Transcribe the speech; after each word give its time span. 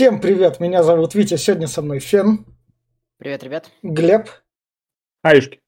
Всем 0.00 0.18
привет, 0.18 0.60
меня 0.60 0.82
зовут 0.82 1.14
Витя, 1.14 1.36
сегодня 1.36 1.66
со 1.66 1.82
мной 1.82 1.98
Фен. 1.98 2.46
Привет, 3.18 3.42
ребят. 3.42 3.70
Глеб. 3.82 4.30
Аюшки. 5.20 5.60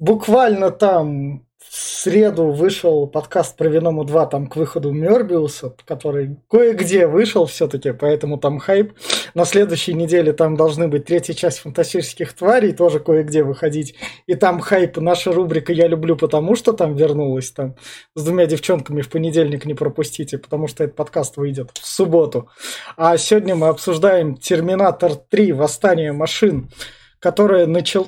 Буквально 0.00 0.72
там 0.72 1.45
в 1.58 1.74
среду 1.74 2.52
вышел 2.52 3.06
подкаст 3.06 3.56
про 3.56 3.68
Веному 3.68 4.04
2 4.04 4.26
там 4.26 4.46
к 4.46 4.56
выходу 4.56 4.92
Мёрбиуса, 4.92 5.74
который 5.84 6.36
кое-где 6.50 7.06
вышел 7.06 7.46
все-таки, 7.46 7.92
поэтому 7.92 8.38
там 8.38 8.58
хайп. 8.58 8.92
На 9.34 9.44
следующей 9.44 9.94
неделе 9.94 10.32
там 10.32 10.56
должны 10.56 10.86
быть 10.86 11.06
третья 11.06 11.32
часть 11.32 11.58
фантастических 11.58 12.34
тварей, 12.34 12.72
тоже 12.72 13.00
кое-где 13.00 13.42
выходить. 13.42 13.94
И 14.26 14.34
там 14.34 14.60
хайп, 14.60 14.98
наша 14.98 15.32
рубрика 15.32 15.72
«Я 15.72 15.88
люблю, 15.88 16.16
потому 16.16 16.56
что» 16.56 16.72
там 16.72 16.94
вернулась 16.94 17.50
там 17.50 17.76
с 18.14 18.22
двумя 18.22 18.46
девчонками 18.46 19.00
в 19.00 19.08
понедельник 19.08 19.64
не 19.64 19.74
пропустите, 19.74 20.38
потому 20.38 20.68
что 20.68 20.84
этот 20.84 20.94
подкаст 20.94 21.36
выйдет 21.36 21.70
в 21.74 21.86
субботу. 21.86 22.50
А 22.96 23.16
сегодня 23.16 23.56
мы 23.56 23.68
обсуждаем 23.68 24.36
«Терминатор 24.36 25.14
3. 25.14 25.52
Восстание 25.52 26.12
машин», 26.12 26.70
которое 27.18 27.66
начал... 27.66 28.06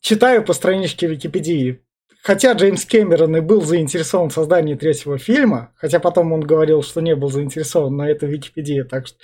Читаю 0.00 0.44
по 0.44 0.52
страничке 0.52 1.06
Википедии. 1.06 1.85
Хотя 2.26 2.54
Джеймс 2.54 2.84
Кэмерон 2.84 3.36
и 3.36 3.40
был 3.40 3.62
заинтересован 3.62 4.30
в 4.30 4.32
создании 4.32 4.74
третьего 4.74 5.16
фильма, 5.16 5.70
хотя 5.76 6.00
потом 6.00 6.32
он 6.32 6.40
говорил, 6.40 6.82
что 6.82 7.00
не 7.00 7.14
был 7.14 7.30
заинтересован, 7.30 7.96
на 7.96 8.10
это 8.10 8.26
Википедия, 8.26 8.82
так 8.82 9.06
что 9.06 9.18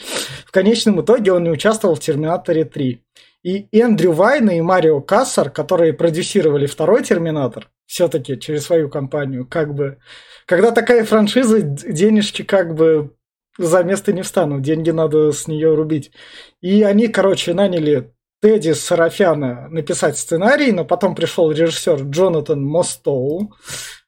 в 0.47 0.53
конечном 0.53 1.01
итоге 1.01 1.33
он 1.33 1.43
не 1.43 1.51
участвовал 1.51 1.97
в 1.97 2.01
«Терминаторе 2.01 2.63
3». 2.63 2.99
И 3.43 3.67
Эндрю 3.73 4.13
Вайна 4.13 4.51
и 4.51 4.61
Марио 4.61 5.01
Кассар, 5.01 5.51
которые 5.51 5.95
продюсировали 5.95 6.67
второй 6.67 7.03
«Терминатор», 7.03 7.71
все-таки 7.87 8.39
через 8.39 8.67
свою 8.67 8.89
компанию, 8.89 9.49
как 9.51 9.75
бы... 9.75 9.99
Когда 10.47 10.71
такая 10.71 11.05
франшиза, 11.05 11.61
денежки 11.61 12.43
как 12.43 12.77
бы 12.77 13.17
за 13.59 13.83
место 13.83 14.13
не 14.13 14.23
встанут, 14.23 14.63
деньги 14.63 14.91
надо 14.91 15.33
с 15.33 15.49
нее 15.49 15.75
рубить. 15.75 16.13
И 16.61 16.85
они, 16.85 17.09
короче, 17.09 17.53
наняли 17.53 18.13
Тедди 18.43 18.73
Сарафяна 18.73 19.69
написать 19.69 20.19
сценарий, 20.19 20.73
но 20.73 20.85
потом 20.85 21.15
пришел 21.15 21.53
режиссер 21.53 22.03
Джонатан 22.03 22.61
Мостоу, 22.61 23.55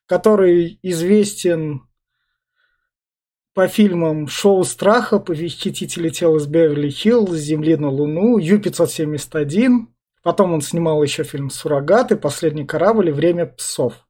который 0.07 0.77
известен 0.83 1.87
по 3.53 3.69
фильмам 3.69 4.27
«Шоу 4.27 4.65
страха», 4.65 5.19
«Похитители 5.19 6.09
тел 6.09 6.35
из 6.35 6.47
Беверли-Хиллз», 6.47 7.31
«Земли 7.31 7.77
на 7.77 7.89
Луну», 7.89 8.37
«Ю-571». 8.37 9.87
Потом 10.21 10.53
он 10.53 10.59
снимал 10.59 11.01
еще 11.01 11.23
фильм 11.23 11.49
«Суррогаты», 11.49 12.17
«Последний 12.17 12.65
корабль» 12.65 13.07
и 13.07 13.13
«Время 13.13 13.45
псов». 13.45 14.05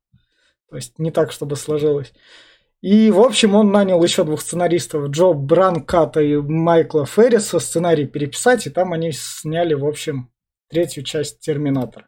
То 0.72 0.78
есть 0.78 0.98
не 0.98 1.12
так, 1.12 1.32
чтобы 1.32 1.56
сложилось. 1.56 2.12
И, 2.86 3.10
в 3.10 3.20
общем, 3.20 3.56
он 3.56 3.72
нанял 3.72 4.04
еще 4.04 4.24
двух 4.24 4.42
сценаристов, 4.42 5.10
Джо 5.10 5.34
Бранката 5.34 6.22
и 6.22 6.36
Майкла 6.36 7.08
Ферриса, 7.08 7.58
сценарий 7.58 8.06
переписать, 8.06 8.68
и 8.68 8.70
там 8.70 8.94
они 8.94 9.12
сняли, 9.12 9.74
в 9.74 9.88
общем, 9.88 10.30
третью 10.70 11.04
часть 11.04 11.40
«Терминатор». 11.40 12.08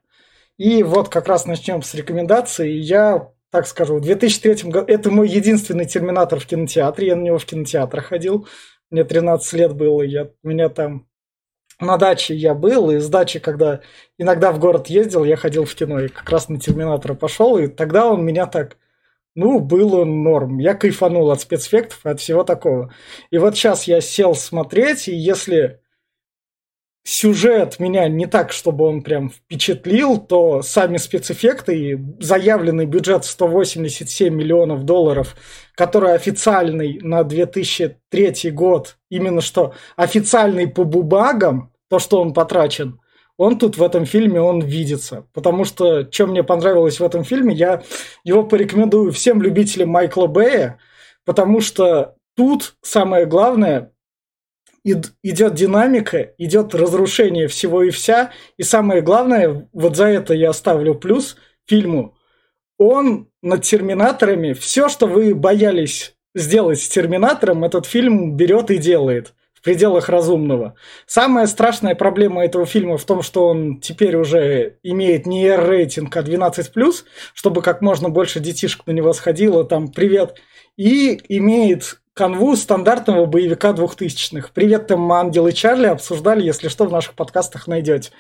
И 0.59 0.83
вот 0.83 1.09
как 1.09 1.27
раз 1.27 1.47
начнем 1.47 1.81
с 1.81 1.95
рекомендаций. 1.95 2.77
Я, 2.77 3.31
так 3.49 3.65
скажу, 3.65 3.95
в 3.95 4.01
2003 4.01 4.69
году... 4.69 4.85
Это 4.87 5.09
мой 5.09 5.27
единственный 5.27 5.87
«Терминатор» 5.87 6.39
в 6.39 6.45
кинотеатре. 6.45 7.07
Я 7.07 7.15
на 7.15 7.23
него 7.23 7.39
в 7.39 7.45
кинотеатр 7.45 7.99
ходил. 8.01 8.47
Мне 8.91 9.03
13 9.03 9.53
лет 9.53 9.73
было. 9.73 10.03
Я, 10.03 10.29
меня 10.43 10.69
там 10.69 11.07
на 11.79 11.97
даче 11.97 12.35
я 12.35 12.53
был, 12.53 12.91
и 12.91 12.99
с 12.99 13.09
дачи, 13.09 13.39
когда 13.39 13.81
иногда 14.19 14.51
в 14.51 14.59
город 14.59 14.91
ездил, 14.91 15.23
я 15.23 15.37
ходил 15.37 15.65
в 15.65 15.73
кино, 15.73 16.01
и 16.01 16.07
как 16.07 16.29
раз 16.29 16.49
на 16.49 16.59
«Терминатора» 16.59 17.15
пошел, 17.15 17.57
и 17.57 17.65
тогда 17.65 18.05
он 18.05 18.23
меня 18.23 18.45
так 18.45 18.77
ну, 19.37 19.59
было 19.59 20.03
норм. 20.03 20.57
Я 20.57 20.73
кайфанул 20.73 21.29
от 21.29 21.41
спецэффектов 21.41 22.03
от 22.03 22.19
всего 22.19 22.43
такого. 22.43 22.91
И 23.29 23.37
вот 23.37 23.55
сейчас 23.55 23.83
я 23.83 24.01
сел 24.01 24.33
смотреть, 24.33 25.07
и 25.07 25.15
если 25.15 25.79
сюжет 27.03 27.79
меня 27.79 28.09
не 28.09 28.25
так, 28.25 28.51
чтобы 28.51 28.85
он 28.85 29.03
прям 29.03 29.29
впечатлил, 29.29 30.17
то 30.17 30.63
сами 30.63 30.97
спецэффекты 30.97 31.77
и 31.77 31.99
заявленный 32.19 32.87
бюджет 32.87 33.25
187 33.25 34.33
миллионов 34.33 34.85
долларов, 34.85 35.35
который 35.75 36.15
официальный 36.15 36.99
на 37.03 37.23
2003 37.23 38.49
год, 38.49 38.97
именно 39.11 39.41
что 39.41 39.75
официальный 39.95 40.67
по 40.67 40.83
бубагам, 40.83 41.71
то, 41.89 41.99
что 41.99 42.19
он 42.21 42.33
потрачен– 42.33 42.99
он 43.37 43.59
тут 43.59 43.77
в 43.77 43.83
этом 43.83 44.05
фильме, 44.05 44.41
он 44.41 44.61
видится. 44.61 45.27
Потому 45.33 45.63
что, 45.63 46.11
что 46.11 46.27
мне 46.27 46.43
понравилось 46.43 46.99
в 46.99 47.03
этом 47.03 47.23
фильме, 47.23 47.53
я 47.55 47.83
его 48.23 48.43
порекомендую 48.43 49.11
всем 49.11 49.41
любителям 49.41 49.89
Майкла 49.89 50.27
Бэя, 50.27 50.79
потому 51.23 51.61
что 51.61 52.15
тут 52.35 52.75
самое 52.81 53.25
главное, 53.25 53.91
идет 54.83 55.53
динамика, 55.53 56.33
идет 56.37 56.73
разрушение 56.73 57.47
всего 57.47 57.83
и 57.83 57.89
вся, 57.89 58.31
и 58.57 58.63
самое 58.63 59.01
главное, 59.01 59.67
вот 59.73 59.95
за 59.95 60.05
это 60.05 60.33
я 60.33 60.53
ставлю 60.53 60.95
плюс 60.95 61.37
фильму, 61.65 62.15
он 62.77 63.27
над 63.41 63.63
Терминаторами, 63.63 64.53
все, 64.53 64.87
что 64.87 65.07
вы 65.07 65.35
боялись 65.35 66.15
сделать 66.33 66.79
с 66.79 66.87
Терминатором, 66.87 67.63
этот 67.63 67.85
фильм 67.85 68.37
берет 68.37 68.71
и 68.71 68.77
делает 68.77 69.33
в 69.57 69.63
пределах 69.63 70.07
разумного. 70.09 70.75
Самая 71.07 71.47
страшная 71.47 71.95
проблема 71.95 72.45
этого 72.45 72.65
фильма 72.65 72.97
в 72.97 73.03
том, 73.05 73.23
что 73.23 73.47
он 73.47 73.79
теперь 73.79 74.15
уже 74.15 74.77
имеет 74.83 75.25
не 75.25 75.45
R-рейтинг, 75.45 76.15
а 76.15 76.21
12+, 76.21 76.93
чтобы 77.33 77.61
как 77.61 77.81
можно 77.81 78.09
больше 78.09 78.39
детишек 78.39 78.85
на 78.85 78.91
него 78.91 79.13
сходило, 79.13 79.63
там, 79.63 79.87
привет, 79.87 80.35
и 80.77 81.19
имеет 81.27 81.99
канву 82.13 82.55
стандартного 82.55 83.25
боевика 83.25 83.73
двухтысячных. 83.73 84.51
Привет, 84.51 84.87
там 84.87 85.11
Ангел 85.11 85.47
и 85.47 85.53
Чарли 85.53 85.87
обсуждали, 85.87 86.43
если 86.43 86.67
что, 86.67 86.85
в 86.85 86.91
наших 86.91 87.13
подкастах 87.13 87.67
найдете. 87.67 88.11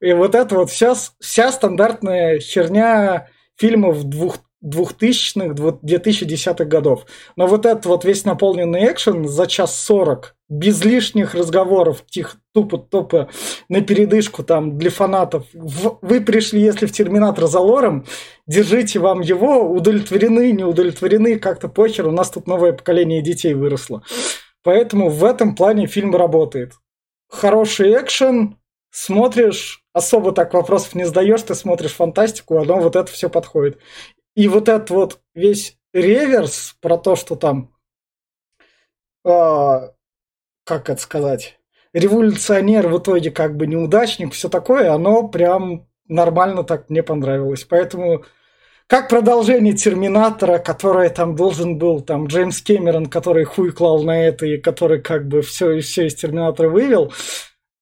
И 0.00 0.12
вот 0.12 0.34
это 0.34 0.54
вот 0.54 0.70
вся, 0.70 0.94
вся 1.20 1.52
стандартная 1.52 2.38
херня 2.38 3.28
фильмов 3.56 4.04
двух, 4.04 4.38
2000-х, 4.64 5.54
2010-х 5.82 6.64
годов. 6.64 7.06
Но 7.36 7.46
вот 7.46 7.66
этот 7.66 7.86
вот 7.86 8.04
весь 8.04 8.24
наполненный 8.24 8.90
экшен 8.90 9.26
за 9.26 9.46
час 9.46 9.78
сорок, 9.78 10.35
без 10.48 10.84
лишних 10.84 11.34
разговоров, 11.34 12.04
тихо, 12.06 12.38
тупо-тупо, 12.54 13.28
на 13.68 13.80
передышку 13.80 14.44
там 14.44 14.78
для 14.78 14.90
фанатов. 14.90 15.46
Вы 15.52 16.20
пришли, 16.20 16.60
если 16.60 16.86
в 16.86 16.92
Терминатор 16.92 17.46
за 17.46 17.60
лором, 17.60 18.06
держите 18.46 19.00
вам 19.00 19.20
его, 19.20 19.68
удовлетворены, 19.68 20.52
не 20.52 20.64
удовлетворены, 20.64 21.38
как-то 21.38 21.68
похер, 21.68 22.06
у 22.06 22.12
нас 22.12 22.30
тут 22.30 22.46
новое 22.46 22.72
поколение 22.72 23.22
детей 23.22 23.54
выросло. 23.54 24.02
Поэтому 24.62 25.10
в 25.10 25.24
этом 25.24 25.54
плане 25.54 25.86
фильм 25.86 26.14
работает. 26.14 26.74
Хороший 27.28 27.92
экшен, 28.00 28.58
смотришь, 28.90 29.84
особо 29.92 30.32
так 30.32 30.54
вопросов 30.54 30.94
не 30.94 31.04
задаешь, 31.04 31.42
ты 31.42 31.54
смотришь 31.54 31.92
фантастику, 31.92 32.58
оно 32.58 32.78
вот 32.80 32.94
это 32.96 33.10
все 33.10 33.28
подходит. 33.28 33.78
И 34.36 34.48
вот 34.48 34.68
этот 34.68 34.90
вот 34.90 35.20
весь 35.34 35.76
реверс 35.92 36.76
про 36.80 36.98
то, 36.98 37.16
что 37.16 37.36
там, 37.36 37.72
э, 39.24 39.90
как 40.66 40.90
это 40.90 41.00
сказать, 41.00 41.58
революционер 41.92 42.88
в 42.88 42.98
итоге 42.98 43.30
как 43.30 43.56
бы 43.56 43.66
неудачник, 43.66 44.34
все 44.34 44.48
такое, 44.48 44.92
оно 44.92 45.28
прям 45.28 45.86
нормально 46.08 46.64
так 46.64 46.90
мне 46.90 47.04
понравилось. 47.04 47.64
Поэтому 47.64 48.24
как 48.88 49.08
продолжение 49.08 49.74
Терминатора, 49.74 50.58
который 50.58 51.08
там 51.08 51.36
должен 51.36 51.78
был, 51.78 52.00
там 52.00 52.26
Джеймс 52.26 52.60
Кэмерон, 52.62 53.06
который 53.06 53.44
хуй 53.44 53.70
клал 53.70 54.02
на 54.02 54.26
это 54.26 54.44
и 54.44 54.58
который 54.58 55.00
как 55.00 55.28
бы 55.28 55.42
все, 55.42 55.78
все 55.80 56.06
из 56.08 56.16
Терминатора 56.16 56.68
вывел, 56.68 57.12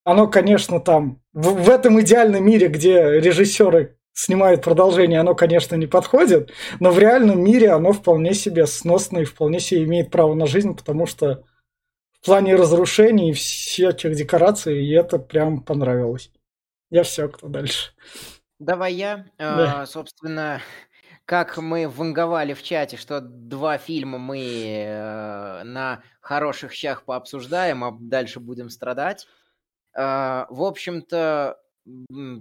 оно, 0.04 0.28
конечно, 0.28 0.78
там 0.78 1.22
в, 1.32 1.64
в 1.64 1.70
этом 1.70 2.00
идеальном 2.02 2.44
мире, 2.44 2.68
где 2.68 3.18
режиссеры 3.18 3.96
снимают 4.12 4.62
продолжение, 4.62 5.20
оно, 5.20 5.34
конечно, 5.34 5.74
не 5.74 5.86
подходит, 5.86 6.52
но 6.80 6.90
в 6.90 6.98
реальном 6.98 7.42
мире 7.42 7.70
оно 7.70 7.92
вполне 7.92 8.34
себе 8.34 8.66
сносно 8.66 9.18
и 9.18 9.24
вполне 9.24 9.58
себе 9.58 9.84
имеет 9.84 10.10
право 10.10 10.34
на 10.34 10.46
жизнь, 10.46 10.76
потому 10.76 11.06
что 11.06 11.44
в 12.24 12.26
плане 12.26 12.56
разрушений 12.56 13.30
и 13.30 13.32
всяких 13.34 14.16
декораций, 14.16 14.82
и 14.82 14.94
это 14.94 15.18
прям 15.18 15.60
понравилось. 15.60 16.30
Я 16.88 17.02
все, 17.02 17.28
кто 17.28 17.48
дальше. 17.48 17.90
Давай 18.58 18.94
я. 18.94 19.26
Да. 19.36 19.82
А, 19.82 19.86
собственно, 19.86 20.62
как 21.26 21.58
мы 21.58 21.86
ванговали 21.86 22.54
в 22.54 22.62
чате, 22.62 22.96
что 22.96 23.20
два 23.20 23.76
фильма 23.76 24.16
мы 24.16 24.38
э, 24.38 25.64
на 25.64 26.02
хороших 26.22 26.72
щах 26.72 27.02
пообсуждаем, 27.02 27.84
а 27.84 27.94
дальше 28.00 28.40
будем 28.40 28.70
страдать. 28.70 29.26
Э, 29.94 30.46
в 30.48 30.62
общем-то, 30.62 31.58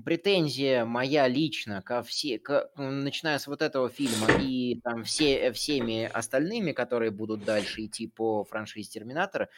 претензия 0.06 0.86
моя 0.86 1.28
лично 1.28 1.82
ко 1.82 2.02
все, 2.04 2.40
к, 2.40 2.70
начиная 2.78 3.40
с 3.40 3.48
вот 3.48 3.62
этого 3.62 3.90
фильма 3.90 4.28
и 4.42 4.80
там 4.82 5.04
все, 5.04 5.52
всеми 5.52 6.06
остальными, 6.06 6.72
которые 6.72 7.12
будут 7.12 7.44
дальше 7.44 7.86
идти 7.86 8.08
по 8.08 8.44
франшизе 8.44 8.90
Терминатора, 8.90 9.50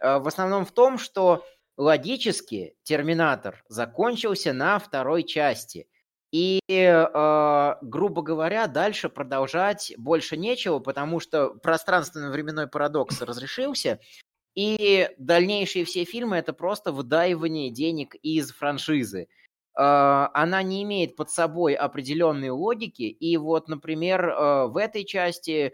э, 0.00 0.18
в 0.18 0.26
основном 0.26 0.64
в 0.64 0.72
том, 0.72 0.98
что 0.98 1.44
логически 1.76 2.74
Терминатор 2.82 3.64
закончился 3.68 4.52
на 4.52 4.78
второй 4.78 5.22
части. 5.22 5.88
И, 6.30 6.60
э, 6.68 7.74
грубо 7.80 8.22
говоря, 8.22 8.66
дальше 8.66 9.08
продолжать 9.08 9.94
больше 9.96 10.36
нечего, 10.36 10.78
потому 10.78 11.20
что 11.20 11.54
пространственно-временной 11.54 12.66
парадокс 12.66 13.22
разрешился, 13.22 13.98
И 14.58 15.08
дальнейшие 15.18 15.84
все 15.84 16.02
фильмы 16.02 16.36
это 16.36 16.52
просто 16.52 16.90
выдаивание 16.90 17.70
денег 17.70 18.16
из 18.16 18.50
франшизы. 18.50 19.28
А, 19.76 20.32
она 20.34 20.64
не 20.64 20.82
имеет 20.82 21.14
под 21.14 21.30
собой 21.30 21.74
определенной 21.74 22.50
логики. 22.50 23.04
И 23.04 23.36
вот, 23.36 23.68
например, 23.68 24.28
а, 24.28 24.66
в 24.66 24.76
этой 24.76 25.04
части 25.04 25.72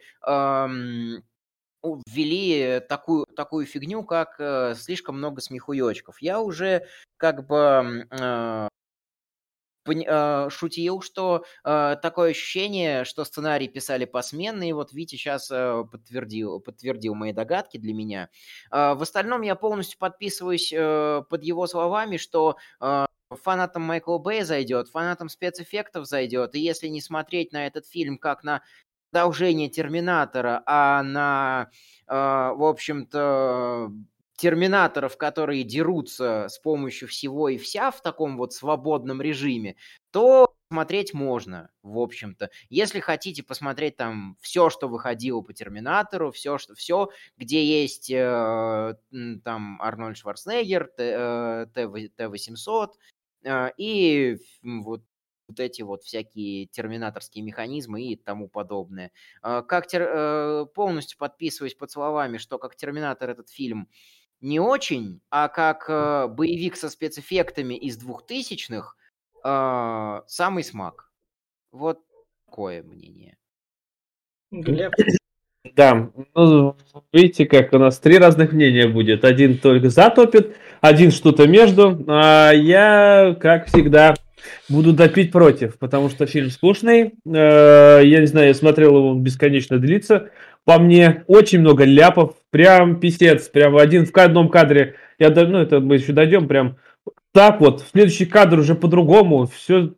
ввели 1.82 2.80
такую, 2.86 3.24
такую 3.34 3.66
фигню, 3.66 4.04
как 4.04 4.36
э, 4.38 4.74
слишком 4.74 5.18
много 5.18 5.42
смехуёчков. 5.42 6.22
Я 6.22 6.40
уже 6.40 6.86
как 7.18 7.46
бы 7.46 8.06
э, 8.10 8.68
шутил, 10.50 11.00
что 11.02 11.44
э, 11.64 11.96
такое 12.00 12.30
ощущение, 12.30 13.04
что 13.04 13.24
сценарий 13.24 13.68
писали 13.68 14.04
посменно, 14.04 14.68
и 14.68 14.72
вот 14.72 14.92
Витя 14.92 15.16
сейчас 15.16 15.50
э, 15.50 15.84
подтвердил, 15.90 16.60
подтвердил 16.60 17.14
мои 17.14 17.32
догадки 17.32 17.76
для 17.76 17.94
меня. 17.94 18.28
Э, 18.70 18.94
в 18.94 19.02
остальном 19.02 19.42
я 19.42 19.54
полностью 19.54 19.98
подписываюсь 19.98 20.72
э, 20.72 21.22
под 21.28 21.42
его 21.42 21.66
словами, 21.66 22.16
что 22.16 22.56
э, 22.80 23.06
фанатам 23.30 23.82
Майкла 23.82 24.18
Бэя 24.18 24.44
зайдет, 24.44 24.88
фанатам 24.88 25.28
спецэффектов 25.28 26.06
зайдет, 26.06 26.54
и 26.54 26.60
если 26.60 26.88
не 26.88 27.00
смотреть 27.00 27.52
на 27.52 27.66
этот 27.66 27.86
фильм 27.86 28.18
как 28.18 28.44
на 28.44 28.62
продолжение 29.10 29.68
Терминатора, 29.68 30.62
а 30.66 31.02
на, 31.02 31.70
э, 32.08 32.14
в 32.14 32.64
общем-то, 32.68 33.92
терминаторов, 34.36 35.16
которые 35.16 35.64
дерутся 35.64 36.48
с 36.48 36.58
помощью 36.58 37.08
всего 37.08 37.48
и 37.48 37.58
вся 37.58 37.90
в 37.90 38.02
таком 38.02 38.36
вот 38.36 38.52
свободном 38.52 39.22
режиме, 39.22 39.76
то 40.10 40.54
смотреть 40.70 41.14
можно, 41.14 41.70
в 41.82 41.98
общем-то. 41.98 42.50
Если 42.68 42.98
хотите 43.00 43.42
посмотреть 43.44 43.96
там 43.96 44.36
все, 44.40 44.70
что 44.70 44.88
выходило 44.88 45.40
по 45.40 45.52
Терминатору, 45.52 46.32
все, 46.32 46.58
что 46.58 46.74
все, 46.74 47.10
где 47.36 47.64
есть 47.64 48.10
э, 48.10 48.94
там 49.44 49.80
Арнольд 49.80 50.16
Шварценеггер, 50.16 50.90
Т-800 50.96 52.88
э, 53.44 53.48
э, 53.48 53.70
и 53.76 54.36
вот 54.62 55.02
вот 55.46 55.60
эти 55.60 55.82
вот 55.82 56.02
всякие 56.02 56.66
терминаторские 56.66 57.44
механизмы 57.44 58.02
и 58.02 58.16
тому 58.16 58.48
подобное. 58.48 59.12
Э, 59.42 59.62
как 59.66 59.86
тер... 59.86 60.02
Э, 60.02 60.66
полностью 60.74 61.18
подписываюсь 61.18 61.74
под 61.74 61.90
словами, 61.90 62.38
что 62.38 62.58
как 62.58 62.76
Терминатор 62.76 63.30
этот 63.30 63.50
фильм 63.50 63.88
не 64.44 64.60
очень, 64.60 65.20
а 65.30 65.48
как 65.48 65.86
э, 65.88 66.28
боевик 66.28 66.76
со 66.76 66.90
спецэффектами 66.90 67.74
из 67.74 67.96
двухтысячных 67.96 68.96
э, 69.42 70.20
самый 70.26 70.62
смак. 70.62 71.10
Вот 71.72 72.00
такое 72.46 72.82
мнение. 72.82 73.36
Глеб? 74.50 74.92
Да, 75.74 76.10
ну, 76.34 76.76
видите, 77.10 77.46
как 77.46 77.72
у 77.72 77.78
нас 77.78 77.98
три 77.98 78.18
разных 78.18 78.52
мнения 78.52 78.86
будет. 78.86 79.24
Один 79.24 79.56
только 79.56 79.88
затопит, 79.88 80.56
один 80.82 81.10
что-то 81.10 81.48
между, 81.48 82.04
а 82.06 82.52
я, 82.52 83.34
как 83.40 83.68
всегда, 83.68 84.14
буду 84.68 84.92
допить 84.92 85.32
против, 85.32 85.78
потому 85.78 86.10
что 86.10 86.26
фильм 86.26 86.50
скучный. 86.50 87.14
Э, 87.26 88.02
я 88.04 88.20
не 88.20 88.26
знаю, 88.26 88.48
я 88.48 88.54
смотрел 88.54 88.98
его, 88.98 89.08
он 89.08 89.22
бесконечно 89.22 89.78
длится. 89.78 90.30
По 90.64 90.78
мне, 90.78 91.24
очень 91.26 91.60
много 91.60 91.84
ляпов, 91.84 92.36
прям 92.50 92.98
писец, 92.98 93.48
прям 93.48 93.76
один 93.76 94.06
в 94.06 94.16
одном 94.16 94.48
кадре. 94.48 94.96
Я, 95.18 95.30
ну, 95.30 95.58
это 95.58 95.80
мы 95.80 95.96
еще 95.96 96.12
дойдем, 96.12 96.48
прям 96.48 96.78
так 97.32 97.60
вот. 97.60 97.82
В 97.82 97.88
следующий 97.90 98.26
кадр 98.26 98.60
уже 98.60 98.74
по-другому. 98.74 99.46
Все 99.46 99.92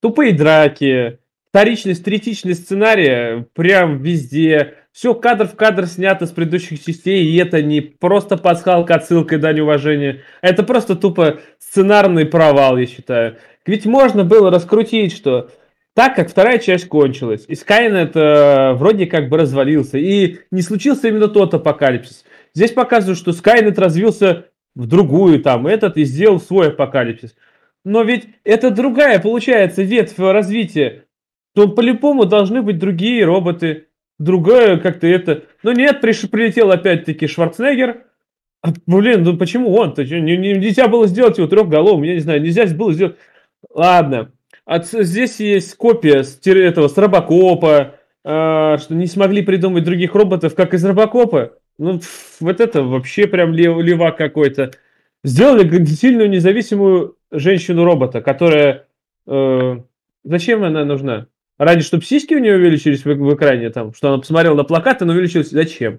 тупые 0.00 0.32
драки, 0.32 1.18
вторичность, 1.50 2.04
третичность 2.04 2.64
сценария 2.64 3.46
прям 3.54 3.98
везде. 3.98 4.74
Все 4.92 5.14
кадр 5.14 5.46
в 5.46 5.54
кадр 5.54 5.86
снято 5.86 6.26
с 6.26 6.30
предыдущих 6.30 6.84
частей, 6.84 7.24
и 7.24 7.36
это 7.36 7.62
не 7.62 7.80
просто 7.80 8.36
пасхалка, 8.36 8.94
отсылка 8.94 9.36
и 9.36 9.38
дань 9.38 9.60
уважения. 9.60 10.22
Это 10.40 10.62
просто 10.62 10.96
тупо 10.96 11.40
сценарный 11.58 12.24
провал, 12.24 12.76
я 12.76 12.86
считаю. 12.86 13.36
Ведь 13.66 13.84
можно 13.84 14.24
было 14.24 14.50
раскрутить, 14.50 15.14
что 15.14 15.50
так 15.94 16.14
как 16.14 16.30
вторая 16.30 16.58
часть 16.58 16.88
кончилась, 16.88 17.44
и 17.48 17.54
Skynet 17.54 18.12
э, 18.14 18.74
вроде 18.74 19.06
как 19.06 19.28
бы 19.28 19.38
развалился, 19.38 19.98
и 19.98 20.38
не 20.50 20.62
случился 20.62 21.08
именно 21.08 21.28
тот 21.28 21.54
апокалипсис. 21.54 22.24
Здесь 22.54 22.72
показывают, 22.72 23.18
что 23.18 23.32
Skynet 23.32 23.78
развился 23.78 24.46
в 24.74 24.86
другую 24.86 25.42
там, 25.42 25.66
этот 25.66 25.96
и 25.96 26.04
сделал 26.04 26.40
свой 26.40 26.68
апокалипсис. 26.68 27.34
Но 27.84 28.02
ведь 28.02 28.28
это 28.44 28.70
другая, 28.70 29.18
получается, 29.20 29.82
ветвь 29.82 30.18
развития. 30.18 31.06
То 31.54 31.68
по-любому 31.68 32.24
должны 32.24 32.62
быть 32.62 32.78
другие 32.78 33.24
роботы, 33.24 33.88
другое 34.18 34.78
как-то 34.78 35.06
это. 35.06 35.44
Но 35.62 35.72
нет, 35.72 36.00
приш, 36.00 36.28
прилетел 36.30 36.70
опять-таки 36.70 37.26
Шварценеггер. 37.26 38.04
А, 38.62 38.72
блин, 38.86 39.24
ну 39.24 39.36
почему 39.36 39.74
он-то? 39.74 40.04
Не, 40.04 40.20
не, 40.20 40.36
нельзя 40.36 40.86
было 40.86 41.06
сделать 41.06 41.38
его 41.38 41.48
трехголовым, 41.48 42.02
я 42.02 42.14
не 42.14 42.20
знаю, 42.20 42.42
нельзя 42.42 42.66
было 42.66 42.92
сделать... 42.92 43.16
Ладно, 43.70 44.32
от, 44.70 44.86
здесь 44.86 45.40
есть 45.40 45.74
копия 45.74 46.22
с, 46.22 46.38
этого, 46.46 46.86
с 46.86 46.96
Робокопа, 46.96 47.96
э, 48.24 48.76
что 48.78 48.94
не 48.94 49.06
смогли 49.06 49.42
придумать 49.42 49.82
других 49.82 50.14
роботов, 50.14 50.54
как 50.54 50.74
из 50.74 50.84
Робокопа. 50.84 51.54
Ну, 51.76 52.00
вот 52.38 52.60
это 52.60 52.84
вообще 52.84 53.26
прям 53.26 53.52
лев, 53.52 53.78
левак 53.78 54.16
какой-то. 54.16 54.70
Сделали 55.24 55.84
сильную 55.86 56.30
независимую 56.30 57.16
женщину-робота, 57.32 58.20
которая... 58.20 58.86
Э, 59.26 59.78
зачем 60.22 60.62
она 60.62 60.84
нужна? 60.84 61.26
Ради, 61.58 61.82
чтобы 61.82 62.04
сиськи 62.04 62.34
у 62.34 62.38
нее 62.38 62.54
увеличились 62.54 63.04
в, 63.04 63.12
в 63.12 63.34
экране, 63.34 63.70
там, 63.70 63.92
что 63.92 64.10
она 64.10 64.18
посмотрела 64.18 64.54
на 64.54 64.62
плакат, 64.62 65.02
и 65.02 65.04
увеличилась. 65.04 65.50
Зачем? 65.50 65.98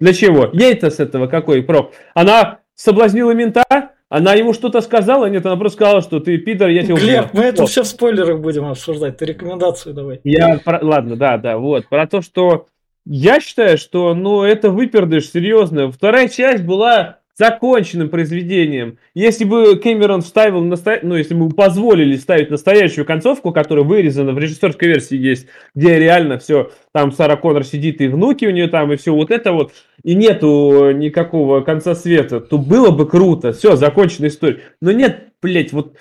Для 0.00 0.14
чего? 0.14 0.48
Ей-то 0.54 0.88
с 0.88 1.00
этого 1.00 1.26
какой 1.26 1.62
прок? 1.62 1.92
Она 2.14 2.60
соблазнила 2.74 3.32
мента, 3.32 3.90
она 4.08 4.34
ему 4.34 4.52
что-то 4.52 4.80
сказала? 4.80 5.26
Нет, 5.26 5.44
она 5.46 5.56
просто 5.56 5.76
сказала, 5.76 6.00
что 6.00 6.20
ты 6.20 6.38
пидор, 6.38 6.68
я 6.68 6.82
тебя 6.82 6.94
убью. 6.94 7.06
Глеб, 7.06 7.26
мы 7.32 7.42
это 7.42 7.62
вот. 7.62 7.70
все 7.70 7.82
в 7.82 7.86
спойлерах 7.86 8.40
будем 8.40 8.66
обсуждать. 8.66 9.16
Ты 9.18 9.26
рекомендацию 9.26 9.94
давай. 9.94 10.20
Я, 10.22 10.58
про... 10.58 10.78
ладно, 10.82 11.16
да, 11.16 11.38
да, 11.38 11.58
вот. 11.58 11.88
Про 11.88 12.06
то, 12.06 12.22
что 12.22 12.66
я 13.04 13.40
считаю, 13.40 13.78
что, 13.78 14.14
ну, 14.14 14.42
это 14.42 14.70
выпердыш, 14.70 15.30
серьезно. 15.30 15.90
Вторая 15.90 16.28
часть 16.28 16.64
была 16.64 17.18
законченным 17.38 18.08
произведением. 18.08 18.98
Если 19.14 19.44
бы 19.44 19.76
Кэмерон 19.76 20.22
вставил, 20.22 20.62
насто... 20.64 21.00
ну, 21.02 21.16
если 21.16 21.34
бы 21.34 21.50
позволили 21.50 22.16
ставить 22.16 22.50
настоящую 22.50 23.04
концовку, 23.04 23.52
которая 23.52 23.84
вырезана 23.84 24.32
в 24.32 24.38
режиссерской 24.38 24.88
версии 24.88 25.16
есть, 25.16 25.46
где 25.74 25.98
реально 25.98 26.38
все, 26.38 26.70
там 26.92 27.12
Сара 27.12 27.36
Коннор 27.36 27.64
сидит, 27.64 28.00
и 28.00 28.08
внуки 28.08 28.46
у 28.46 28.50
нее 28.50 28.68
там, 28.68 28.92
и 28.92 28.96
все 28.96 29.12
вот 29.12 29.30
это 29.30 29.52
вот, 29.52 29.72
и 30.02 30.14
нету 30.14 30.92
никакого 30.92 31.60
конца 31.60 31.94
света, 31.94 32.40
то 32.40 32.56
было 32.56 32.90
бы 32.90 33.06
круто. 33.06 33.52
Все, 33.52 33.76
законченная 33.76 34.30
история. 34.30 34.60
Но 34.80 34.92
нет, 34.92 35.28
блять, 35.42 35.72
вот 35.72 35.94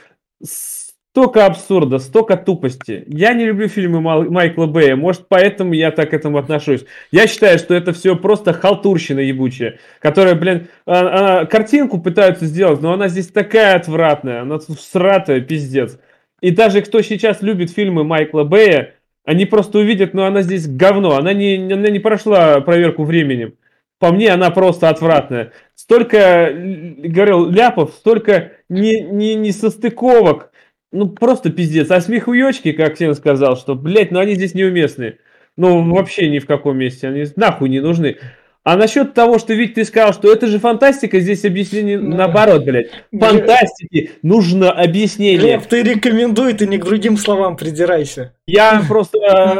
Столько 1.15 1.45
абсурда, 1.45 1.99
столько 1.99 2.35
тупости. 2.35 3.05
Я 3.07 3.33
не 3.33 3.45
люблю 3.45 3.69
фильмы 3.69 4.01
Майкла 4.01 4.65
Бэя, 4.65 4.97
может, 4.97 5.29
поэтому 5.29 5.71
я 5.71 5.91
так 5.91 6.09
к 6.09 6.13
этому 6.13 6.37
отношусь. 6.37 6.83
Я 7.09 7.25
считаю, 7.27 7.57
что 7.57 7.73
это 7.73 7.93
все 7.93 8.17
просто 8.17 8.51
халтурщина 8.51 9.21
ебучая, 9.21 9.79
которая, 9.99 10.35
блин, 10.35 10.67
а, 10.85 11.43
а, 11.43 11.45
картинку 11.45 12.01
пытаются 12.01 12.43
сделать, 12.47 12.81
но 12.81 12.91
она 12.91 13.07
здесь 13.07 13.29
такая 13.29 13.77
отвратная, 13.77 14.41
она 14.41 14.59
сратая, 14.59 15.39
пиздец. 15.39 15.97
И 16.41 16.51
даже 16.51 16.81
кто 16.81 17.01
сейчас 17.01 17.41
любит 17.41 17.71
фильмы 17.71 18.03
Майкла 18.03 18.43
Бэя, 18.43 18.95
они 19.23 19.45
просто 19.45 19.79
увидят, 19.79 20.13
но 20.13 20.25
она 20.25 20.41
здесь 20.41 20.67
говно, 20.67 21.15
она 21.15 21.31
не, 21.31 21.55
она 21.55 21.87
не 21.87 21.99
прошла 21.99 22.59
проверку 22.59 23.05
временем. 23.05 23.53
По 23.99 24.11
мне, 24.11 24.31
она 24.31 24.49
просто 24.49 24.89
отвратная. 24.89 25.53
Столько, 25.75 26.51
говорил, 26.53 27.49
ляпов, 27.49 27.93
столько 27.93 28.51
не, 28.67 28.99
не, 28.99 29.35
не 29.35 29.53
состыковок, 29.53 30.51
ну, 30.91 31.09
просто 31.09 31.49
пиздец. 31.49 31.91
А 31.91 32.01
смехуёчки, 32.01 32.71
как 32.71 32.97
Сен 32.97 33.15
сказал, 33.15 33.57
что, 33.57 33.75
блядь, 33.75 34.11
ну 34.11 34.19
они 34.19 34.35
здесь 34.35 34.53
неуместные. 34.53 35.17
Ну, 35.57 35.93
вообще 35.93 36.29
ни 36.29 36.39
в 36.39 36.45
каком 36.45 36.77
месте. 36.77 37.07
Они 37.07 37.25
нахуй 37.35 37.69
не 37.69 37.79
нужны. 37.79 38.17
А 38.63 38.77
насчет 38.77 39.13
того, 39.13 39.37
что 39.37 39.53
ведь 39.53 39.75
ты 39.75 39.85
сказал, 39.85 40.13
что 40.13 40.31
это 40.31 40.47
же 40.47 40.57
фантастика, 40.57 41.19
здесь 41.19 41.45
объяснение 41.45 41.99
ну, 41.99 42.15
наоборот, 42.15 42.65
блядь. 42.65 42.89
Фантастике 43.11 44.11
нужно 44.23 44.71
объяснение. 44.71 45.37
Глеб, 45.37 45.65
ты 45.67 45.83
рекомендуй, 45.83 46.53
ты 46.53 46.65
не 46.65 46.77
к 46.77 46.85
другим 46.85 47.17
словам 47.17 47.57
придирайся. 47.57 48.34
Я 48.47 48.83
просто 48.87 49.17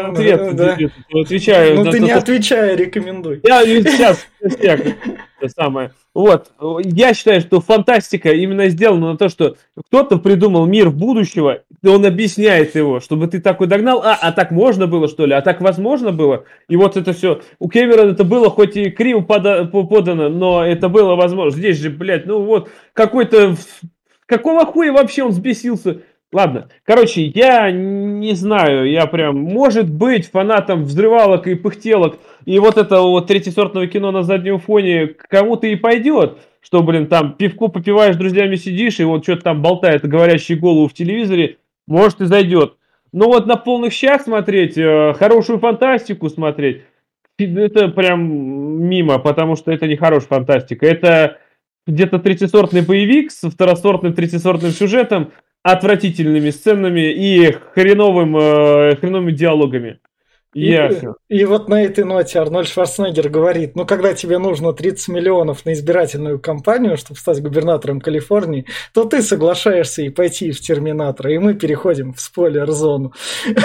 ответ 0.09 0.41
отвечаю. 0.41 1.75
Ну 1.75 1.91
ты 1.91 1.99
не 1.99 2.11
отвечай, 2.11 2.75
рекомендуй. 2.75 3.41
Я 3.43 3.63
сейчас, 3.65 4.25
это 4.41 5.49
самое. 5.49 5.91
Вот, 6.13 6.51
я 6.85 7.13
считаю, 7.13 7.41
что 7.41 7.59
фантастика 7.59 8.31
именно 8.31 8.69
сделана 8.69 9.11
на 9.11 9.17
то, 9.17 9.27
что 9.27 9.57
кто-то 9.87 10.17
придумал 10.17 10.65
мир 10.65 10.89
будущего, 10.89 11.63
и 11.83 11.87
он 11.87 12.05
объясняет 12.05 12.73
его, 12.75 13.01
чтобы 13.01 13.27
ты 13.27 13.41
такой 13.41 13.67
догнал, 13.67 14.01
а, 14.01 14.17
а 14.21 14.31
так 14.31 14.51
можно 14.51 14.87
было, 14.87 15.09
что 15.09 15.25
ли, 15.25 15.33
а 15.33 15.41
так 15.41 15.59
возможно 15.59 16.13
было, 16.13 16.45
и 16.69 16.77
вот 16.77 16.95
это 16.95 17.11
все, 17.11 17.41
у 17.59 17.67
Кэмерона 17.67 18.11
это 18.11 18.23
было 18.23 18.49
хоть 18.49 18.77
и 18.77 18.91
криво 18.91 19.19
подано, 19.19 20.29
но 20.29 20.65
это 20.65 20.87
было 20.87 21.15
возможно, 21.15 21.59
здесь 21.59 21.79
же, 21.79 21.89
блядь, 21.89 22.25
ну 22.25 22.45
вот, 22.45 22.69
какой-то, 22.93 23.57
какого 24.25 24.65
хуя 24.65 24.93
вообще 24.93 25.23
он 25.23 25.31
взбесился, 25.31 25.99
Ладно, 26.35 26.67
короче, 26.83 27.27
я 27.27 27.71
не 27.71 28.33
знаю, 28.33 28.91
я 28.91 29.05
прям, 29.05 29.39
может 29.39 29.89
быть, 29.89 30.29
фанатом 30.29 30.83
взрывалок 30.83 31.47
и 31.47 31.55
пыхтелок, 31.55 32.19
и 32.43 32.59
вот 32.59 32.77
это 32.77 32.99
вот 32.99 33.27
третьесортного 33.27 33.87
кино 33.87 34.11
на 34.11 34.23
заднем 34.23 34.59
фоне 34.59 35.07
кому-то 35.07 35.65
и 35.67 35.77
пойдет, 35.77 36.39
что, 36.59 36.83
блин, 36.83 37.07
там 37.07 37.35
пивку 37.37 37.69
попиваешь, 37.69 38.17
друзьями 38.17 38.57
сидишь, 38.57 38.99
и 38.99 39.05
вот 39.05 39.23
что-то 39.23 39.43
там 39.43 39.61
болтает 39.61 40.05
говорящий 40.05 40.55
голову 40.55 40.89
в 40.89 40.93
телевизоре, 40.93 41.55
может 41.87 42.19
и 42.19 42.25
зайдет. 42.25 42.75
Но 43.13 43.27
вот 43.27 43.45
на 43.45 43.55
полных 43.55 43.93
щах 43.93 44.21
смотреть, 44.21 44.77
э, 44.77 45.13
хорошую 45.13 45.59
фантастику 45.59 46.27
смотреть, 46.27 46.81
это 47.37 47.87
прям 47.87 48.83
мимо, 48.83 49.19
потому 49.19 49.55
что 49.55 49.71
это 49.71 49.87
не 49.87 49.95
хорошая 49.95 50.27
фантастика. 50.27 50.85
Это 50.85 51.37
где-то 51.87 52.19
третьесортный 52.19 52.81
боевик 52.81 53.31
с 53.31 53.49
второсортным 53.49 54.13
третьесортным 54.13 54.71
сюжетом, 54.71 55.31
отвратительными 55.65 56.51
сценами 56.51 57.11
и 57.11 57.51
хреновым, 57.73 58.37
э, 58.37 58.97
хреновыми 58.97 59.31
диалогами. 59.31 59.99
И, 60.53 60.67
Ясно. 60.67 61.15
и 61.27 61.43
вот 61.43 61.69
на 61.69 61.83
этой 61.83 62.03
ноте 62.03 62.37
Арнольд 62.37 62.67
Шварценеггер 62.67 63.29
говорит, 63.29 63.75
ну 63.75 63.83
когда 63.83 64.13
тебе 64.13 64.37
нужно 64.37 64.73
30 64.73 65.07
миллионов 65.07 65.65
на 65.65 65.73
избирательную 65.73 66.39
кампанию, 66.39 66.97
чтобы 66.97 67.19
стать 67.19 67.41
губернатором 67.41 67.99
Калифорнии, 67.99 68.67
то 68.93 69.05
ты 69.05 69.23
соглашаешься 69.23 70.03
и 70.03 70.09
пойти 70.09 70.51
в 70.51 70.61
Терминатора, 70.61 71.33
и 71.33 71.39
мы 71.39 71.55
переходим 71.55 72.13
в 72.13 72.21
спойлер-зону. 72.21 73.13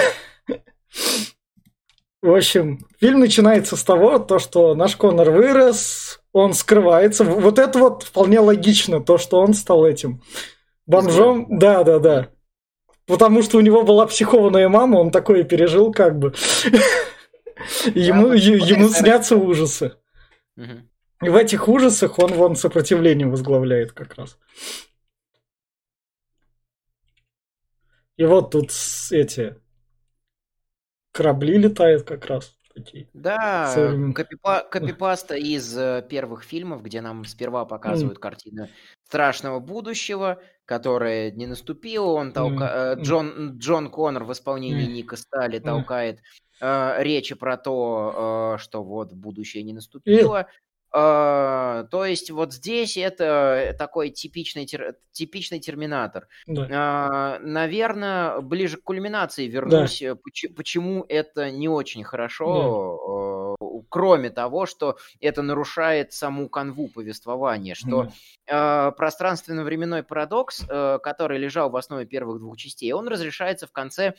В 2.23 2.35
общем, 2.35 2.79
фильм 2.99 3.19
начинается 3.19 3.75
с 3.75 3.83
того, 3.83 4.17
то, 4.17 4.39
что 4.39 4.73
наш 4.73 4.95
Конор 4.95 5.29
вырос, 5.29 6.19
он 6.33 6.53
скрывается. 6.53 7.23
Вот 7.23 7.59
это 7.59 7.77
вот 7.77 8.03
вполне 8.03 8.39
логично, 8.39 9.01
то, 9.01 9.19
что 9.19 9.39
он 9.39 9.53
стал 9.53 9.85
этим 9.85 10.21
бомжом. 10.91 11.47
Да, 11.49 11.83
да, 11.83 11.99
да. 11.99 12.29
Потому 13.07 13.41
что 13.41 13.57
у 13.57 13.61
него 13.61 13.83
была 13.83 14.05
психованная 14.05 14.69
мама, 14.69 14.97
он 14.97 15.11
такое 15.11 15.43
пережил 15.43 15.91
как 15.91 16.17
бы. 16.19 16.33
Ему, 17.93 18.31
ему 18.31 18.89
снятся 18.89 19.35
ужасы. 19.35 19.93
И 20.57 21.29
в 21.29 21.35
этих 21.35 21.67
ужасах 21.67 22.17
он 22.17 22.33
вон 22.33 22.55
сопротивление 22.55 23.27
возглавляет 23.27 23.91
как 23.91 24.15
раз. 24.15 24.39
И 28.17 28.23
вот 28.23 28.51
тут 28.51 28.71
эти 29.11 29.55
корабли 31.11 31.57
летают 31.57 32.03
как 32.03 32.25
раз. 32.25 32.55
Такие. 32.73 33.07
Да, 33.13 33.73
копипа, 34.15 34.65
копипаста 34.69 35.35
из 35.35 35.77
э, 35.77 36.05
первых 36.09 36.43
фильмов, 36.43 36.81
где 36.83 37.01
нам 37.01 37.25
сперва 37.25 37.65
показывают 37.65 38.17
mm. 38.17 38.21
картину 38.21 38.67
страшного 39.07 39.59
будущего, 39.59 40.41
которое 40.65 41.31
не 41.31 41.47
наступило. 41.47 42.11
Он 42.11 42.31
толка... 42.31 42.95
mm. 42.97 43.01
Джон, 43.01 43.57
Джон 43.57 43.89
Коннор 43.89 44.23
в 44.23 44.31
исполнении 44.31 44.87
mm. 44.87 44.93
Ника 44.93 45.15
Стали 45.17 45.59
толкает 45.59 46.19
mm. 46.61 46.99
э, 46.99 47.03
речи 47.03 47.35
про 47.35 47.57
то, 47.57 48.55
э, 48.55 48.61
что 48.61 48.83
вот 48.83 49.13
будущее 49.13 49.63
не 49.63 49.73
наступило. 49.73 50.47
Uh, 50.93 51.87
то 51.87 52.05
есть 52.05 52.31
вот 52.31 52.51
здесь 52.51 52.97
это 52.97 53.73
такой 53.79 54.09
типичный, 54.09 54.67
типичный 55.13 55.59
терминатор. 55.59 56.27
Да. 56.47 57.37
Uh, 57.39 57.39
наверное, 57.39 58.41
ближе 58.41 58.75
к 58.75 58.83
кульминации 58.83 59.47
вернусь, 59.47 60.01
да. 60.01 60.15
почему, 60.15 60.53
почему 60.53 61.05
это 61.07 61.49
не 61.49 61.69
очень 61.69 62.03
хорошо, 62.03 63.55
да. 63.57 63.83
кроме 63.87 64.31
того, 64.31 64.65
что 64.65 64.97
это 65.21 65.41
нарушает 65.41 66.11
саму 66.11 66.49
канву 66.49 66.89
повествования, 66.89 67.73
что 67.73 68.09
да. 68.47 68.91
пространственно-временной 68.91 70.03
парадокс, 70.03 70.65
который 71.01 71.37
лежал 71.37 71.69
в 71.69 71.77
основе 71.77 72.05
первых 72.05 72.39
двух 72.39 72.57
частей, 72.57 72.91
он 72.91 73.07
разрешается 73.07 73.65
в 73.65 73.71
конце 73.71 74.15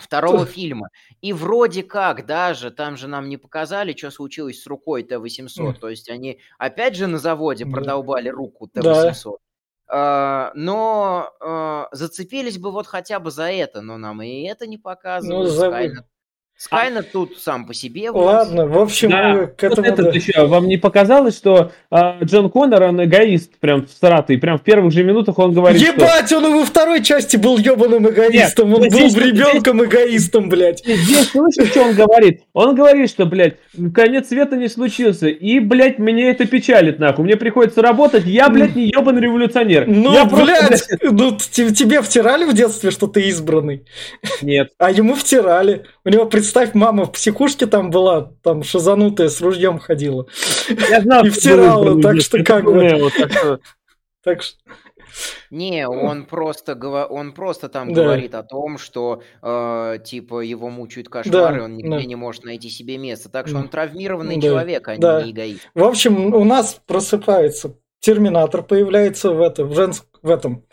второго 0.00 0.46
фильма. 0.46 0.88
И 1.20 1.32
вроде 1.32 1.82
как 1.82 2.26
даже, 2.26 2.70
там 2.70 2.96
же 2.96 3.08
нам 3.08 3.28
не 3.28 3.36
показали, 3.36 3.94
что 3.96 4.10
случилось 4.10 4.62
с 4.62 4.66
рукой 4.66 5.02
Т-800. 5.02 5.74
То 5.74 5.88
есть 5.88 6.10
они 6.10 6.40
опять 6.58 6.96
же 6.96 7.06
на 7.06 7.18
заводе 7.18 7.66
продолбали 7.66 8.28
руку 8.28 8.68
Т-800. 8.68 9.36
Uh, 9.92 10.52
но 10.54 11.32
uh, 11.40 11.86
зацепились 11.90 12.58
бы 12.58 12.70
вот 12.70 12.86
хотя 12.86 13.18
бы 13.18 13.32
за 13.32 13.50
это, 13.50 13.80
но 13.80 13.98
нам 13.98 14.22
и 14.22 14.42
это 14.42 14.68
не 14.68 14.78
показывают. 14.78 15.48
Ну, 15.48 15.52
за... 15.52 16.04
Скайнет 16.60 17.06
а... 17.08 17.12
тут 17.12 17.38
сам 17.38 17.66
по 17.66 17.72
себе. 17.72 18.10
Ладно, 18.10 18.66
в 18.66 18.76
общем, 18.76 19.08
да. 19.08 19.46
к 19.46 19.64
этому... 19.64 19.88
Вот 19.88 19.98
это 19.98 20.10
еще, 20.10 20.44
вам 20.44 20.68
не 20.68 20.76
показалось, 20.76 21.34
что 21.34 21.72
а, 21.90 22.18
Джон 22.22 22.50
Коннор, 22.50 22.82
он 22.82 23.02
эгоист 23.02 23.58
прям 23.60 23.86
всратый, 23.86 24.36
прям 24.36 24.58
в 24.58 24.62
первых 24.62 24.92
же 24.92 25.02
минутах 25.02 25.38
он 25.38 25.54
говорит, 25.54 25.80
Ебать, 25.80 26.26
что... 26.26 26.36
он 26.36 26.44
и 26.44 26.58
во 26.58 26.66
второй 26.66 27.02
части 27.02 27.38
был 27.38 27.56
ебаным 27.56 28.10
эгоистом, 28.10 28.68
Нет, 28.68 28.78
он 28.78 28.82
был 28.82 28.90
здесь, 28.90 29.16
ребенком 29.16 29.78
здесь... 29.78 29.88
эгоистом, 29.88 30.48
блядь. 30.50 30.84
Здесь 30.84 31.30
слышишь, 31.30 31.70
что 31.70 31.80
он 31.80 31.94
говорит? 31.94 32.42
Он 32.52 32.74
говорит, 32.74 33.08
что, 33.08 33.24
блядь, 33.24 33.56
конец 33.94 34.28
света 34.28 34.56
не 34.56 34.68
случился, 34.68 35.28
и, 35.28 35.60
блядь, 35.60 35.98
мне 35.98 36.28
это 36.28 36.44
печалит, 36.44 36.98
нахуй, 36.98 37.24
мне 37.24 37.36
приходится 37.36 37.80
работать, 37.80 38.26
я, 38.26 38.50
блядь, 38.50 38.76
не 38.76 38.88
ебаный 38.88 39.22
революционер. 39.22 39.86
Ну, 39.86 40.12
я 40.12 40.26
блядь, 40.26 40.68
просто, 40.68 40.98
блядь, 41.00 41.12
ну 41.12 41.38
тебе 41.38 42.02
втирали 42.02 42.44
в 42.44 42.52
детстве, 42.52 42.90
что 42.90 43.06
ты 43.06 43.22
избранный? 43.28 43.86
Нет. 44.42 44.72
А 44.76 44.90
ему 44.90 45.14
втирали. 45.14 45.86
У 46.04 46.10
него, 46.10 46.26
представь, 46.50 46.74
мама 46.74 47.04
в 47.04 47.12
психушке 47.12 47.66
там 47.66 47.90
была, 47.90 48.32
там 48.42 48.62
шизанутая 48.62 49.28
с 49.28 49.40
ружьем 49.40 49.78
ходила. 49.78 50.26
Я 50.68 51.00
знал, 51.00 51.24
и 51.24 51.30
втирала, 51.30 52.00
так 52.02 52.20
что 52.20 52.42
как 52.42 52.64
бы... 52.64 53.10
Так 54.22 54.42
что... 54.42 54.58
Не, 55.50 55.88
он 55.88 56.24
просто, 56.24 56.76
он 57.08 57.32
просто 57.32 57.68
там 57.68 57.92
да. 57.92 58.04
говорит 58.04 58.34
о 58.34 58.42
том, 58.42 58.78
что 58.78 59.22
э, 59.42 59.98
типа 60.04 60.40
его 60.40 60.68
мучают 60.70 61.08
кошмары, 61.08 61.58
да, 61.58 61.64
он 61.64 61.76
нигде 61.76 61.90
да. 61.90 62.04
не 62.04 62.16
может 62.16 62.44
найти 62.44 62.68
себе 62.68 62.98
место. 62.98 63.28
Так 63.28 63.48
что 63.48 63.58
он 63.58 63.68
травмированный 63.68 64.36
да. 64.36 64.42
человек, 64.42 64.88
а 64.88 64.96
да. 64.98 65.22
не 65.22 65.32
эгоист. 65.32 65.68
В 65.74 65.82
общем, 65.82 66.34
у 66.34 66.44
нас 66.44 66.80
просыпается 66.86 67.76
Терминатор 68.00 68.62
появляется 68.62 69.30
в, 69.30 69.40
это, 69.40 69.64
в, 69.64 69.74
женск, 69.74 70.04
в 70.22 70.30
этом 70.30 70.64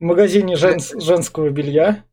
магазине 0.00 0.56
женс, 0.56 0.92
женского 0.94 1.50
белья. 1.50 2.04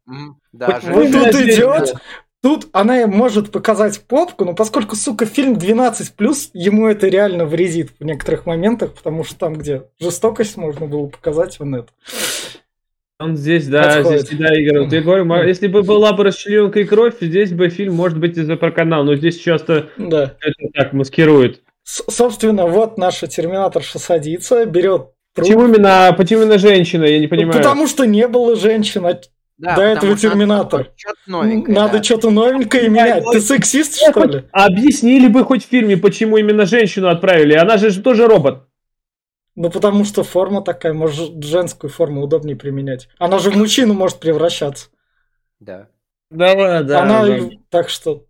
Да, 0.53 0.79
вот 0.83 1.11
тут 1.11 1.35
идет, 1.35 1.93
Тут 2.41 2.67
она 2.71 3.05
может 3.05 3.51
показать 3.51 4.01
попку, 4.01 4.45
но 4.45 4.53
поскольку, 4.55 4.95
сука, 4.95 5.27
фильм 5.27 5.53
12+, 5.53 6.50
ему 6.53 6.88
это 6.88 7.07
реально 7.07 7.45
вредит 7.45 7.91
в 8.00 8.03
некоторых 8.03 8.48
моментах, 8.48 8.93
потому 8.93 9.24
что 9.24 9.38
там, 9.38 9.53
где 9.53 9.83
жестокость 10.00 10.57
можно 10.57 10.88
было 10.88 11.05
показать, 11.05 11.62
он 11.62 11.75
это. 11.75 11.89
Он 13.19 13.38
здесь, 13.38 13.67
да, 13.67 13.98
Отходит. 14.00 14.21
здесь, 14.21 14.39
да, 14.39 14.60
Игорь, 14.60 14.79
вот 14.79 14.91
я 14.91 15.01
говорю, 15.01 15.48
если 15.48 15.67
бы 15.67 15.83
была 15.83 16.13
бы 16.13 16.24
расчлененка 16.24 16.79
и 16.79 16.86
кровь, 16.86 17.13
здесь 17.21 17.51
бы 17.51 17.69
фильм, 17.69 17.93
может 17.93 18.17
быть, 18.17 18.36
из-за 18.36 18.55
проканал, 18.55 19.03
но 19.03 19.15
здесь 19.15 19.38
часто 19.38 19.89
да. 19.98 20.36
это 20.41 20.74
так 20.74 20.93
маскирует. 20.93 21.62
С 21.83 22.03
собственно, 22.12 22.65
вот 22.65 22.98
наша 22.98 23.27
терминаторша 23.27 24.00
садится, 24.00 24.65
берет 24.65 25.10
Почему 25.33 25.65
именно, 25.65 26.13
почему 26.17 26.41
именно 26.41 26.57
женщина, 26.57 27.05
я 27.05 27.17
не 27.19 27.27
понимаю. 27.27 27.57
Потому 27.57 27.88
что 27.88 28.05
не 28.05 28.27
было 28.27 28.55
женщин, 28.57 29.05
а 29.05 29.17
да, 29.61 29.75
До 29.75 29.83
этого 29.83 30.17
Терминатор. 30.17 30.91
Надо 31.27 31.97
да. 31.97 32.03
что-то 32.03 32.31
новенькое 32.31 32.89
менять. 32.89 33.23
Ты 33.31 33.39
сексист, 33.39 33.95
что 33.95 34.23
ли? 34.23 34.43
Объяснили 34.51 35.27
бы 35.27 35.43
хоть 35.43 35.63
в 35.63 35.69
фильме, 35.69 35.97
почему 35.97 36.37
именно 36.37 36.65
женщину 36.65 37.09
отправили. 37.09 37.53
Она 37.53 37.77
же 37.77 38.01
тоже 38.01 38.25
робот. 38.25 38.67
Ну, 39.55 39.69
потому 39.69 40.03
что 40.03 40.23
форма 40.23 40.63
такая, 40.63 40.93
может, 40.93 41.43
женскую 41.43 41.91
форму 41.91 42.23
удобнее 42.23 42.55
применять. 42.55 43.07
Она 43.19 43.37
же 43.37 43.51
в 43.51 43.55
мужчину 43.55 43.93
может 43.93 44.19
превращаться. 44.19 44.87
Да. 45.59 45.89
Да, 46.31 46.81
да. 46.81 47.03
Она, 47.03 47.25
да. 47.27 47.49
так 47.69 47.89
что... 47.89 48.25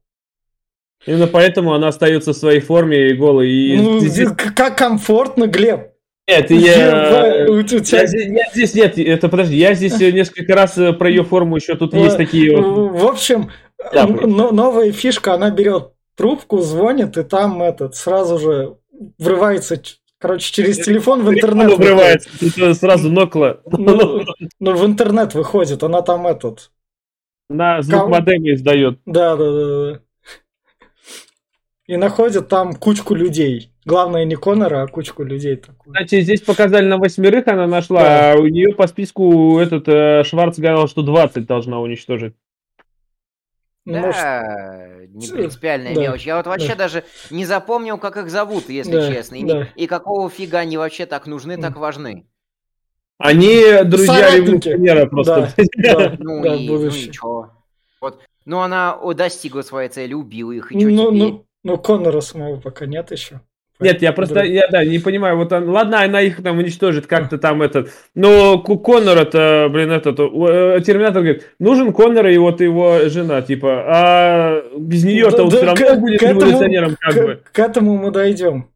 Именно 1.06 1.28
поэтому 1.28 1.74
она 1.74 1.88
остается 1.88 2.34
в 2.34 2.38
своей 2.38 2.60
форме 2.60 3.12
и 3.12 3.14
голой. 3.14 3.50
И... 3.50 3.78
Ну, 3.78 4.36
как 4.36 4.78
комфортно, 4.78 5.48
Глеб. 5.48 5.91
Нет, 6.32 6.52
я, 6.52 7.46
я, 7.46 7.46
я 7.46 8.52
здесь 8.54 8.74
нет, 8.74 8.98
это 8.98 9.28
подожди, 9.28 9.58
я 9.58 9.74
здесь 9.74 10.00
несколько 10.00 10.56
раз 10.56 10.78
э, 10.78 10.94
про 10.94 11.10
ее 11.10 11.24
форму 11.24 11.58
еще 11.58 11.76
тут 11.76 11.94
есть 11.94 12.18
такие. 12.18 12.56
В 12.56 13.06
общем, 13.06 13.52
да, 13.94 14.08
новая 14.08 14.92
фишка, 14.92 15.34
она 15.34 15.50
берет 15.50 15.92
трубку, 16.16 16.60
звонит, 16.60 17.18
и 17.18 17.24
там 17.24 17.62
этот 17.62 17.96
сразу 17.96 18.38
же 18.38 18.78
врывается, 19.18 19.82
короче, 20.20 20.54
через 20.54 20.78
телефон 20.78 21.24
в 21.24 21.34
интернет. 21.34 21.78
Врывается, 21.78 22.30
сразу 22.76 23.12
нокла. 23.12 23.60
Ну, 23.66 24.24
ну, 24.60 24.76
в 24.76 24.86
интернет 24.86 25.34
выходит, 25.34 25.84
она 25.84 26.02
там 26.02 26.28
этот. 26.28 26.72
На 27.50 27.82
звук 27.82 28.08
модема 28.08 28.54
издает. 28.54 29.00
Да, 29.06 29.36
да, 29.36 29.52
да, 29.52 29.92
да. 29.92 30.00
И 31.88 31.98
находит 31.98 32.48
там 32.48 32.74
кучку 32.74 33.16
людей. 33.16 33.71
Главное 33.84 34.26
не 34.26 34.36
Конора, 34.36 34.84
а 34.84 34.88
кучку 34.88 35.24
людей. 35.24 35.56
Такую. 35.56 35.94
Кстати, 35.94 36.22
здесь 36.22 36.42
показали 36.42 36.86
на 36.86 36.98
восьмерых 36.98 37.48
она 37.48 37.66
нашла, 37.66 38.04
да. 38.04 38.34
а 38.34 38.36
у 38.38 38.46
нее 38.46 38.76
по 38.76 38.86
списку 38.86 39.58
этот 39.60 39.88
э, 39.88 40.24
Шварц 40.24 40.60
говорил, 40.60 40.88
что 40.88 41.02
20 41.02 41.46
должна 41.48 41.80
уничтожить. 41.80 42.36
Ну, 43.86 43.94
да, 43.94 44.02
Может... 44.02 45.16
не 45.16 45.28
принципиальная 45.28 45.96
да, 45.96 46.02
мелочь. 46.02 46.28
Я 46.28 46.38
вот 46.38 46.46
вообще 46.46 46.70
да. 46.70 46.76
даже 46.76 47.04
не 47.32 47.46
запомнил, 47.46 47.98
как 47.98 48.18
их 48.18 48.30
зовут, 48.30 48.70
если 48.70 48.92
да, 48.92 49.12
честно. 49.12 49.36
И, 49.36 49.44
да. 49.44 49.68
и 49.76 49.88
какого 49.88 50.30
фига 50.30 50.60
они 50.60 50.78
вообще 50.78 51.08
так 51.08 51.26
нужны, 51.26 51.58
так 51.58 51.78
важны. 51.78 52.28
Они 53.18 53.84
друзья 53.84 54.36
революционера 54.36 55.08
просто. 55.08 55.54
Да, 55.78 55.96
да, 55.96 56.16
ну, 56.20 56.44
да, 56.44 56.56
и, 56.56 56.68
ну 56.68 56.86
и 56.86 56.92
чё? 57.12 57.50
Вот. 58.00 58.20
Ну, 58.46 58.60
она 58.60 58.98
достигла 59.16 59.64
своей 59.64 59.90
цели, 59.90 60.14
убила 60.14 60.52
их, 60.52 60.72
и 60.72 60.80
что 60.80 60.90
ну, 60.90 61.12
теперь? 61.12 61.20
Ну, 61.20 61.46
ну, 61.64 61.78
Коннора 61.78 62.22
самого 62.22 62.60
пока 62.60 62.86
нет 62.86 63.12
еще. 63.12 63.42
Нет, 63.82 64.02
я 64.02 64.14
просто, 64.14 64.44
я, 64.44 64.68
да, 64.70 64.86
не 64.86 65.00
понимаю, 65.00 65.38
вот, 65.38 65.52
он, 65.52 65.70
ладно, 65.70 66.02
она 66.02 66.22
их 66.22 66.42
там 66.42 66.58
уничтожит 66.58 67.08
как-то 67.08 67.38
там 67.38 67.62
этот, 67.62 67.92
но 68.16 68.60
Коннор 68.60 69.18
это, 69.18 69.68
блин, 69.72 69.92
этот, 69.92 70.20
э, 70.20 70.82
Терминатор 70.86 71.22
говорит, 71.22 71.48
нужен 71.60 71.94
Коннор 71.94 72.28
и 72.28 72.38
вот 72.38 72.62
его 72.62 73.00
жена, 73.10 73.42
типа, 73.42 73.84
а 73.88 74.64
без 74.78 75.04
нее-то 75.04 75.38
да, 75.38 75.44
он 75.44 75.50
да, 75.50 75.56
все 75.56 75.66
равно 75.66 75.86
к, 75.86 76.00
будет 76.00 76.22
революционером, 76.22 76.98
как 77.00 77.14
к, 77.14 77.26
бы. 77.26 77.42
К 77.52 77.60
этому 77.60 77.98
мы 77.98 78.12
дойдем. 78.12 78.70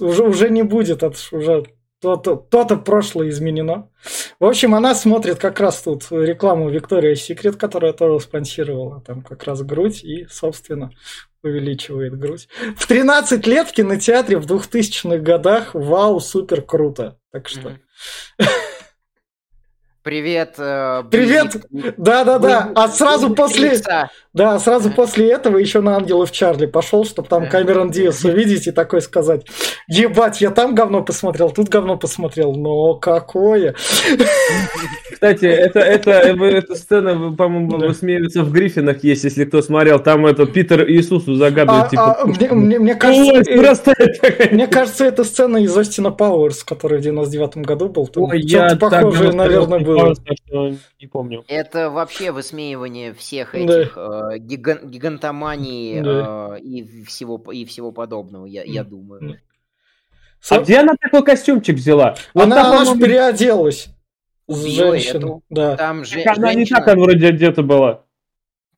Уже, 0.00 0.22
уже 0.22 0.50
не 0.50 0.62
будет, 0.62 1.02
это 1.02 1.16
уже 1.32 1.64
то-то, 2.00 2.36
то-то 2.36 2.76
прошлое 2.76 3.28
изменено. 3.30 3.90
В 4.38 4.44
общем, 4.44 4.74
она 4.74 4.94
смотрит 4.94 5.38
как 5.38 5.58
раз 5.60 5.82
тут 5.82 6.06
рекламу 6.10 6.70
Виктория 6.70 7.14
Секрет, 7.14 7.56
которая 7.56 7.92
тоже 7.92 8.20
спонсировала. 8.24 9.00
Там 9.00 9.22
как 9.22 9.44
раз 9.44 9.62
грудь 9.62 10.04
и, 10.04 10.26
собственно, 10.30 10.90
увеличивает 11.42 12.18
грудь. 12.18 12.48
В 12.76 12.86
13 12.86 13.46
лет 13.46 13.68
в 13.68 13.72
кинотеатре 13.72 14.38
в 14.38 14.46
2000-х 14.46 15.18
годах. 15.18 15.74
Вау, 15.74 16.20
супер 16.20 16.62
круто. 16.62 17.18
Так 17.32 17.48
что... 17.48 17.76
Привет. 20.02 20.54
Э, 20.58 21.02
Привет. 21.10 21.56
Да, 21.70 22.24
да, 22.24 22.38
да. 22.38 22.72
А 22.74 22.88
сразу 22.88 23.34
после, 23.34 23.78
да, 24.38 24.56
сразу 24.60 24.92
после 24.92 25.32
этого 25.32 25.58
еще 25.58 25.80
на 25.80 25.96
Ангелов 25.96 26.30
Чарли 26.30 26.66
пошел, 26.66 27.04
чтобы 27.04 27.26
там 27.26 27.48
Камерон 27.48 27.90
Диас 27.90 28.24
увидеть 28.24 28.68
и 28.68 28.70
такой 28.70 29.02
сказать: 29.02 29.44
Ебать, 29.88 30.40
я 30.40 30.52
там 30.52 30.76
говно 30.76 31.02
посмотрел, 31.02 31.50
тут 31.50 31.68
говно 31.68 31.96
посмотрел. 31.96 32.54
Но 32.54 32.94
какое? 32.94 33.74
Кстати, 35.12 35.46
это, 35.46 35.80
это, 35.80 36.12
эта 36.12 36.76
сцена, 36.76 37.32
по-моему, 37.32 37.78
да. 37.78 37.88
высмеивается 37.88 38.44
в 38.44 38.52
Гриффинах 38.52 39.02
есть, 39.02 39.24
если 39.24 39.44
кто 39.44 39.60
смотрел. 39.60 39.98
Там 39.98 40.24
это 40.26 40.46
Питер 40.46 40.88
Иисусу 40.88 41.34
загадывает, 41.34 41.86
а, 41.86 41.88
типа... 41.88 42.18
А, 42.20 42.26
мне, 42.26 42.48
мне, 42.52 42.78
мне, 42.78 42.94
кажется, 42.94 43.32
Ой, 43.32 43.58
просто... 43.58 43.94
мне 44.52 44.68
кажется, 44.68 45.04
это 45.04 45.24
сцена 45.24 45.56
из 45.56 45.76
Остина 45.76 46.12
Пауэрс, 46.12 46.62
который 46.62 47.00
в 47.00 47.02
99 47.02 47.56
году 47.66 47.88
был. 47.88 48.06
Там 48.06 48.22
Ой, 48.22 48.40
я 48.42 48.76
похожее, 48.76 49.32
наверное, 49.32 49.80
было. 49.80 50.14
Не 51.00 51.08
помню. 51.08 51.42
Это 51.48 51.90
вообще 51.90 52.30
высмеивание 52.30 53.12
всех 53.12 53.56
этих 53.56 53.94
да. 53.96 54.27
Э, 54.30 54.38
гиган, 54.38 54.90
гигантоманий 54.90 56.00
да. 56.00 56.56
э, 56.56 56.60
и, 56.60 57.04
всего, 57.04 57.42
и 57.52 57.64
всего 57.64 57.92
подобного, 57.92 58.46
я, 58.46 58.62
я 58.64 58.84
думаю. 58.84 59.38
А 60.50 60.60
где 60.60 60.78
она 60.78 60.94
такой 61.00 61.24
костюмчик 61.24 61.76
взяла? 61.76 62.16
Вот 62.34 62.44
она, 62.44 62.56
там, 62.56 62.76
она 62.76 62.84
же 62.84 62.98
переоделась 62.98 63.88
женщину. 64.48 65.42
Да. 65.50 65.76
Там 65.76 66.04
же, 66.04 66.22
она 66.22 66.34
женщина... 66.34 66.54
не 66.54 66.66
так 66.66 66.88
она 66.88 67.02
вроде 67.02 67.28
одета 67.28 67.62
была. 67.62 68.04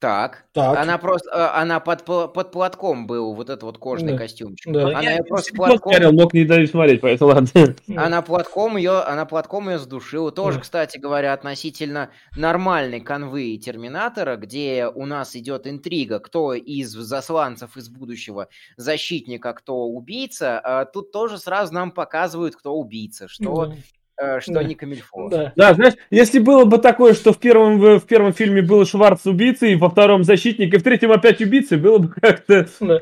Так. 0.01 0.47
так. 0.53 0.79
Она 0.79 0.97
просто, 0.97 1.29
э, 1.31 1.61
она 1.61 1.79
под, 1.79 2.07
под 2.07 2.53
платком 2.53 3.07
был 3.07 3.35
вот 3.35 3.51
этот 3.51 3.65
вот 3.65 3.77
кожный 3.77 4.13
да. 4.13 4.19
костюмчик. 4.19 4.73
Да. 4.73 4.89
Она 4.89 5.03
я 5.03 5.23
просто 5.23 5.55
платком... 5.55 5.93
Смотрел, 5.93 6.13
мог 6.13 6.33
не 6.33 6.47
дать 6.47 6.71
смотреть, 6.71 7.03
поэтому 7.03 7.33
ладно. 7.33 7.77
Она 7.97 8.23
платком 8.23 8.79
ее, 8.79 9.01
она 9.03 9.27
платком 9.27 9.69
ее 9.69 9.79
сдушила. 9.79 10.33
Тоже, 10.33 10.57
да. 10.57 10.63
кстати 10.63 10.97
говоря, 10.97 11.35
относительно 11.35 12.09
нормальной 12.35 13.03
конвы 13.03 13.59
Терминатора, 13.59 14.37
где 14.37 14.87
у 14.87 15.05
нас 15.05 15.37
идет 15.37 15.67
интрига, 15.67 16.19
кто 16.19 16.55
из 16.55 16.91
засланцев 16.93 17.77
из 17.77 17.91
будущего 17.91 18.49
защитника, 18.79 19.53
кто 19.53 19.85
убийца. 19.85 20.61
А 20.61 20.87
тут 20.87 21.13
тоже 21.13 21.37
сразу 21.37 21.75
нам 21.75 21.91
показывают, 21.91 22.57
кто 22.57 22.75
убийца, 22.75 23.29
что 23.29 23.67
да. 23.67 23.75
Э, 24.21 24.39
что 24.39 24.53
да. 24.53 24.63
не 24.63 24.75
камильфо. 24.75 25.31
Да. 25.31 25.53
да, 25.57 25.73
знаешь, 25.73 25.95
если 26.11 26.41
было 26.41 26.67
бы 26.67 26.77
такое, 26.77 27.15
что 27.15 27.33
в 27.33 27.39
первом, 27.39 27.81
в 27.81 28.03
первом 28.03 28.35
фильме 28.35 28.61
был 28.61 28.85
Шварц 28.85 29.25
убийцей, 29.25 29.77
во 29.77 29.89
втором 29.89 30.25
защитник, 30.25 30.75
и 30.75 30.79
в 30.79 30.83
третьем 30.83 31.11
опять 31.11 31.41
убийцей, 31.41 31.79
было 31.79 31.99
бы 31.99 32.09
как-то 32.09 32.69
да. 32.81 33.01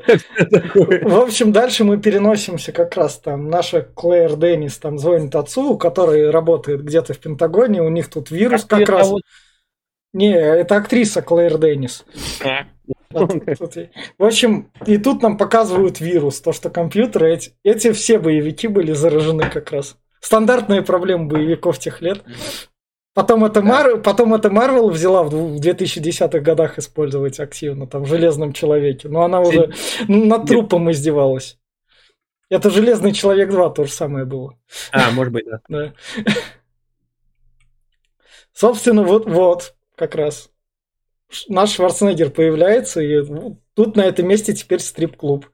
такое. 0.49 1.03
В 1.03 1.19
общем, 1.19 1.51
дальше 1.51 1.83
мы 1.83 1.97
переносимся 1.97 2.71
как 2.71 2.95
раз 2.95 3.17
там. 3.19 3.49
Наша 3.49 3.81
Клэр 3.81 4.37
Деннис 4.37 4.77
там 4.77 4.97
звонит 4.97 5.35
отцу, 5.35 5.77
который 5.77 6.29
работает 6.29 6.83
где-то 6.83 7.13
в 7.13 7.19
Пентагоне, 7.19 7.81
у 7.81 7.89
них 7.89 8.09
тут 8.09 8.31
вирус 8.31 8.63
как, 8.63 8.79
как 8.79 8.89
раз. 8.89 9.09
Вот... 9.09 9.23
Не, 10.13 10.33
это 10.33 10.77
актриса 10.77 11.21
Клэр 11.21 11.57
Деннис. 11.57 12.05
А. 12.45 12.65
В 13.11 14.23
общем, 14.23 14.71
и 14.85 14.97
тут 14.97 15.21
нам 15.21 15.37
показывают 15.37 15.99
вирус, 15.99 16.39
то, 16.39 16.53
что 16.53 16.69
компьютеры, 16.69 17.33
эти, 17.33 17.51
эти 17.63 17.91
все 17.91 18.19
боевики 18.19 18.67
были 18.69 18.93
заражены 18.93 19.49
как 19.49 19.71
раз. 19.71 19.97
Стандартная 20.19 20.81
проблема 20.81 21.25
боевиков 21.25 21.79
тех 21.79 22.01
лет. 22.01 22.23
Потом 23.13 23.43
это, 23.43 23.61
Мар... 23.61 24.01
Потом 24.01 24.33
это 24.33 24.49
Марвел 24.49 24.89
взяла 24.89 25.23
в 25.23 25.33
2010-х 25.33 26.39
годах 26.39 26.77
использовать 26.77 27.39
активно, 27.39 27.87
там, 27.87 28.03
в 28.03 28.07
Железном 28.07 28.53
Человеке. 28.53 29.09
Но 29.09 29.23
она 29.23 29.41
уже 29.41 29.73
над 30.07 30.45
трупом 30.45 30.91
издевалась. 30.91 31.57
Это 32.49 32.69
Железный 32.69 33.11
Человек 33.11 33.49
2 33.49 33.69
то 33.71 33.83
же 33.85 33.91
самое 33.91 34.25
было. 34.25 34.57
А, 34.91 35.11
может 35.11 35.33
быть, 35.33 35.45
да. 35.45 35.61
да. 35.69 35.93
Собственно, 38.53 39.03
вот, 39.03 39.25
вот, 39.25 39.75
как 39.95 40.15
раз. 40.15 40.49
Наш 41.47 41.73
Шварценеггер 41.73 42.31
появляется, 42.31 43.01
и 43.01 43.23
тут 43.75 43.95
на 43.95 44.01
этом 44.01 44.27
месте 44.27 44.53
теперь 44.53 44.79
стрип-клуб. 44.79 45.45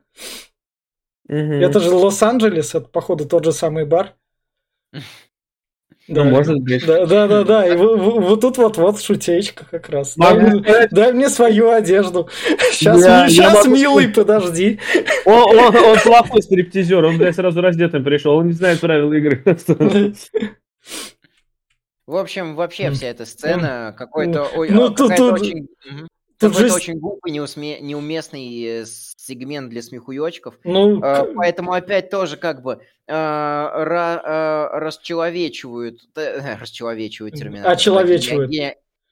Угу. 1.28 1.36
Это 1.36 1.80
же 1.80 1.92
Лос-Анджелес, 1.92 2.76
это, 2.76 2.88
походу, 2.88 3.28
тот 3.28 3.44
же 3.44 3.52
самый 3.52 3.86
бар. 3.86 4.16
Да, 6.08 6.24
ну, 6.24 6.30
может 6.30 6.60
быть. 6.60 6.86
Да, 6.86 7.06
да, 7.08 7.28
да, 7.28 7.44
да. 7.44 7.68
И 7.68 7.76
вот 7.78 8.40
тут 8.40 8.58
вот 8.58 8.78
вот 8.78 9.02
шутечка 9.02 9.66
как 9.66 9.90
раз. 9.90 10.14
Дай, 10.16 10.36
мне, 10.36 10.88
дай 10.92 11.14
мне 11.14 11.30
свою 11.30 11.72
одежду. 11.72 12.30
Сейчас, 12.72 13.04
я, 13.04 13.28
сейчас 13.28 13.66
я 13.66 13.72
милый, 13.72 14.12
сказать. 14.12 14.16
подожди. 14.16 14.80
Он, 15.26 15.58
он, 15.58 15.76
он 15.76 15.98
плохой 16.00 16.44
стриптизер, 16.44 17.04
он, 17.04 17.18
блядь, 17.18 17.36
сразу 17.36 17.60
раздетым 17.62 18.04
пришел, 18.04 18.36
он 18.36 18.48
не 18.48 18.54
знает 18.54 18.82
правил 18.82 19.12
игры. 19.14 19.44
В 22.06 22.18
общем, 22.18 22.56
вообще 22.56 22.92
вся 22.92 23.08
эта 23.08 23.26
сцена 23.26 23.96
какой-то 23.98 24.48
ну, 24.70 24.90
тут, 24.90 25.16
тут... 25.16 25.34
очень... 25.34 25.68
Тут 26.38 26.58
же... 26.58 26.72
очень 26.72 27.00
глупый, 27.00 27.32
неусме... 27.32 27.80
неуместный 27.80 28.82
э, 28.82 28.86
сегмент 29.26 29.70
для 29.70 29.82
смехуёчков. 29.82 30.60
Ну, 30.64 31.00
uh, 31.00 31.34
поэтому 31.36 31.74
опять 31.74 32.10
тоже 32.10 32.38
как 32.38 32.62
бы 32.62 32.82
uh, 33.08 33.14
ra- 33.14 34.22
uh, 34.24 34.70
расчеловечивают, 34.80 36.02
расчеловечивают 36.16 37.36
терминатор. 37.36 37.72
Очеловечивают. 37.72 38.52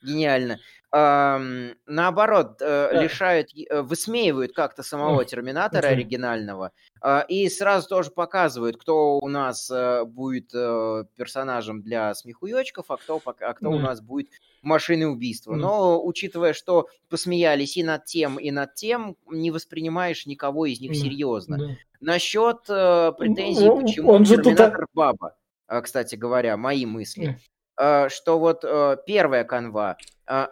Гениально 0.02 0.60
наоборот, 0.94 2.62
э, 2.62 2.90
да. 2.94 3.02
лишают, 3.02 3.48
э, 3.56 3.82
высмеивают 3.82 4.54
как-то 4.54 4.84
самого 4.84 5.26
Терминатора 5.26 5.88
оригинального 5.88 6.72
а, 7.02 7.26
и 7.28 7.50
сразу 7.50 7.90
тоже 7.90 8.12
показывают, 8.12 8.78
кто 8.78 9.18
у 9.18 9.28
нас 9.28 9.72
э, 9.72 10.04
будет 10.06 10.52
персонажем 10.52 11.82
для 11.82 12.14
смехуёчков, 12.14 12.86
а 12.90 12.98
кто, 12.98 13.20
а 13.26 13.54
кто 13.54 13.72
у 13.72 13.80
нас 13.80 14.02
будет 14.02 14.30
машиной 14.64 15.12
убийства. 15.12 15.56
Но 15.56 16.04
учитывая, 16.04 16.54
что 16.54 16.88
посмеялись 17.10 17.78
и 17.78 17.84
над 17.84 18.06
тем, 18.06 18.38
и 18.38 18.52
над 18.52 18.76
тем, 18.76 19.16
не 19.30 19.52
воспринимаешь 19.52 20.26
никого 20.26 20.66
из 20.66 20.82
них 20.82 20.96
серьезно. 20.96 21.58
Да. 21.58 21.66
Насчет 22.02 22.64
претензий, 22.66 23.70
почему 23.70 24.12
Он 24.12 24.26
Терминатор 24.26 24.82
тут... 24.82 24.90
баба, 24.94 25.36
кстати 25.68 26.16
говоря, 26.16 26.58
мои 26.58 26.86
мысли. 26.86 27.40
Э, 27.80 28.08
что 28.10 28.40
вот 28.40 28.64
э, 28.64 28.98
первая 29.06 29.44
канва 29.44 29.98
э, 30.28 30.48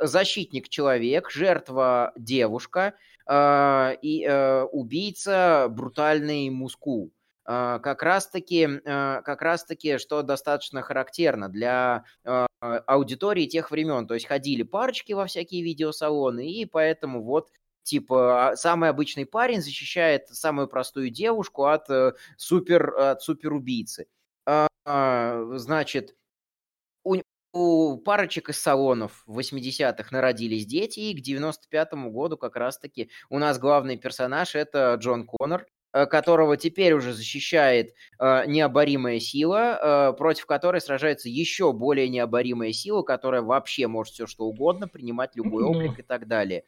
защитник 0.00 0.68
человек, 0.68 1.30
жертва 1.30 2.12
девушка 2.16 2.94
и 3.30 4.66
убийца 4.72 5.66
брутальный 5.68 6.48
мускул. 6.48 7.12
Как 7.44 8.02
раз-таки, 8.02 8.80
как 8.82 9.42
раз-таки, 9.42 9.98
что 9.98 10.22
достаточно 10.22 10.80
характерно 10.80 11.50
для 11.50 12.04
аудитории 12.60 13.46
тех 13.46 13.70
времен. 13.70 14.06
То 14.06 14.14
есть 14.14 14.26
ходили 14.26 14.62
парочки 14.62 15.12
во 15.12 15.26
всякие 15.26 15.62
видеосалоны, 15.62 16.50
и 16.50 16.64
поэтому 16.64 17.22
вот 17.22 17.50
типа 17.82 18.52
самый 18.56 18.90
обычный 18.90 19.26
парень 19.26 19.62
защищает 19.62 20.28
самую 20.28 20.68
простую 20.68 21.10
девушку 21.10 21.66
от 21.66 21.86
супер 22.36 22.94
от 22.96 23.22
суперубийцы. 23.22 24.06
Значит, 24.84 26.16
у 27.52 27.96
парочек 27.98 28.50
из 28.50 28.60
салонов 28.60 29.22
в 29.26 29.38
80-х 29.38 30.08
народились 30.10 30.66
дети, 30.66 31.00
и 31.00 31.20
к 31.20 31.26
95-му 31.26 32.10
году 32.10 32.36
как 32.36 32.56
раз-таки 32.56 33.10
у 33.30 33.38
нас 33.38 33.58
главный 33.58 33.96
персонаж 33.96 34.54
это 34.54 34.94
Джон 34.98 35.26
Коннор, 35.26 35.62
э, 35.62 35.66
которого 35.92 36.56
теперь 36.56 36.92
уже 36.92 37.12
защищает 37.12 37.94
э, 38.18 38.44
необоримая 38.46 39.20
сила, 39.20 40.10
э, 40.10 40.16
против 40.16 40.46
которой 40.46 40.80
сражается 40.80 41.28
еще 41.28 41.72
более 41.72 42.08
необоримая 42.08 42.72
сила, 42.72 43.02
которая 43.02 43.42
вообще 43.42 43.86
может 43.86 44.14
все 44.14 44.26
что 44.26 44.44
угодно, 44.44 44.88
принимать 44.88 45.36
любой 45.36 45.64
облик 45.64 45.98
и 45.98 46.02
так 46.02 46.28
далее. 46.28 46.64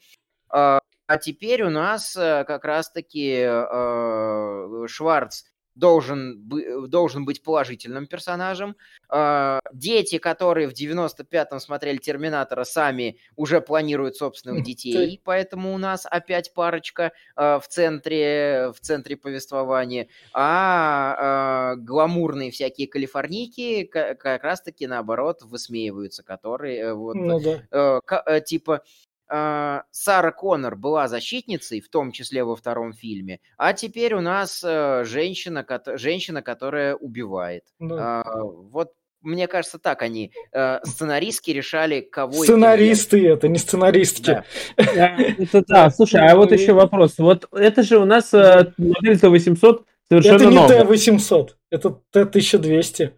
Э, 0.55 0.79
а 1.07 1.19
теперь 1.19 1.63
у 1.63 1.71
нас 1.71 2.17
э, 2.17 2.45
как 2.45 2.65
раз-таки 2.65 3.45
э, 3.45 4.87
Шварц 4.87 5.43
должен, 5.81 6.49
должен 6.89 7.25
быть 7.25 7.43
положительным 7.43 8.07
персонажем. 8.07 8.77
А, 9.09 9.59
дети, 9.73 10.19
которые 10.19 10.69
в 10.69 10.73
95-м 10.73 11.59
смотрели 11.59 11.97
«Терминатора», 11.97 12.65
сами 12.65 13.19
уже 13.35 13.61
планируют 13.61 14.17
собственных 14.17 14.63
детей, 14.63 15.21
поэтому 15.25 15.75
у 15.75 15.79
нас 15.79 16.07
опять 16.09 16.55
парочка 16.55 17.13
в 17.37 17.63
центре, 17.69 18.73
в 18.73 18.81
центре 18.81 19.17
повествования. 19.17 20.09
А 20.33 21.75
гламурные 21.77 22.51
всякие 22.51 22.87
калифорнийки 22.87 23.85
как 23.85 24.45
раз-таки 24.45 24.87
наоборот 24.87 25.43
высмеиваются, 25.43 26.23
которые 26.23 26.79
э, 26.81 26.93
вот 26.93 27.15
ну, 27.15 27.41
да. 27.41 28.01
Э, 28.27 28.41
типа 28.41 28.77
а, 28.77 28.83
Сара 29.31 30.33
Коннор 30.33 30.77
была 30.77 31.07
защитницей, 31.07 31.81
в 31.81 31.89
том 31.89 32.11
числе 32.11 32.43
во 32.43 32.57
втором 32.57 32.93
фильме, 32.93 33.39
а 33.57 33.73
теперь 33.73 34.15
у 34.15 34.21
нас 34.21 34.63
э, 34.65 35.05
женщина, 35.05 35.65
женщина 35.95 36.43
которая 36.43 36.97
убивает. 36.97 37.65
Да. 37.79 38.23
А, 38.23 38.43
вот 38.43 38.93
мне 39.23 39.47
кажется, 39.49 39.79
так 39.79 40.03
они 40.03 40.33
э, 40.53 40.81
сценаристки 40.85 41.51
решали, 41.51 42.01
кого... 42.01 42.45
Сценаристы 42.45 43.27
это, 43.29 43.49
не 43.49 43.59
сценаристки. 43.59 44.43
Да. 44.77 45.17
Это 45.39 45.63
да. 45.67 45.91
Слушай, 45.91 46.27
а 46.27 46.37
вот 46.37 46.53
еще 46.53 46.73
вопрос. 46.73 47.19
Вот 47.19 47.47
это 47.53 47.83
же 47.83 47.99
у 47.99 48.05
нас 48.05 48.33
э, 48.33 48.73
модель 48.79 49.21
Т-800 49.21 49.85
совершенно 50.09 50.37
Это 50.37 50.51
не 50.51 50.69
Т-800, 50.69 51.49
это 51.71 51.91
Т-1200. 52.11 53.13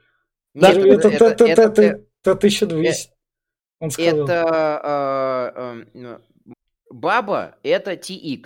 Это 0.55 2.01
Т-1200. 2.22 3.12
Он 3.83 3.90
сказал. 3.90 4.25
Это 4.25 5.53
э, 5.55 5.85
э, 5.95 6.18
Баба 6.88 7.57
это 7.64 7.95
TX. 7.95 8.45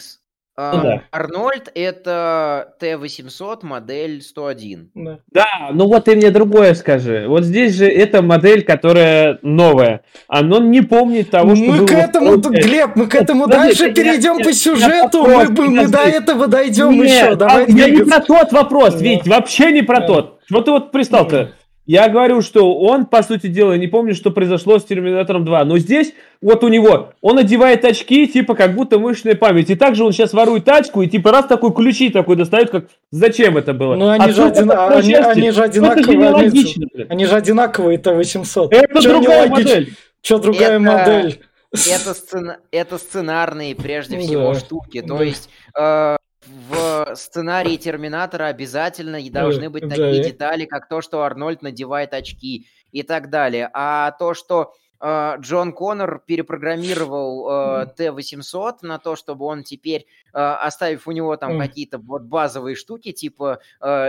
Ну, 0.58 0.80
да. 0.82 1.02
Арнольд 1.10 1.70
это 1.74 2.74
Т-800 2.80 3.58
модель 3.60 4.22
101. 4.22 4.90
Да. 4.94 5.18
да, 5.30 5.46
ну 5.74 5.86
вот 5.86 6.06
ты 6.06 6.16
мне 6.16 6.30
другое 6.30 6.72
скажи. 6.72 7.26
Вот 7.28 7.44
здесь 7.44 7.74
же 7.74 7.86
это 7.86 8.22
модель, 8.22 8.64
которая 8.64 9.38
новая. 9.42 10.00
Оно 10.26 10.58
не 10.58 10.80
помнит 10.80 11.28
того, 11.28 11.54
что 11.54 11.64
Мы 11.66 11.76
было 11.76 11.86
к 11.86 11.92
этому, 11.92 12.38
Глеб, 12.38 12.92
мы 12.94 13.06
к 13.06 13.14
этому 13.14 13.44
Подожди, 13.44 13.66
дальше 13.66 13.84
я, 13.88 13.92
перейдем 13.92 14.38
я, 14.38 14.44
по 14.46 14.52
сюжету. 14.54 15.28
Я, 15.28 15.48
мы, 15.50 15.68
мы 15.68 15.88
до 15.88 15.98
этого 15.98 16.46
дойдем 16.46 16.92
Нет, 16.92 17.10
еще. 17.10 17.36
Давай 17.36 17.66
а, 17.66 17.68
я 17.68 17.90
не 17.90 18.04
про 18.04 18.20
тот 18.20 18.52
вопрос, 18.52 18.94
да. 18.94 19.00
Вить, 19.00 19.26
вообще 19.26 19.70
не 19.72 19.82
про 19.82 20.00
да. 20.00 20.06
тот. 20.06 20.40
Вот 20.48 20.64
ты 20.64 20.70
вот 20.70 20.92
пристал-то. 20.92 21.52
Я 21.86 22.08
говорю, 22.08 22.42
что 22.42 22.74
он, 22.76 23.06
по 23.06 23.22
сути 23.22 23.46
дела, 23.46 23.74
не 23.78 23.86
помнит, 23.86 24.16
что 24.16 24.32
произошло 24.32 24.80
с 24.80 24.84
Терминатором 24.84 25.44
2. 25.44 25.64
Но 25.64 25.78
здесь, 25.78 26.14
вот 26.42 26.64
у 26.64 26.68
него, 26.68 27.12
он 27.20 27.38
одевает 27.38 27.84
очки, 27.84 28.26
типа, 28.26 28.56
как 28.56 28.74
будто 28.74 28.98
мышечная 28.98 29.36
память. 29.36 29.70
И 29.70 29.76
также 29.76 30.04
он 30.04 30.12
сейчас 30.12 30.32
ворует 30.32 30.64
тачку, 30.64 31.02
и 31.02 31.06
типа 31.06 31.30
раз 31.30 31.46
такой 31.46 31.72
ключи 31.72 32.10
такой 32.10 32.34
достает, 32.34 32.70
как 32.70 32.86
зачем 33.12 33.56
это 33.56 33.72
было? 33.72 33.94
Ну, 33.94 34.08
они, 34.08 34.24
а 34.24 34.32
же, 34.32 34.42
один... 34.44 34.70
они, 34.70 35.14
они 35.14 35.50
же 35.52 35.62
одинаковые. 35.62 36.34
Они, 36.34 36.64
они 37.08 37.24
же 37.24 37.36
одинаковые, 37.36 37.98
это 37.98 38.14
800. 38.14 38.72
Это 38.72 39.00
Чё 39.00 39.08
другая 39.10 39.48
модель. 39.48 39.94
Что 40.22 40.38
другая 40.38 40.70
это... 40.70 40.80
модель? 40.80 41.40
Это, 41.72 42.14
сцена... 42.14 42.58
это 42.72 42.98
сценарные, 42.98 43.76
прежде 43.76 44.18
всего, 44.20 44.54
да. 44.54 44.58
штуки. 44.58 45.02
То 45.02 45.18
да. 45.18 45.24
есть, 45.24 45.48
э, 45.78 46.16
в 46.46 47.14
сценарии 47.14 47.76
Терминатора 47.76 48.46
обязательно 48.46 49.18
должны 49.30 49.70
быть 49.70 49.88
такие 49.88 50.22
детали, 50.22 50.64
как 50.64 50.88
то, 50.88 51.00
что 51.00 51.22
Арнольд 51.22 51.62
надевает 51.62 52.14
очки 52.14 52.68
и 52.92 53.02
так 53.02 53.30
далее. 53.30 53.70
А 53.72 54.12
то, 54.12 54.34
что 54.34 54.74
Джон 55.02 55.72
Коннор 55.72 56.22
перепрограммировал 56.24 57.82
э, 57.82 57.86
Т-800 57.96 58.78
на 58.82 58.98
то, 58.98 59.16
чтобы 59.16 59.44
он 59.46 59.62
теперь, 59.62 60.06
э, 60.32 60.38
оставив 60.38 61.06
у 61.06 61.12
него 61.12 61.36
там 61.36 61.58
какие-то 61.58 61.98
вот 61.98 62.22
базовые 62.22 62.76
штуки, 62.76 63.12
типа 63.12 63.60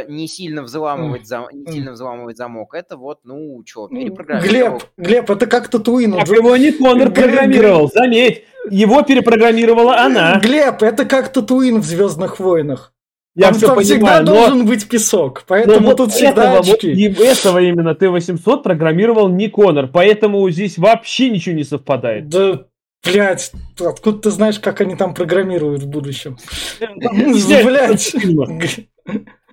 не 0.08 0.28
сильно 0.28 0.64
взламывать, 0.64 1.28
зам... 1.28 1.48
не 1.52 1.72
сильно 1.72 1.92
взламывать 1.92 2.38
замок, 2.38 2.74
это 2.74 2.98
вот, 2.98 3.20
ну, 3.24 3.62
что, 3.66 3.88
перепрограммировал. 3.88 4.80
Глеб, 4.80 4.84
Глеб, 4.98 5.30
это 5.30 5.48
как 5.48 5.68
Татуин. 5.70 6.14
А 6.14 6.20
его 6.20 6.56
не 6.58 6.72
Коннор 6.72 7.12
программировал, 7.12 7.90
заметь. 7.90 8.44
Его 8.70 9.02
перепрограммировала 9.02 9.98
она. 9.98 10.40
Глеб, 10.40 10.84
это 10.84 11.06
как 11.06 11.32
Татуин 11.32 11.80
в 11.80 11.86
Звездных 11.86 12.40
войнах. 12.40 12.94
Я 13.38 13.50
там, 13.50 13.54
все 13.54 13.68
понимаю, 13.68 13.86
всегда 13.86 14.22
но... 14.22 14.34
должен 14.34 14.66
быть 14.66 14.90
песок, 14.90 15.44
поэтому 15.46 15.90
вот 15.90 15.98
тут 15.98 16.12
всегда 16.12 16.56
этого, 16.56 16.74
очки. 16.74 17.08
Вот, 17.10 17.20
этого 17.20 17.60
именно 17.60 17.94
Т-800 17.94 18.64
программировал 18.64 19.30
не 19.30 19.48
Конор, 19.48 19.90
поэтому 19.90 20.50
здесь 20.50 20.80
вообще 20.80 21.30
ничего 21.30 21.54
не 21.54 21.64
совпадает. 21.64 22.30
Да, 22.30 22.66
блядь, 23.06 23.52
откуда 23.80 24.18
ты 24.18 24.32
знаешь, 24.32 24.60
как 24.60 24.82
они 24.82 24.96
там 24.96 25.14
программируют 25.14 25.84
в 25.84 25.88
будущем? 25.88 26.38
Блядь. 26.80 28.16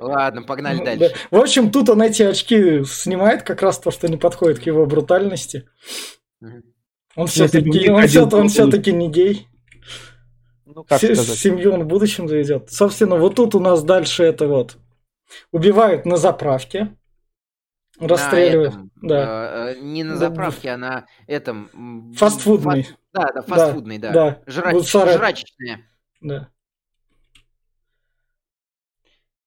Ладно, 0.00 0.42
погнали 0.44 0.82
дальше. 0.82 1.14
В 1.30 1.36
общем, 1.36 1.70
тут 1.70 1.90
он 1.90 2.00
эти 2.00 2.22
очки 2.22 2.84
снимает, 2.86 3.42
как 3.42 3.60
раз 3.60 3.78
то, 3.78 3.90
что 3.90 4.08
не 4.08 4.16
подходит 4.16 4.60
к 4.60 4.62
его 4.62 4.86
брутальности. 4.86 5.68
Он 7.16 7.26
все-таки 7.26 7.90
он 7.90 8.06
все, 8.06 8.26
он 8.26 8.48
все-таки 8.48 8.92
не 8.92 9.10
гей. 9.10 9.46
Ну, 10.74 10.82
как 10.82 11.00
С- 11.00 11.04
сказать? 11.04 11.38
Семью 11.38 11.72
он 11.72 11.84
в 11.84 11.86
будущем 11.86 12.26
заведет. 12.28 12.70
Собственно, 12.70 13.16
вот 13.16 13.36
тут 13.36 13.54
у 13.54 13.60
нас 13.60 13.84
дальше 13.84 14.24
это 14.24 14.48
вот. 14.48 14.76
Убивают 15.52 16.04
на 16.04 16.16
заправке. 16.16 16.96
Расстреливают. 18.00 18.74
На 18.74 18.78
этом, 18.78 18.90
да. 19.02 19.70
Э, 19.70 19.80
не 19.80 20.02
на 20.02 20.16
заправке, 20.16 20.70
а 20.70 20.76
на 20.76 21.06
этом... 21.28 22.12
Фастфудный. 22.16 22.82
Фаст, 22.82 22.98
да, 23.12 23.32
да, 23.32 23.42
фастфудный, 23.42 23.98
да. 23.98 24.10
да. 24.12 24.42
Жрач, 24.46 24.90
жрачечная. 24.90 25.88
Да. 26.20 26.48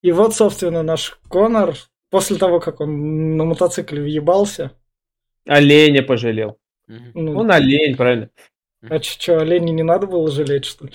И 0.02 0.12
вот, 0.14 0.34
собственно, 0.34 0.82
наш 0.82 1.20
Конор, 1.28 1.76
после 2.10 2.38
того, 2.38 2.62
как 2.62 2.80
он 2.80 3.36
на 3.36 3.44
мотоцикле 3.44 4.02
въебался... 4.02 4.72
Оленя 5.46 6.04
пожалел. 6.04 6.58
Ну, 6.88 7.38
Он 7.38 7.52
олень, 7.52 7.98
правильно. 7.98 8.30
А 8.84 9.02
что, 9.02 9.40
оленя 9.40 9.72
не 9.72 9.82
надо 9.82 10.06
было 10.06 10.30
жалеть, 10.30 10.66
что 10.66 10.86
ли? 10.86 10.92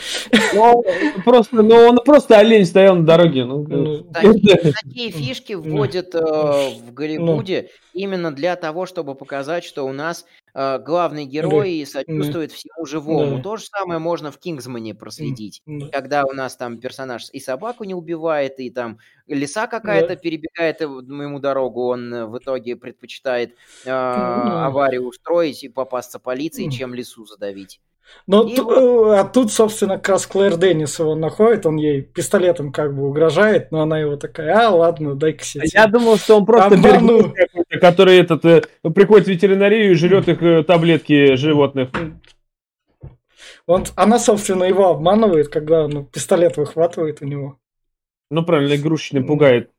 Ну, 0.54 0.84
просто, 1.24 1.62
ну, 1.62 1.74
он 1.74 1.98
просто 2.04 2.38
олень 2.38 2.64
стоял 2.64 2.94
на 2.94 3.04
дороге. 3.04 3.44
Ну, 3.44 3.66
ну, 3.68 4.04
такие, 4.04 4.72
такие 4.72 5.10
фишки 5.10 5.54
вводят 5.54 6.14
э, 6.14 6.20
в 6.20 6.92
Голливуде 6.94 7.70
ну. 7.92 8.00
именно 8.00 8.30
для 8.30 8.54
того, 8.54 8.86
чтобы 8.86 9.16
показать, 9.16 9.64
что 9.64 9.84
у 9.84 9.92
нас 9.92 10.26
главный 10.54 11.24
герой 11.24 11.80
да. 11.80 11.90
сочувствует 11.90 12.50
да. 12.50 12.56
всему 12.56 12.86
живому. 12.86 13.36
Да. 13.36 13.42
То 13.42 13.56
же 13.56 13.64
самое 13.64 13.98
можно 13.98 14.30
в 14.30 14.38
Кингсмане 14.38 14.94
проследить. 14.94 15.62
Да. 15.66 15.88
Когда 15.88 16.24
у 16.24 16.32
нас 16.32 16.56
там 16.56 16.78
персонаж 16.78 17.28
и 17.32 17.40
собаку 17.40 17.84
не 17.84 17.94
убивает, 17.94 18.60
и 18.60 18.70
там 18.70 18.98
лиса 19.26 19.66
какая-то 19.66 20.08
да. 20.08 20.16
перебегает 20.16 20.80
ему 20.80 21.38
дорогу, 21.38 21.86
он 21.86 22.12
э, 22.12 22.26
в 22.26 22.38
итоге 22.38 22.76
предпочитает 22.76 23.52
э, 23.52 23.86
да. 23.86 24.66
аварию 24.66 25.06
устроить 25.06 25.64
и 25.64 25.68
попасться 25.68 26.18
полиции, 26.18 26.68
чем 26.68 26.94
лису 26.94 27.24
задавить. 27.24 27.80
Ну, 28.26 28.46
и... 28.46 28.56
Э, 28.56 29.20
а 29.20 29.24
тут, 29.24 29.52
собственно, 29.52 29.96
как 29.96 30.10
раз 30.10 30.26
Клэр 30.26 30.56
Деннис 30.56 30.98
его 30.98 31.14
находит, 31.14 31.66
он 31.66 31.76
ей 31.76 32.02
пистолетом 32.02 32.72
как 32.72 32.94
бы 32.94 33.06
угрожает, 33.08 33.72
но 33.72 33.82
она 33.82 33.98
его 33.98 34.16
такая, 34.16 34.66
а, 34.66 34.70
ладно, 34.70 35.14
дай-ка 35.14 35.44
себе. 35.44 35.64
Я 35.72 35.86
думал, 35.86 36.16
что 36.16 36.38
он 36.38 36.46
просто 36.46 36.74
Обману... 36.74 37.34
который 37.80 38.18
этот, 38.18 38.44
э, 38.44 38.62
приходит 38.94 39.26
в 39.26 39.30
ветеринарию 39.30 39.90
и 39.90 39.94
жрет 39.94 40.28
их 40.28 40.42
э, 40.42 40.62
таблетки 40.62 41.34
животных. 41.34 41.90
Он, 43.66 43.84
она, 43.96 44.18
собственно, 44.18 44.64
его 44.64 44.88
обманывает, 44.88 45.48
когда 45.48 45.84
он 45.84 46.06
пистолет 46.06 46.56
выхватывает 46.56 47.22
у 47.22 47.26
него. 47.26 47.58
Ну, 48.30 48.44
правильно, 48.44 48.76
игрушечный 48.76 49.24
пугает. 49.24 49.70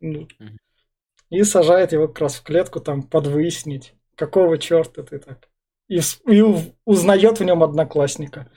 И 1.30 1.44
сажает 1.44 1.92
его 1.92 2.08
как 2.08 2.20
раз 2.20 2.36
в 2.36 2.44
клетку, 2.44 2.80
там, 2.80 3.04
подвыяснить, 3.04 3.94
какого 4.16 4.58
черта 4.58 5.02
ты 5.02 5.18
так 5.18 5.48
и, 5.88 6.00
и 6.28 6.44
узнает 6.86 7.40
в 7.40 7.44
нем 7.44 7.64
одноклассника. 7.64 8.48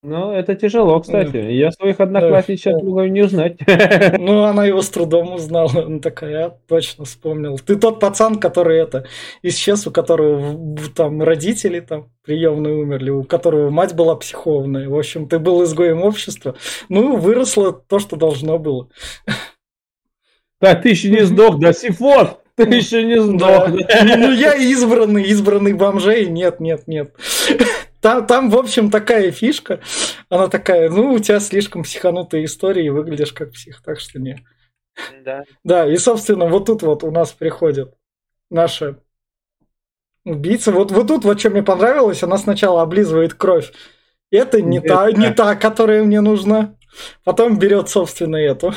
Ну, 0.00 0.30
это 0.30 0.54
тяжело, 0.54 1.00
кстати. 1.00 1.32
Да. 1.32 1.38
Я 1.40 1.72
своих 1.72 1.98
одноклассниц 1.98 2.60
сейчас 2.60 2.80
могу 2.80 3.02
не 3.04 3.22
узнать. 3.22 3.58
Ну, 4.18 4.44
она 4.44 4.64
его 4.64 4.80
с 4.80 4.88
трудом 4.90 5.34
узнала. 5.34 5.84
Она 5.86 5.98
такая, 5.98 6.30
я 6.30 6.50
точно 6.68 7.04
вспомнил. 7.04 7.58
Ты 7.58 7.74
тот 7.74 7.98
пацан, 7.98 8.38
который 8.38 8.78
это 8.78 9.06
исчез, 9.42 9.88
у 9.88 9.90
которого 9.90 10.76
там 10.94 11.20
родители 11.20 11.80
там 11.80 12.12
приемные 12.22 12.76
умерли, 12.76 13.10
у 13.10 13.24
которого 13.24 13.70
мать 13.70 13.94
была 13.94 14.14
психованная. 14.14 14.88
В 14.88 14.96
общем, 14.96 15.28
ты 15.28 15.40
был 15.40 15.64
изгоем 15.64 16.02
общества. 16.02 16.54
Ну, 16.88 17.16
выросло 17.16 17.72
то, 17.72 17.98
что 17.98 18.14
должно 18.14 18.58
было. 18.58 18.88
Да, 20.60 20.76
ты 20.76 20.90
еще 20.90 21.10
не 21.10 21.24
сдох, 21.24 21.58
да, 21.58 21.72
Сифон! 21.72 22.36
Ты 22.58 22.64
еще 22.74 23.04
не 23.04 23.20
сдох. 23.22 23.70
Да. 23.70 24.16
Ну, 24.16 24.32
я 24.32 24.54
избранный, 24.54 25.22
избранный 25.22 25.72
бомжей. 25.72 26.26
Нет, 26.26 26.58
нет, 26.58 26.88
нет. 26.88 27.14
Там, 28.00 28.26
там, 28.26 28.50
в 28.50 28.56
общем, 28.56 28.90
такая 28.90 29.30
фишка. 29.30 29.80
Она 30.28 30.48
такая, 30.48 30.90
ну, 30.90 31.12
у 31.12 31.18
тебя 31.18 31.40
слишком 31.40 31.84
психанутые 31.84 32.44
истории, 32.44 32.86
и 32.86 32.90
выглядишь 32.90 33.32
как 33.32 33.52
псих, 33.52 33.82
так 33.82 34.00
что 34.00 34.18
не. 34.18 34.44
Да. 35.24 35.44
Да, 35.62 35.86
и, 35.86 35.96
собственно, 35.96 36.46
вот 36.46 36.66
тут 36.66 36.82
вот 36.82 37.04
у 37.04 37.10
нас 37.10 37.32
приходит 37.32 37.94
наша 38.50 38.98
убийца. 40.24 40.72
Вот, 40.72 40.90
вот 40.90 41.06
тут 41.06 41.24
вот 41.24 41.38
что 41.38 41.50
мне 41.50 41.62
понравилось, 41.62 42.22
она 42.22 42.38
сначала 42.38 42.82
облизывает 42.82 43.34
кровь. 43.34 43.72
Это 44.30 44.60
не 44.60 44.80
та, 44.80 45.10
не 45.12 45.32
та, 45.32 45.54
которая 45.54 46.02
мне 46.02 46.20
нужна. 46.20 46.74
Потом 47.24 47.58
берет, 47.58 47.88
собственно, 47.88 48.36
эту. 48.36 48.74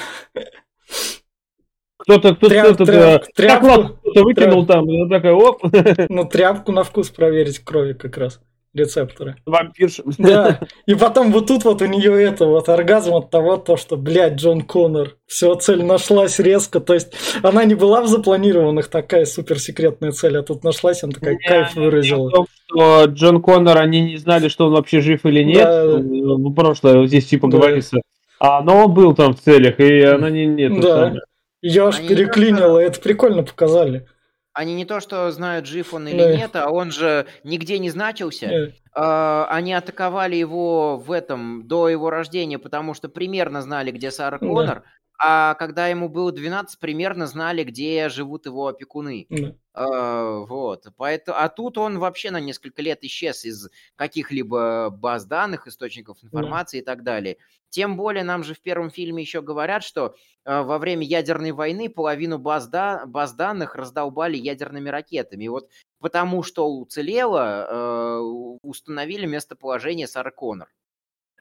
Кто-то 2.02 2.36
кто 2.36 2.50
тряп, 2.50 2.74
кто 2.74 2.86
тряп, 2.86 3.26
тряпку, 3.36 3.98
кто-то 4.02 4.24
выкинул 4.24 4.66
тряп. 4.66 4.78
там, 4.78 4.86
ну 4.86 5.08
такая, 5.08 5.34
оп. 5.34 5.64
Ну, 6.10 6.26
тряпку 6.26 6.72
на 6.72 6.84
вкус 6.84 7.10
проверить 7.10 7.60
крови 7.60 7.94
как 7.94 8.18
раз 8.18 8.40
рецепторы. 8.74 9.36
Вампирша. 9.46 10.04
Да. 10.18 10.60
И 10.86 10.96
потом 10.96 11.32
вот 11.32 11.48
тут 11.48 11.66
вот 11.66 11.82
у 11.82 11.86
нее 11.86 12.24
это 12.24 12.46
вот 12.46 12.70
оргазм 12.70 13.16
от 13.16 13.30
того, 13.30 13.58
то, 13.58 13.78
что, 13.78 13.98
блядь, 13.98 14.36
Джон 14.36 14.62
Коннор. 14.62 15.18
Все, 15.28 15.54
цель 15.56 15.84
нашлась 15.84 16.40
резко. 16.40 16.80
То 16.80 16.94
есть 16.94 17.14
она 17.44 17.66
не 17.66 17.76
была 17.76 18.02
в 18.02 18.08
запланированных 18.08 18.88
такая 18.88 19.26
суперсекретная 19.26 20.12
цель, 20.12 20.38
а 20.38 20.44
тут 20.44 20.64
нашлась, 20.64 21.04
она 21.04 21.14
такая 21.14 21.38
кайф 21.38 21.76
выразила. 21.76 22.30
В 22.30 22.32
том, 22.32 22.46
что 22.66 23.06
Джон 23.06 23.42
Коннор, 23.42 23.78
они 23.78 24.02
не 24.02 24.18
знали, 24.18 24.48
что 24.48 24.68
он 24.68 24.74
вообще 24.74 25.02
жив 25.02 25.26
или 25.26 25.44
нет. 25.44 25.66
Да. 25.66 26.00
Ну, 26.00 26.54
прошлое 26.54 27.06
здесь 27.08 27.28
типа 27.28 27.50
да. 27.50 27.58
говорится. 27.58 28.02
А, 28.40 28.62
но 28.64 28.86
он 28.86 28.94
был 28.94 29.14
там 29.14 29.36
в 29.36 29.42
целях, 29.42 29.80
и 29.80 30.02
она 30.02 30.30
не 30.30 30.46
нет. 30.46 30.80
Да. 30.82 31.14
Я 31.62 31.88
аж 31.88 32.00
переклинила, 32.00 32.80
это 32.80 33.00
прикольно 33.00 33.44
показали. 33.44 34.08
Они 34.54 34.76
не 34.76 34.84
то, 34.86 35.00
что 35.00 35.32
знают, 35.32 35.66
жив 35.66 35.94
он 35.94 36.08
или 36.08 36.18
да. 36.18 36.36
нет, 36.36 36.56
а 36.56 36.70
он 36.70 36.92
же 36.92 37.26
нигде 37.44 37.80
не 37.80 37.90
значился. 37.90 38.48
Да. 38.48 38.72
А, 38.94 39.48
они 39.50 39.74
атаковали 39.74 40.36
его 40.36 40.98
в 40.98 41.12
этом 41.12 41.68
до 41.68 41.88
его 41.88 42.10
рождения, 42.10 42.60
потому 42.60 42.94
что 42.94 43.08
примерно 43.08 43.62
знали, 43.62 43.92
где 43.92 44.12
Сара 44.12 44.40
Коннор, 44.40 44.80
да. 44.80 44.84
а 45.24 45.54
когда 45.54 45.88
ему 45.88 46.10
было 46.10 46.34
12, 46.34 46.80
примерно 46.80 47.28
знали, 47.28 47.64
где 47.64 48.10
живут 48.10 48.46
его 48.46 48.68
опекуны. 48.68 49.26
Да. 49.30 49.56
А, 49.74 50.40
вот. 50.40 50.88
Поэтому, 50.98 51.38
а 51.38 51.48
тут 51.50 51.78
он 51.78 52.00
вообще 52.00 52.32
на 52.32 52.40
несколько 52.40 52.82
лет 52.82 53.04
исчез 53.04 53.46
из 53.46 53.70
каких-либо 53.96 54.90
баз 54.90 55.26
данных, 55.26 55.68
источников 55.68 56.24
информации 56.24 56.78
да. 56.78 56.82
и 56.82 56.86
так 56.86 57.04
далее. 57.04 57.38
Тем 57.70 57.96
более 57.96 58.24
нам 58.24 58.44
же 58.44 58.54
в 58.54 58.62
первом 58.62 58.90
фильме 58.90 59.24
еще 59.24 59.42
говорят, 59.42 59.84
что 59.84 60.16
э, 60.44 60.62
во 60.62 60.78
время 60.78 61.06
ядерной 61.06 61.54
войны 61.54 61.90
половину 61.90 62.38
баз, 62.38 62.68
да, 62.68 63.06
баз 63.06 63.34
данных 63.34 63.76
раздолбали 63.76 64.36
ядерными 64.36 64.90
ракетами. 64.90 65.46
И 65.46 65.50
вот 65.50 65.70
потому 66.00 66.44
что 66.44 66.68
уцелело, 66.70 67.68
э, 67.70 68.58
установили 68.64 69.26
местоположение 69.26 70.08
Сары 70.08 70.32
Коннор. 70.32 70.68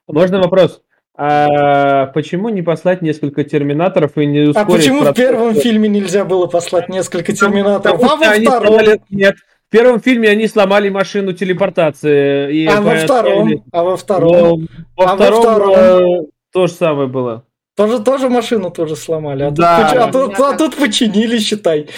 Можно 0.06 0.38
вопрос? 0.40 0.82
А 1.22 2.06
почему 2.06 2.48
не 2.48 2.62
послать 2.62 3.02
несколько 3.02 3.44
терминаторов 3.44 4.16
и 4.16 4.24
не 4.24 4.40
ускорить 4.48 4.68
А 4.68 4.72
почему 4.72 5.00
процесс? 5.02 5.12
в 5.12 5.28
первом 5.28 5.54
фильме 5.54 5.86
нельзя 5.86 6.24
было 6.24 6.46
послать 6.46 6.88
несколько 6.88 7.34
терминаторов, 7.34 8.02
а 8.02 8.16
во 8.16 8.34
втором? 8.34 8.80
Нет, 9.10 9.36
в 9.68 9.70
первом 9.70 10.00
фильме 10.00 10.30
они 10.30 10.48
сломали 10.48 10.88
машину 10.88 11.34
телепортации. 11.34 12.54
И 12.54 12.66
а, 12.66 12.80
во 12.80 12.96
втором, 12.96 13.64
а 13.70 13.82
во 13.82 13.96
втором? 13.98 14.66
Но, 14.96 15.04
во 15.04 15.12
а 15.12 15.16
втором, 15.16 15.42
во 15.42 15.42
втором? 15.42 15.74
Э, 15.76 16.26
то 16.54 16.66
же 16.66 16.72
самое 16.72 17.06
было. 17.06 17.44
Тоже, 17.76 18.02
тоже 18.02 18.30
машину 18.30 18.70
тоже 18.70 18.96
сломали, 18.96 19.42
а, 19.42 19.50
да. 19.50 19.88
тут, 19.88 19.98
а, 19.98 20.12
тут, 20.12 20.40
а 20.40 20.56
тут 20.56 20.76
починили, 20.76 21.38
считай. 21.38 21.88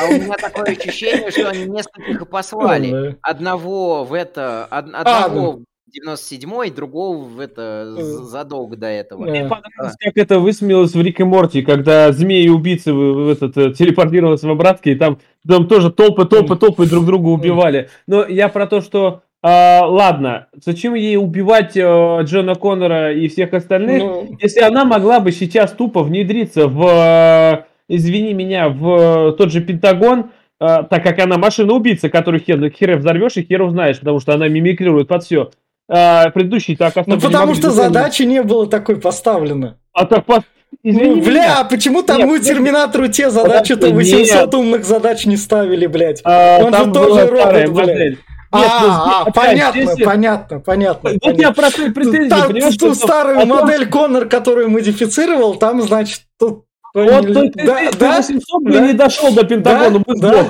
А 0.00 0.06
у 0.06 0.12
меня 0.12 0.36
такое 0.36 0.76
ощущение, 0.76 1.30
что 1.32 1.50
они 1.50 1.66
нескольких 1.66 2.22
и 2.22 2.24
послали. 2.24 3.16
Одного 3.22 4.04
в 4.04 4.14
это, 4.14 4.64
одного 4.64 5.58
а, 5.58 5.58
97-й, 5.90 6.70
другого 6.70 7.24
в 7.24 7.40
это 7.40 7.84
задолго 8.24 8.76
до 8.76 8.86
этого. 8.86 9.22
Мне 9.22 9.42
понравилось, 9.42 9.96
как 9.98 10.16
это 10.16 10.38
высмеялось 10.38 10.94
в 10.94 11.00
Рик 11.00 11.20
и 11.20 11.24
Морти, 11.24 11.62
когда 11.62 12.12
змеи 12.12 12.48
убийцы 12.48 12.92
в 12.92 13.28
этот, 13.28 13.56
э, 13.56 13.72
телепортировались 13.72 14.42
в 14.42 14.50
обратке, 14.50 14.92
и 14.92 14.94
там, 14.94 15.18
там 15.46 15.68
тоже 15.68 15.90
толпы, 15.90 16.24
толпы, 16.24 16.56
толпы 16.56 16.86
друг 16.86 17.06
друга 17.06 17.28
убивали. 17.28 17.90
Но 18.06 18.26
я 18.26 18.48
про 18.48 18.66
то, 18.66 18.80
что 18.80 19.22
а, 19.42 19.86
ладно, 19.86 20.48
зачем 20.52 20.94
ей 20.94 21.16
убивать 21.16 21.74
а, 21.76 22.20
Джона 22.22 22.54
Коннора 22.54 23.14
и 23.14 23.26
всех 23.28 23.54
остальных, 23.54 24.02
ну... 24.02 24.36
если 24.38 24.60
она 24.60 24.84
могла 24.84 25.18
бы 25.20 25.32
сейчас 25.32 25.72
тупо 25.72 26.02
внедриться 26.02 26.68
в, 26.68 26.84
а, 26.86 27.64
извини 27.88 28.34
меня, 28.34 28.68
в 28.68 29.32
тот 29.38 29.50
же 29.50 29.62
Пентагон, 29.62 30.30
а, 30.58 30.82
так 30.82 31.02
как 31.02 31.18
она 31.20 31.38
машина-убийца, 31.38 32.10
которую 32.10 32.42
хер, 32.42 32.70
хер 32.70 32.98
взорвешь 32.98 33.38
и 33.38 33.42
хер 33.42 33.62
узнаешь, 33.62 33.98
потому 33.98 34.20
что 34.20 34.34
она 34.34 34.46
мимикрирует 34.48 35.08
под 35.08 35.24
все. 35.24 35.50
А, 35.92 36.30
предыдущий 36.30 36.76
так 36.76 36.94
Ну, 37.06 37.20
потому 37.20 37.54
что 37.54 37.70
задачи 37.70 38.22
не 38.22 38.42
было 38.42 38.66
такой 38.66 38.96
поставлено. 38.96 39.76
А 39.92 40.06
так 40.06 40.24
по... 40.24 40.44
Извини 40.84 41.16
ну, 41.16 41.22
бля, 41.22 41.60
а 41.60 41.64
почему 41.64 42.02
тому 42.02 42.36
нет, 42.36 42.44
Терминатору 42.44 43.08
те 43.08 43.28
задачи-то 43.28 43.90
800 43.90 44.34
нет. 44.34 44.54
умных 44.54 44.84
задач 44.84 45.26
не 45.26 45.36
ставили, 45.36 45.86
блядь? 45.86 46.20
А, 46.22 46.60
Он 46.62 46.72
же 46.72 46.92
тоже 46.92 47.26
робот, 47.26 47.68
блядь. 47.70 48.18
А, 48.52 48.58
Нет, 48.58 48.70
а, 48.72 49.22
а 49.26 49.30
понятно, 49.30 49.92
здесь... 49.92 50.04
понятно, 50.04 50.58
понятно. 50.58 51.10
Вот 51.10 51.20
понятно. 51.20 51.40
я 51.40 51.52
про 51.52 51.70
твои 51.70 51.90
претензии, 51.90 52.28
Та, 52.28 52.48
понимаешь? 52.48 52.76
Ту 52.76 52.94
старую 52.94 53.46
модель 53.46 53.88
Коннор, 53.88 54.26
которую 54.26 54.70
модифицировал, 54.70 55.54
там, 55.54 55.82
значит, 55.82 56.22
тут... 56.36 56.64
Вот 56.92 57.32
да, 57.32 57.42
ты, 57.42 57.64
да, 57.64 57.90
ты 57.92 58.08
800 58.08 58.64
да, 58.64 58.80
не 58.80 58.92
дошел 58.92 59.32
до 59.32 59.44
Пентагона, 59.44 60.02
да, 60.04 60.30
да. 60.32 60.46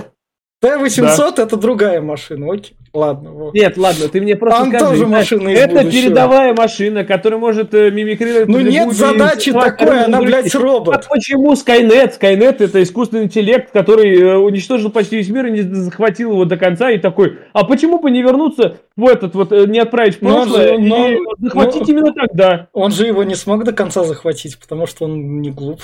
Т-800 0.60 1.36
да. 1.36 1.42
это 1.42 1.56
другая 1.56 2.00
машина, 2.00 2.52
окей. 2.52 2.74
Ладно. 2.92 3.30
Вот. 3.30 3.54
Нет, 3.54 3.76
ладно, 3.76 4.08
ты 4.08 4.20
мне 4.20 4.34
просто 4.34 4.62
Там 4.62 4.70
скажи. 4.70 4.84
тоже 4.84 5.06
машина 5.06 5.48
из 5.50 5.58
Это 5.60 5.74
будущего. 5.82 6.02
передовая 6.02 6.54
машина, 6.54 7.04
которая 7.04 7.38
может 7.38 7.72
э, 7.72 7.90
мимикрировать. 7.92 8.48
Ну 8.48 8.58
нет 8.60 8.92
задачи 8.92 9.52
такой, 9.52 10.04
она, 10.04 10.20
блядь, 10.20 10.52
робот. 10.56 10.96
А 10.96 11.08
почему 11.08 11.52
Skynet? 11.52 12.18
Skynet 12.18 12.56
это 12.58 12.82
искусственный 12.82 13.24
интеллект, 13.24 13.70
который 13.70 14.20
э, 14.20 14.36
уничтожил 14.36 14.90
почти 14.90 15.18
весь 15.18 15.28
мир 15.28 15.46
и 15.46 15.50
не 15.52 15.62
захватил 15.62 16.32
его 16.32 16.44
до 16.44 16.56
конца 16.56 16.90
и 16.90 16.98
такой, 16.98 17.38
а 17.52 17.64
почему 17.64 18.00
бы 18.00 18.10
не 18.10 18.22
вернуться 18.22 18.78
в 18.96 19.06
этот 19.06 19.36
вот, 19.36 19.52
э, 19.52 19.66
не 19.66 19.78
отправить 19.78 20.16
в 20.16 20.18
прошлое 20.18 20.76
но, 20.76 20.98
но, 20.98 21.08
и 21.10 21.18
захватить 21.38 21.86
но, 21.86 21.92
именно 21.92 22.12
тогда? 22.12 22.68
Он 22.72 22.90
же 22.90 23.06
его 23.06 23.22
не 23.22 23.36
смог 23.36 23.62
до 23.62 23.72
конца 23.72 24.02
захватить, 24.02 24.58
потому 24.58 24.88
что 24.88 25.04
он 25.04 25.40
не 25.40 25.52
глуп. 25.52 25.80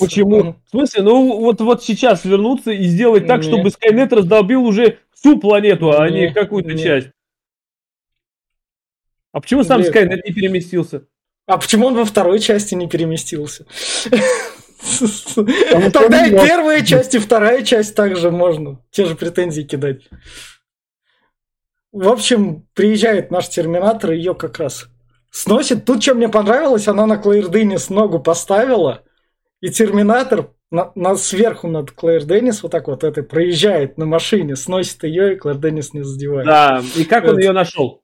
Почему? 0.00 0.56
В 0.66 0.70
смысле? 0.70 1.02
Ну 1.02 1.36
вот, 1.38 1.60
вот 1.60 1.84
сейчас 1.84 2.24
вернуться 2.24 2.70
и 2.70 2.84
сделать 2.84 3.26
так, 3.26 3.42
чтобы 3.42 3.68
Skynet 3.68 4.14
раздолбил 4.14 4.64
уже 4.64 4.98
всю 5.26 5.38
планету, 5.38 5.98
а 5.98 6.08
не 6.08 6.32
какую-то 6.32 6.78
часть. 6.78 7.08
А 9.32 9.40
почему 9.40 9.64
сам 9.64 9.80
Нет. 9.80 9.94
Skynet 9.94 10.20
не 10.24 10.32
переместился? 10.32 11.06
А 11.46 11.58
почему 11.58 11.88
он 11.88 11.94
во 11.94 12.04
второй 12.04 12.38
части 12.38 12.74
не 12.74 12.88
переместился? 12.88 13.66
Тогда 15.92 16.26
и 16.26 16.30
первая 16.30 16.84
часть, 16.84 17.14
и 17.14 17.18
вторая 17.18 17.64
часть 17.64 17.94
также 17.94 18.30
можно. 18.30 18.80
Те 18.90 19.04
же 19.04 19.14
претензии 19.14 19.62
кидать. 19.62 20.08
В 21.92 22.08
общем, 22.08 22.66
приезжает 22.74 23.30
наш 23.30 23.48
терминатор, 23.48 24.12
ее 24.12 24.34
как 24.34 24.58
раз 24.58 24.88
сносит. 25.30 25.84
Тут, 25.84 26.02
что 26.02 26.14
мне 26.14 26.28
понравилось, 26.28 26.88
она 26.88 27.06
на 27.06 27.16
Клэйр 27.16 27.48
Деннис 27.48 27.90
ногу 27.90 28.20
поставила, 28.20 29.02
и 29.60 29.70
терминатор 29.70 30.50
на, 30.70 30.92
на, 30.94 31.16
сверху 31.16 31.68
над 31.68 31.92
Клэр 31.92 32.24
Деннис 32.24 32.62
вот 32.62 32.72
так 32.72 32.88
вот 32.88 33.04
это 33.04 33.22
проезжает 33.22 33.98
на 33.98 34.06
машине, 34.06 34.56
сносит 34.56 35.04
ее, 35.04 35.34
и 35.34 35.36
Клэр 35.36 35.58
Деннис 35.58 35.92
не 35.94 36.02
задевает. 36.02 36.46
Да, 36.46 36.82
и 36.96 37.04
как 37.04 37.24
он 37.24 37.38
ее 37.38 37.52
нашел? 37.52 38.02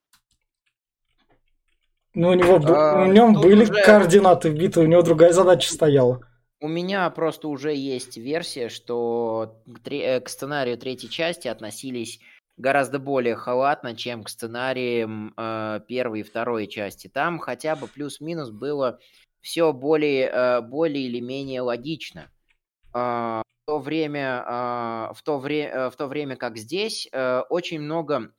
Ну, 2.14 2.28
у 2.28 2.34
него 2.34 2.60
а, 2.66 3.04
у 3.04 3.06
нем 3.06 3.34
были 3.34 3.62
уже... 3.62 3.82
координаты 3.82 4.50
вбиты, 4.50 4.80
у 4.80 4.86
него 4.86 5.02
другая 5.02 5.32
задача 5.32 5.72
стояла. 5.72 6.20
У 6.60 6.68
меня 6.68 7.08
просто 7.10 7.48
уже 7.48 7.74
есть 7.74 8.16
версия, 8.16 8.68
что 8.68 9.60
к, 9.82 9.90
э, 9.90 10.20
к 10.20 10.28
сценарию 10.28 10.78
третьей 10.78 11.10
части 11.10 11.48
относились 11.48 12.20
гораздо 12.56 12.98
более 12.98 13.34
халатно, 13.34 13.96
чем 13.96 14.22
к 14.22 14.28
сценариям 14.28 15.34
э, 15.36 15.80
первой 15.88 16.20
и 16.20 16.22
второй 16.22 16.66
части. 16.66 17.08
Там 17.08 17.38
хотя 17.38 17.74
бы 17.74 17.88
плюс-минус 17.88 18.50
было 18.50 19.00
все 19.40 19.72
более, 19.72 20.28
э, 20.28 20.60
более 20.60 21.04
или 21.04 21.18
менее 21.18 21.62
логично. 21.62 22.30
А, 22.92 23.42
в 23.44 23.66
то 23.66 23.78
время, 23.78 24.44
а, 24.46 25.12
в 25.14 25.22
то, 25.22 25.38
вре, 25.38 25.64
э, 25.64 25.90
в 25.90 25.96
то 25.96 26.06
время 26.06 26.36
как 26.36 26.56
здесь 26.56 27.08
э, 27.12 27.40
очень 27.48 27.80
много 27.80 28.32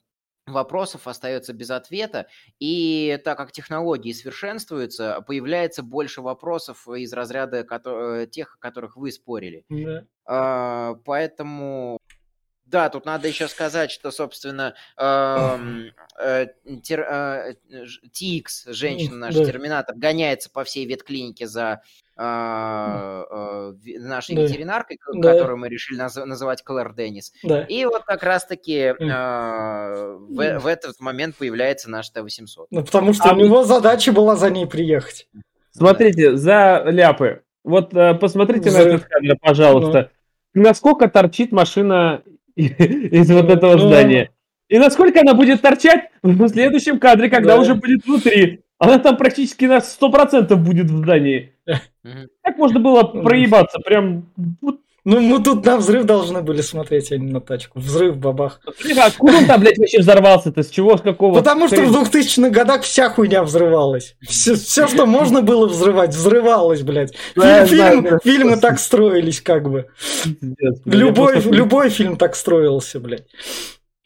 вопросов 0.46 1.08
остается 1.08 1.54
без 1.54 1.70
ответа, 1.70 2.28
и 2.60 3.20
так 3.24 3.38
как 3.38 3.52
технологии 3.52 4.12
совершенствуются, 4.12 5.24
появляется 5.26 5.84
больше 5.84 6.22
вопросов 6.22 6.88
из 6.90 7.14
разряда 7.14 7.66
э, 7.66 8.28
тех, 8.30 8.56
о 8.56 8.60
которых 8.60 8.98
вы 8.98 9.12
спорили. 9.12 9.66
Да. 9.70 10.06
А, 10.26 10.96
поэтому 11.06 11.98
да, 12.74 12.90
тут 12.90 13.06
надо 13.06 13.28
еще 13.28 13.48
сказать, 13.48 13.92
что, 13.92 14.10
собственно, 14.10 14.74
эм, 14.98 15.92
э, 16.20 16.48
э, 16.66 17.54
TX, 17.70 18.74
женщина 18.74 19.16
наша, 19.16 19.46
терминатор, 19.46 19.96
гоняется 19.96 20.50
по 20.50 20.64
всей 20.64 20.88
ветклинике 20.88 21.46
за 21.46 21.84
э, 22.18 22.24
нашей 24.00 24.36
да. 24.36 24.42
ветеринаркой, 24.42 24.98
да. 25.14 25.34
которую 25.34 25.58
мы 25.58 25.70
решили 25.70 26.02
наз- 26.02 26.26
называть 26.26 26.64
Клэр 26.64 26.96
Деннис. 26.96 27.32
Да. 27.44 27.62
И 27.62 27.86
вот 27.86 28.06
как 28.06 28.24
раз-таки 28.24 28.74
э, 28.74 28.96
в, 28.98 30.60
в 30.60 30.66
этот 30.66 31.00
момент 31.00 31.36
появляется 31.36 31.92
наш 31.92 32.10
Т-800. 32.10 32.66
Ну, 32.72 32.84
потому 32.84 33.14
что 33.14 33.30
а 33.30 33.34
у 33.34 33.38
него 33.38 33.64
задача 33.64 34.12
была 34.12 34.36
за 34.36 34.50
ней 34.50 34.66
приехать. 34.66 35.28
Смотрите, 35.70 36.38
за 36.38 36.84
ляпы. 36.88 37.44
Вот 37.64 37.94
э, 37.94 38.16
посмотрите 38.16 38.72
за... 38.72 38.80
на 38.80 38.82
этот 38.82 39.04
кадр, 39.04 39.38
пожалуйста. 39.40 40.10
Ну. 40.56 40.64
Насколько 40.64 41.08
торчит 41.08 41.52
машина 41.52 42.24
из 42.56 43.32
вот 43.32 43.50
этого 43.50 43.74
ну. 43.76 43.88
здания. 43.88 44.32
И 44.70 44.80
насколько 44.80 45.22
она 45.22 45.34
будет 45.34 45.62
торчать 45.62 46.10
в 46.22 46.48
следующем 46.48 47.00
кадре, 47.00 47.30
когда 47.30 47.60
уже 47.60 47.76
будет 47.76 48.06
внутри. 48.06 48.62
Она 48.80 49.00
там 49.00 49.18
практически 49.18 49.66
на 49.66 49.78
100% 49.78 50.56
будет 50.56 50.88
в 50.88 50.98
здании. 50.98 51.54
Как 52.42 52.58
можно 52.58 52.80
было 52.80 53.04
проебаться? 53.04 53.80
Прям 53.80 54.30
ну, 55.06 55.20
мы 55.20 55.44
тут 55.44 55.66
на 55.66 55.78
взрыв 55.78 56.06
должны 56.06 56.42
были 56.42 56.62
смотреть, 56.62 57.12
а 57.12 57.18
не 57.18 57.30
на 57.30 57.42
тачку. 57.42 57.80
Взрыв, 57.80 58.18
бабах. 58.18 58.62
Откуда 58.98 59.38
он 59.38 59.46
там, 59.46 59.60
блядь, 59.60 59.78
вообще 59.78 60.00
взорвался-то? 60.00 60.64
С 60.64 60.70
чего, 60.70 60.96
с 60.98 61.02
какого? 61.02 61.36
Потому 61.36 61.68
что 61.68 61.82
в 61.82 62.04
2000-х 62.04 62.50
годах 62.50 62.84
вся 62.84 63.10
хуйня 63.10 63.44
взрывалась. 63.44 64.16
Все, 64.22 64.56
все, 64.56 64.88
что 64.88 65.06
можно 65.06 65.42
было 65.42 65.68
взрывать, 65.68 66.16
взрывалось, 66.16 66.84
блядь. 66.84 67.14
Да, 67.36 67.66
фильм, 67.66 68.04
да, 68.04 68.20
фильмы 68.24 68.58
так 68.58 68.80
строились, 68.80 69.42
как 69.42 69.70
бы. 69.70 69.88
Пиздец, 70.24 70.80
любой, 70.86 71.42
любой 71.42 71.90
фильм 71.90 72.16
так 72.16 72.36
строился, 72.36 73.02
блядь. 73.02 73.26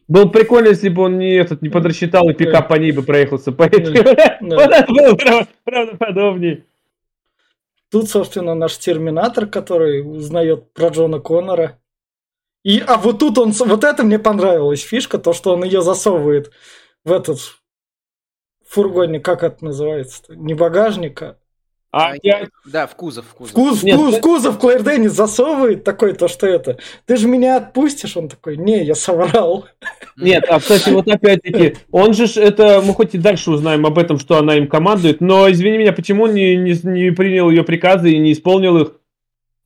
Было 0.08 0.26
прикольно, 0.26 0.70
если 0.70 0.90
бы 0.90 1.04
он 1.04 1.20
не 1.20 1.36
этот 1.36 1.62
не 1.62 1.70
подрасчитал 1.70 2.30
и 2.30 2.34
пикап 2.34 2.70
по 2.70 2.76
ней 2.76 2.92
бы 2.92 3.04
проехался. 3.04 3.52
Вот 3.58 3.74
это 3.74 4.86
было 4.88 5.46
правдоподобнее. 5.64 6.64
Тут, 7.90 8.10
собственно, 8.10 8.54
наш 8.54 8.78
терминатор, 8.78 9.48
который 9.48 10.02
узнает 10.02 10.74
про 10.74 10.90
Джона 10.90 11.20
Коннора. 11.20 11.80
И, 12.64 12.80
а 12.80 12.98
вот 12.98 13.20
тут 13.20 13.38
он, 13.38 13.52
вот 13.52 13.84
это 13.84 14.04
мне 14.04 14.20
понравилась 14.20 14.82
фишка, 14.82 15.18
то, 15.18 15.32
что 15.32 15.54
он 15.54 15.64
ее 15.64 15.82
засовывает 15.82 16.52
в 17.06 17.12
этот 17.14 17.40
фургонник, 18.66 19.24
как 19.24 19.44
это 19.44 19.64
называется? 19.64 20.24
Не 20.36 20.54
багажника, 20.54 21.40
а, 21.98 22.16
я... 22.22 22.48
Да, 22.66 22.88
в 22.88 22.96
кузов, 22.96 23.26
в 23.26 23.34
кузов. 23.34 23.52
В, 23.52 23.56
куз, 23.56 23.84
Нет, 23.84 24.00
в, 24.00 24.20
кузов 24.20 24.60
Клэр 24.60 24.84
Деннис 24.84 25.12
засовывает 25.12 25.84
такой, 25.84 26.14
то 26.14 26.28
что 26.28 26.48
это. 26.48 26.78
Ты 27.06 27.18
же 27.18 27.28
меня 27.28 27.58
отпустишь? 27.58 28.16
Он 28.16 28.30
такой, 28.30 28.58
не, 28.58 28.84
я 28.84 28.96
соврал. 28.96 29.66
Нет, 30.16 30.46
а, 30.50 30.60
кстати, 30.60 30.90
вот 30.90 31.08
опять-таки, 31.08 31.78
он 31.92 32.14
же, 32.14 32.26
это, 32.40 32.82
мы 32.82 32.94
хоть 32.94 33.16
и 33.16 33.18
дальше 33.18 33.52
узнаем 33.52 33.86
об 33.86 33.98
этом, 33.98 34.20
что 34.20 34.38
она 34.38 34.56
им 34.56 34.68
командует, 34.68 35.22
но, 35.22 35.50
извини 35.50 35.78
меня, 35.78 35.94
почему 35.94 36.24
он 36.26 36.34
не, 36.34 36.56
не, 36.56 36.74
не 36.84 37.12
принял 37.12 37.50
ее 37.50 37.64
приказы 37.64 38.12
и 38.12 38.20
не 38.20 38.34
исполнил 38.34 38.78
их? 38.78 38.92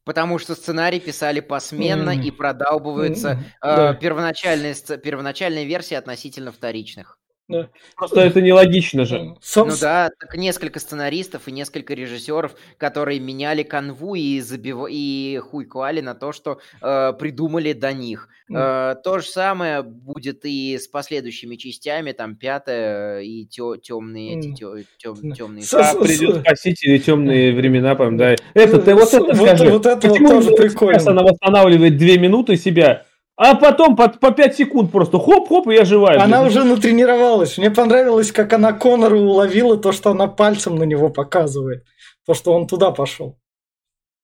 Потому 0.03 0.39
что 0.39 0.55
сценарий 0.55 0.99
писали 0.99 1.41
посменно 1.41 2.15
mm. 2.15 2.23
и 2.23 2.31
продалбывается 2.31 3.29
mm. 3.29 3.37
э, 3.37 3.75
да. 3.75 3.93
первоначальная, 3.93 4.75
первоначальная 5.03 5.63
версия 5.63 5.97
относительно 5.99 6.51
вторичных. 6.51 7.19
Да. 7.51 7.69
Просто 7.95 8.21
это 8.21 8.41
нелогично 8.41 9.05
же. 9.05 9.35
Сам... 9.41 9.69
Ну 9.69 9.75
да, 9.79 10.09
так 10.19 10.35
несколько 10.35 10.79
сценаристов 10.79 11.47
и 11.47 11.51
несколько 11.51 11.93
режиссеров, 11.93 12.55
которые 12.77 13.19
меняли 13.19 13.63
канву 13.63 14.15
и, 14.15 14.39
забив... 14.39 14.87
и 14.89 15.39
хуй 15.43 15.65
клали 15.65 16.01
на 16.01 16.15
то, 16.15 16.31
что 16.31 16.59
э, 16.81 17.13
придумали 17.13 17.73
до 17.73 17.93
них. 17.93 18.29
Mm. 18.49 18.93
Э, 18.93 18.95
то 19.03 19.19
же 19.19 19.27
самое 19.27 19.83
будет 19.83 20.45
и 20.45 20.77
с 20.77 20.87
последующими 20.87 21.55
частями, 21.55 22.11
там 22.11 22.35
пятая 22.35 23.21
и 23.21 23.45
тё... 23.45 23.75
темные 23.75 24.39
эти 24.39 24.53
тё... 24.53 24.77
тё... 24.97 25.15
темные. 25.35 25.63
Да, 25.71 25.93
придет 25.95 26.41
спасители 26.41 26.97
темные 26.97 27.53
времена, 27.53 27.95
по 27.95 28.09
да. 28.11 28.35
Это 28.53 28.79
ты 28.79 28.95
вот 28.95 29.13
это 29.13 29.35
скажи. 29.35 29.65
Вот, 29.65 29.73
вот 29.73 29.85
это 29.85 30.07
вот 30.07 30.19
тоже 30.19 30.51
прикольно. 30.51 31.11
Она 31.11 31.23
восстанавливает 31.23 31.97
две 31.97 32.17
минуты 32.17 32.57
себя 32.57 33.05
а 33.43 33.55
потом 33.55 33.95
по, 33.95 34.07
по 34.07 34.29
5 34.29 34.55
секунд 34.55 34.91
просто 34.91 35.17
хоп-хоп, 35.17 35.67
и 35.67 35.73
я 35.73 35.83
живая. 35.83 36.21
Она 36.21 36.43
блин. 36.43 36.51
уже 36.51 36.63
натренировалась. 36.63 37.57
Мне 37.57 37.71
понравилось, 37.71 38.31
как 38.31 38.53
она 38.53 38.71
Конора 38.71 39.15
уловила 39.15 39.77
то, 39.77 39.91
что 39.91 40.11
она 40.11 40.27
пальцем 40.27 40.75
на 40.75 40.83
него 40.83 41.09
показывает. 41.09 41.83
То, 42.27 42.35
что 42.35 42.53
он 42.53 42.67
туда 42.67 42.91
пошел. 42.91 43.39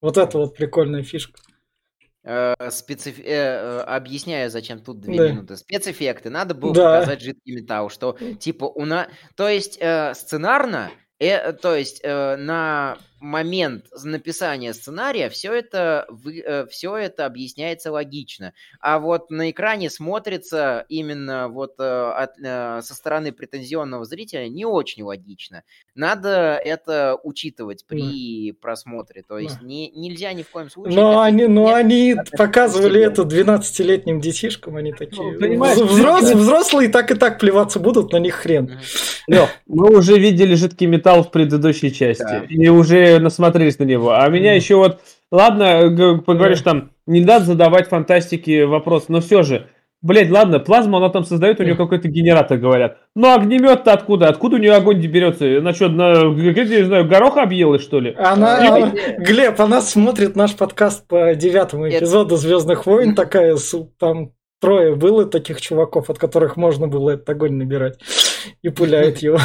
Вот 0.02 0.20
это 0.20 0.38
вот 0.38 0.56
прикольная 0.56 1.02
фишка. 1.02 1.42
Э, 2.24 2.54
спецэф... 2.70 3.18
э, 3.18 3.24
э, 3.26 3.80
объясняю, 3.88 4.52
зачем 4.52 4.82
тут 4.82 5.00
две 5.00 5.18
да. 5.18 5.30
минуты. 5.30 5.58
Спецэффекты. 5.58 6.30
Надо 6.30 6.54
было 6.54 6.76
да. 6.76 7.00
показать 7.00 7.22
жидкий 7.22 7.56
металл, 7.56 7.90
что 7.90 8.16
типа 8.40 8.66
у 8.66 8.86
нас... 8.86 9.08
То 9.36 9.50
есть 9.50 9.80
э, 9.82 10.14
сценарно, 10.14 10.92
э, 11.18 11.54
то 11.54 11.76
есть 11.76 12.02
э, 12.04 12.36
на 12.36 13.00
момент 13.20 13.86
написания 14.04 14.74
сценария 14.74 15.30
все 15.30 15.54
это, 15.54 16.06
вы, 16.10 16.40
э, 16.40 16.66
все 16.68 16.96
это 16.96 17.26
объясняется 17.26 17.92
логично. 17.92 18.54
А 18.80 19.00
вот 19.00 19.30
на 19.30 19.50
экране 19.50 19.90
смотрится 19.90 20.86
именно 20.90 21.48
вот 21.48 21.76
э, 21.80 21.84
от, 21.84 22.32
э, 22.40 22.82
со 22.82 22.94
стороны 22.94 23.32
претензионного 23.32 24.06
зрителя 24.06 24.48
не 24.48 24.66
очень 24.66 25.04
логично. 25.04 25.64
Надо 25.96 26.60
это 26.64 27.18
учитывать 27.24 27.86
при 27.88 28.52
да. 28.52 28.58
просмотре. 28.62 29.24
То 29.28 29.40
есть 29.40 29.60
да. 29.60 29.66
не, 29.66 29.90
нельзя 29.92 30.34
ни 30.34 30.44
в 30.44 30.50
коем 30.50 30.70
случае... 30.70 30.96
Но 30.96 31.22
они, 31.22 31.48
но 31.48 31.74
они 31.74 32.16
показывали 32.38 33.02
это 33.02 33.24
12-летним 33.24 34.22
детишкам, 34.22 34.76
они 34.76 34.92
ну, 34.92 34.98
такие... 34.98 35.38
Ну, 35.40 35.88
Взрос, 35.88 36.32
взрослые 36.32 36.90
так 36.90 37.12
и 37.12 37.16
так 37.16 37.40
плеваться 37.40 37.80
будут, 37.80 38.12
на 38.12 38.18
них 38.18 38.36
хрен. 38.36 38.80
Лех, 39.28 39.50
мы 39.66 39.98
уже 39.98 40.18
видели 40.18 40.56
жидкий 40.56 40.88
металл 40.88 41.24
в 41.24 41.32
предыдущей 41.32 41.94
части. 41.94 42.24
Да. 42.24 42.46
И 42.48 42.68
уже 42.70 43.07
насмотрелись 43.20 43.80
на 43.80 43.84
него. 43.84 44.12
А 44.12 44.28
меня 44.30 44.54
еще 44.54 44.76
вот, 44.76 45.00
ладно, 45.32 46.22
поговоришь 46.26 46.62
там, 46.62 46.92
не 47.06 47.24
надо 47.24 47.46
задавать 47.46 47.88
фантастики 47.90 48.64
вопрос, 48.64 49.06
но 49.08 49.22
все 49.22 49.44
же, 49.44 49.68
Блять, 50.04 50.30
ладно, 50.30 50.60
плазму 50.60 50.98
она 50.98 51.10
там 51.10 51.26
создает, 51.26 51.60
у 51.60 51.64
нее 51.64 51.76
какой-то 51.76 52.08
генератор, 52.08 52.60
говорят. 52.60 52.98
Но 53.16 53.34
огнемет-то 53.34 53.94
откуда? 53.94 54.28
Откуда 54.28 54.58
у 54.58 54.60
нее 54.60 54.74
огонь 54.74 55.00
берется? 55.00 55.58
Она 55.58 55.74
что, 55.74 55.90
на, 55.90 56.26
не 56.26 56.86
знаю, 56.86 57.08
горох 57.08 57.38
объелась, 57.38 57.82
что 57.82 58.00
ли? 58.00 58.14
Она, 58.16 58.60
она, 58.60 58.94
Глеб, 59.18 59.60
она 59.60 59.82
смотрит 59.82 60.36
наш 60.36 60.56
подкаст 60.56 61.08
по 61.08 61.34
девятому 61.34 61.90
эпизоду 61.90 62.38
Звездных 62.38 62.86
войн, 62.86 63.16
такая, 63.16 63.58
там 63.98 64.34
трое 64.60 64.96
было 64.96 65.26
таких 65.26 65.62
чуваков, 65.62 66.10
от 66.10 66.18
которых 66.18 66.58
можно 66.58 66.88
было 66.88 67.12
этот 67.12 67.30
огонь 67.30 67.54
набирать, 67.54 68.00
и 68.62 68.70
пуляет 68.70 69.20
его. 69.20 69.40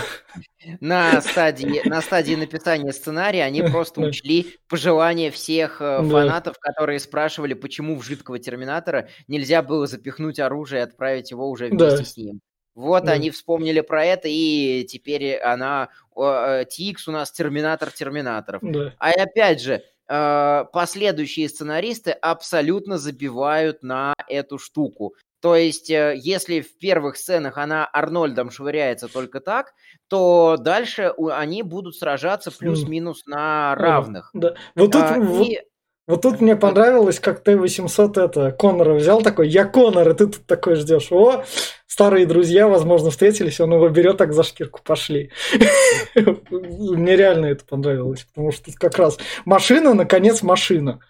На 0.81 1.20
стадии, 1.20 1.87
на 1.88 2.01
стадии 2.01 2.35
написания 2.35 2.92
сценария 2.92 3.44
они 3.44 3.62
просто 3.62 4.01
учли 4.01 4.59
пожелания 4.68 5.31
всех 5.31 5.81
э, 5.81 6.03
фанатов, 6.03 6.59
которые 6.59 7.01
спрашивали, 7.01 7.55
почему 7.55 7.96
в 7.96 8.05
жидкого 8.05 8.38
терминатора 8.38 9.09
нельзя 9.29 9.62
было 9.62 9.87
запихнуть 9.87 10.38
оружие 10.38 10.81
и 10.81 10.85
отправить 10.85 11.31
его 11.31 11.51
уже 11.51 11.66
вместе 11.66 11.96
да. 11.96 12.05
с 12.05 12.16
ним. 12.16 12.40
Вот 12.75 13.05
да. 13.05 13.12
они 13.12 13.31
вспомнили 13.31 13.81
про 13.81 14.05
это, 14.05 14.29
и 14.29 14.85
теперь 14.85 15.37
она... 15.37 15.88
TX 16.14 16.68
э, 16.68 16.94
у 17.07 17.11
нас 17.11 17.33
терминатор 17.33 17.90
терминаторов. 17.90 18.62
Да. 18.62 18.94
А 18.98 19.11
опять 19.11 19.62
же, 19.62 19.83
последующие 20.06 21.48
сценаристы 21.48 22.10
абсолютно 22.10 22.98
забивают 22.98 23.82
на 23.82 24.14
эту 24.28 24.58
штуку. 24.58 25.14
То 25.42 25.56
есть, 25.56 25.90
э, 25.90 26.14
если 26.16 26.60
в 26.60 26.78
первых 26.78 27.16
сценах 27.16 27.58
она 27.58 27.84
Арнольдом 27.92 28.52
швыряется 28.52 29.08
только 29.08 29.40
так, 29.40 29.74
то 30.08 30.56
дальше 30.56 31.12
они 31.32 31.64
будут 31.64 31.96
сражаться 31.96 32.52
плюс-минус 32.56 33.26
на 33.26 33.74
равных. 33.74 34.30
Да. 34.34 34.54
Вот 34.76 34.92
тут, 34.92 35.02
а, 35.02 35.18
вот, 35.18 35.46
и... 35.48 35.60
вот 36.08 36.22
тут 36.22 36.40
мне 36.40 36.56
понравилось, 36.56 37.20
как 37.20 37.44
Т-800 37.44 38.20
это 38.20 38.50
Конора 38.50 38.94
взял 38.94 39.22
такой, 39.22 39.48
я 39.48 39.64
Конор, 39.64 40.08
и 40.08 40.14
ты 40.14 40.26
тут 40.26 40.46
такой 40.46 40.74
ждешь. 40.74 41.12
О, 41.12 41.44
старые 41.86 42.26
друзья, 42.26 42.66
возможно, 42.66 43.10
встретились, 43.10 43.60
он 43.60 43.72
его 43.72 43.88
берет 43.88 44.16
так 44.16 44.32
за 44.32 44.42
шкирку, 44.42 44.80
пошли. 44.82 45.30
Мне 46.50 47.16
реально 47.16 47.46
это 47.46 47.64
понравилось, 47.64 48.24
потому 48.24 48.50
что 48.50 48.66
тут 48.66 48.74
как 48.76 48.98
раз 48.98 49.18
машина, 49.44 49.94
наконец, 49.94 50.42
машина. 50.42 51.00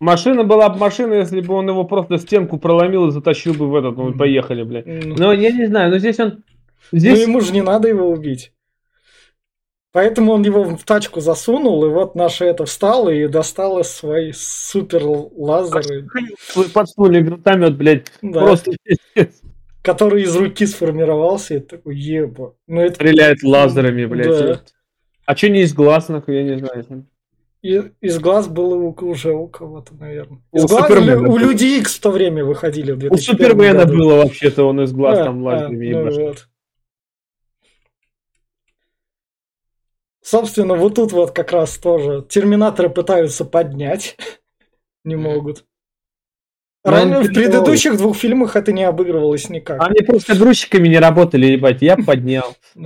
Машина 0.00 0.44
была 0.44 0.70
бы 0.70 0.78
машина, 0.78 1.14
если 1.14 1.40
бы 1.40 1.54
он 1.54 1.68
его 1.68 1.84
просто 1.84 2.16
стенку 2.16 2.58
проломил 2.58 3.08
и 3.08 3.12
затащил 3.12 3.54
бы 3.54 3.68
в 3.68 3.76
этот, 3.76 3.96
ну, 3.96 4.12
поехали, 4.14 4.62
блядь. 4.62 4.86
Но 4.86 5.32
я 5.32 5.52
не 5.52 5.66
знаю, 5.66 5.90
но 5.90 5.98
здесь 5.98 6.18
он... 6.18 6.42
Здесь... 6.90 7.18
Ну, 7.18 7.22
ему 7.24 7.40
же 7.42 7.52
не 7.52 7.62
надо 7.62 7.86
его 7.88 8.08
убить. 8.08 8.52
Поэтому 9.92 10.32
он 10.32 10.42
его 10.42 10.64
в 10.64 10.84
тачку 10.84 11.20
засунул, 11.20 11.84
и 11.84 11.88
вот 11.88 12.14
наш 12.14 12.40
это 12.40 12.64
встал 12.64 13.08
и 13.08 13.26
достал 13.26 13.80
из 13.80 13.88
свои 13.88 14.30
супер 14.32 15.02
лазеры. 15.04 16.06
Под 16.72 16.88
стволе 16.88 17.22
гранатомет, 17.22 17.76
блядь, 17.76 18.06
да. 18.22 18.40
просто 18.40 18.72
Который 19.82 20.22
из 20.24 20.36
руки 20.36 20.66
сформировался, 20.66 21.54
и 21.54 21.58
такой, 21.60 21.96
еба. 21.96 22.54
Ну, 22.68 22.82
это... 22.82 22.96
Стреляет 22.96 23.42
лазерами, 23.42 24.04
блядь. 24.04 24.28
Да. 24.28 24.60
А 25.24 25.36
что 25.36 25.48
не 25.48 25.62
из 25.62 25.72
гласных, 25.72 26.28
я 26.28 26.42
не 26.42 26.58
знаю. 26.58 27.06
И, 27.62 27.82
из 28.00 28.18
глаз 28.18 28.48
было 28.48 28.74
уже 28.74 29.32
у 29.32 29.46
кого-то, 29.46 29.94
наверное. 29.94 30.40
Из 30.52 30.64
у, 30.64 30.68
глаз, 30.68 30.86
Супермена 30.86 31.28
у 31.28 31.36
Люди 31.36 31.78
Икс 31.78 31.96
в 31.96 32.00
то 32.00 32.10
время 32.10 32.44
выходили 32.44 32.92
в 32.92 32.98
2001 32.98 33.12
У 33.12 33.18
Супермена 33.18 33.84
году. 33.84 33.98
было 33.98 34.14
вообще-то, 34.22 34.64
он 34.64 34.82
из 34.82 34.92
глаз 34.92 35.18
а, 35.18 35.24
там 35.24 35.42
лазерами 35.42 35.92
а, 35.92 36.04
ну 36.04 36.26
вот. 36.26 36.48
Собственно, 40.30 40.76
вот 40.76 40.94
тут 40.94 41.10
вот 41.10 41.32
как 41.32 41.50
раз 41.50 41.76
тоже 41.76 42.24
терминаторы 42.28 42.88
пытаются 42.88 43.44
поднять, 43.44 44.16
не 45.04 45.16
могут. 45.16 45.64
Ранее 46.84 47.22
в 47.22 47.34
предыдущих 47.34 47.96
двух 47.96 48.16
фильмах 48.16 48.54
это 48.54 48.70
не 48.70 48.84
обыгрывалось 48.84 49.48
никак. 49.48 49.82
Они 49.82 50.02
просто 50.06 50.36
грузчиками 50.36 50.86
не 50.86 51.00
работали, 51.00 51.46
ебать, 51.46 51.82
я 51.82 51.96
поднял. 51.96 52.56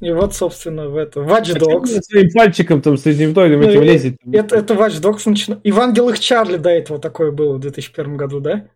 И 0.00 0.12
вот, 0.12 0.32
собственно, 0.32 0.88
в 0.88 0.96
это. 0.96 1.18
Watch 1.18 1.58
Dogs. 1.58 2.00
Своим 2.02 2.30
пальчиком 2.30 2.80
там 2.82 2.96
с 2.96 3.04
этим 3.04 3.34
тойлем 3.34 3.62
этим 3.62 3.82
лезет. 3.82 4.16
Это, 4.32 4.58
это 4.58 4.74
Watch 4.74 5.02
Dogs 5.02 5.22
начинает. 5.26 5.66
И 5.66 5.72
в 5.72 5.80
Ангелах 5.80 6.20
Чарли 6.20 6.56
до 6.56 6.70
этого 6.70 7.00
такое 7.00 7.32
было 7.32 7.54
в 7.54 7.58
2001 7.58 8.16
году, 8.16 8.38
да? 8.38 8.68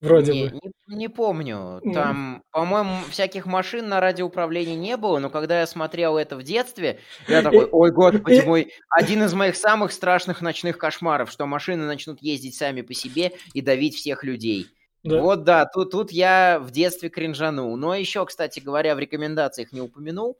Вроде 0.00 0.32
не, 0.32 0.48
бы. 0.48 0.60
Не, 0.88 0.96
не 0.96 1.08
помню. 1.08 1.80
Там, 1.92 2.42
по-моему, 2.52 2.96
всяких 3.10 3.44
машин 3.44 3.88
на 3.88 4.00
радиоуправлении 4.00 4.74
не 4.74 4.96
было, 4.96 5.18
но 5.18 5.28
когда 5.28 5.60
я 5.60 5.66
смотрел 5.66 6.16
это 6.16 6.36
в 6.36 6.42
детстве, 6.42 7.00
я 7.28 7.42
такой, 7.42 7.66
ой, 7.70 7.90
господи 7.92 8.40
мой, 8.40 8.72
один 8.88 9.22
из 9.22 9.34
моих 9.34 9.56
самых 9.56 9.92
страшных 9.92 10.40
ночных 10.40 10.78
кошмаров, 10.78 11.30
что 11.30 11.46
машины 11.46 11.84
начнут 11.86 12.22
ездить 12.22 12.54
сами 12.54 12.80
по 12.80 12.94
себе 12.94 13.32
и 13.52 13.60
давить 13.60 13.94
всех 13.94 14.24
людей. 14.24 14.68
Да. 15.02 15.20
Вот 15.20 15.44
да, 15.44 15.66
тут, 15.66 15.90
тут 15.92 16.12
я 16.12 16.58
в 16.60 16.70
детстве 16.70 17.08
кринжанул. 17.08 17.76
Но 17.76 17.94
еще, 17.94 18.24
кстати 18.26 18.60
говоря, 18.60 18.94
в 18.94 18.98
рекомендациях 18.98 19.72
не 19.72 19.80
упомянул, 19.80 20.38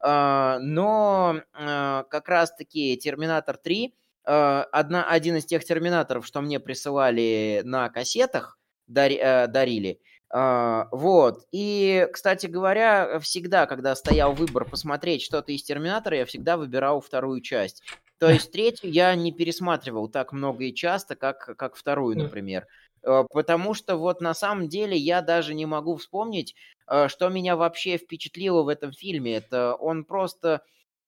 а, 0.00 0.58
но 0.60 1.42
а, 1.52 2.04
как 2.04 2.28
раз-таки 2.28 2.96
«Терминатор 2.96 3.58
3», 3.64 3.90
а, 4.24 4.64
одна, 4.72 5.04
один 5.04 5.36
из 5.36 5.44
тех 5.44 5.64
«Терминаторов», 5.64 6.26
что 6.26 6.40
мне 6.40 6.58
присылали 6.58 7.62
на 7.64 7.88
кассетах, 7.88 8.58
э, 8.58 8.59
дарили, 8.92 10.00
вот. 10.32 11.46
И, 11.50 12.06
кстати 12.12 12.46
говоря, 12.46 13.18
всегда, 13.18 13.66
когда 13.66 13.96
стоял 13.96 14.32
выбор 14.32 14.64
посмотреть 14.64 15.22
что-то 15.22 15.50
из 15.50 15.62
Терминатора, 15.64 16.18
я 16.18 16.24
всегда 16.24 16.56
выбирал 16.56 17.00
вторую 17.00 17.40
часть. 17.40 17.82
То 18.20 18.30
есть 18.30 18.52
третью 18.52 18.92
я 18.92 19.14
не 19.14 19.32
пересматривал 19.32 20.08
так 20.08 20.32
много 20.32 20.64
и 20.64 20.74
часто, 20.74 21.16
как, 21.16 21.56
как 21.56 21.74
вторую, 21.74 22.18
например. 22.18 22.66
Э, 23.02 23.24
потому 23.32 23.74
что 23.74 23.96
вот 23.96 24.20
на 24.20 24.34
самом 24.34 24.68
деле 24.68 24.96
я 24.96 25.22
даже 25.22 25.54
не 25.54 25.66
могу 25.66 25.96
вспомнить, 25.96 26.54
э, 26.86 27.08
что 27.08 27.28
меня 27.28 27.56
вообще 27.56 27.96
впечатлило 27.96 28.62
в 28.62 28.68
этом 28.68 28.92
фильме. 28.92 29.36
Это 29.36 29.74
он 29.74 30.04
просто, 30.04 30.48
э, 30.58 30.60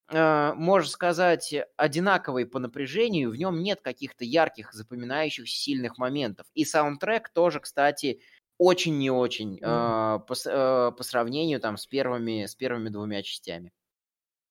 можно 0.09 0.89
сказать, 0.89 1.53
одинаковый 1.77 2.45
по 2.45 2.59
напряжению, 2.59 3.31
в 3.31 3.35
нем 3.35 3.61
нет 3.63 3.81
каких-то 3.81 4.25
ярких, 4.25 4.73
запоминающихся 4.73 5.55
сильных 5.55 5.97
моментов. 5.97 6.45
И 6.53 6.65
саундтрек 6.65 7.29
тоже, 7.29 7.59
кстати, 7.59 8.19
очень 8.57 8.97
не 8.97 9.09
очень 9.09 9.57
mm. 9.59 10.19
по, 10.27 10.91
по 10.91 11.03
сравнению 11.03 11.59
там 11.59 11.77
с 11.77 11.87
первыми, 11.87 12.45
с 12.45 12.55
первыми 12.55 12.89
двумя 12.89 13.23
частями. 13.23 13.71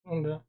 Ну 0.04 0.22
да. 0.22 0.42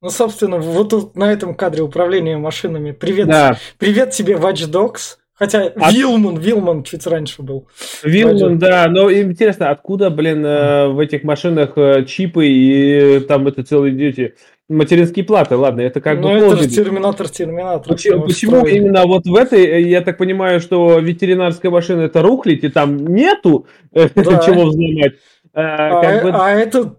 Ну, 0.00 0.10
собственно, 0.10 0.58
вот 0.58 0.90
тут 0.90 1.16
на 1.16 1.32
этом 1.32 1.54
кадре 1.54 1.82
управления 1.82 2.36
машинами. 2.36 2.92
Привет, 2.92 3.26
да. 3.26 3.58
привет 3.78 4.10
тебе, 4.10 4.34
Watch 4.34 4.70
Dogs. 4.70 5.18
Хотя 5.36 5.64
От... 5.66 5.92
Вилман, 5.92 6.38
Вилман 6.38 6.84
чуть 6.84 7.06
раньше 7.06 7.42
был. 7.42 7.66
Вилман, 8.04 8.58
да, 8.58 8.86
но 8.88 9.12
интересно, 9.12 9.70
откуда, 9.70 10.10
блин, 10.10 10.44
э, 10.46 10.88
в 10.88 11.00
этих 11.00 11.24
машинах 11.24 11.72
э, 11.76 12.04
чипы 12.04 12.46
и 12.46 13.20
там 13.20 13.48
это 13.48 13.64
целые 13.64 13.94
дети 13.94 14.34
материнские 14.68 15.24
платы, 15.24 15.56
ладно, 15.56 15.82
это 15.82 16.00
как 16.00 16.20
ну, 16.20 16.28
бы... 16.28 16.38
Ну, 16.38 16.52
это 16.52 16.62
же 16.62 16.68
Терминатор, 16.68 17.28
Терминатор. 17.28 17.92
Почему, 17.92 18.22
почему 18.22 18.66
именно 18.66 19.06
вот 19.06 19.26
в 19.26 19.34
этой, 19.34 19.64
э, 19.64 19.80
я 19.82 20.00
так 20.00 20.18
понимаю, 20.18 20.60
что 20.60 20.98
ветеринарская 20.98 21.70
машина 21.70 22.02
это 22.02 22.22
рухлить, 22.22 22.64
и 22.64 22.68
там 22.68 22.96
нету 22.96 23.66
да. 23.92 24.08
чего 24.08 24.66
взломать. 24.66 25.14
А, 25.52 26.00
а, 26.00 26.22
бы... 26.22 26.30
а 26.30 26.50
это 26.50 26.96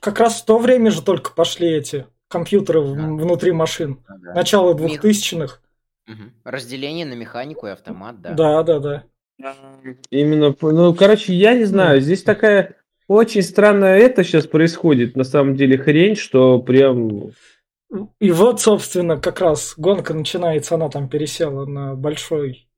как 0.00 0.20
раз 0.20 0.40
в 0.40 0.44
то 0.44 0.58
время 0.58 0.90
же 0.90 1.02
только 1.02 1.32
пошли 1.32 1.68
эти 1.68 2.06
компьютеры 2.28 2.80
да. 2.80 2.86
внутри 2.86 3.52
машин. 3.52 3.98
Да. 4.08 4.34
Начало 4.34 4.74
двухтысячных. 4.74 5.60
Угу. 6.08 6.22
Разделение 6.44 7.04
на 7.04 7.14
механику 7.14 7.66
и 7.66 7.70
автомат, 7.70 8.20
да. 8.20 8.32
Да, 8.32 8.62
да, 8.62 8.78
да. 8.78 9.04
Именно, 10.10 10.54
ну, 10.60 10.94
короче, 10.94 11.34
я 11.34 11.54
не 11.54 11.64
знаю, 11.64 12.00
здесь 12.00 12.22
такая 12.22 12.76
очень 13.08 13.42
странная 13.42 13.98
это 13.98 14.24
сейчас 14.24 14.46
происходит, 14.46 15.16
на 15.16 15.24
самом 15.24 15.56
деле, 15.56 15.78
хрень, 15.78 16.16
что 16.16 16.58
прям... 16.60 17.30
И 18.18 18.30
вот, 18.32 18.60
собственно, 18.60 19.16
как 19.16 19.40
раз 19.40 19.74
гонка 19.76 20.12
начинается, 20.12 20.74
она 20.74 20.88
там 20.88 21.08
пересела 21.08 21.66
на 21.66 21.94
большой 21.94 22.68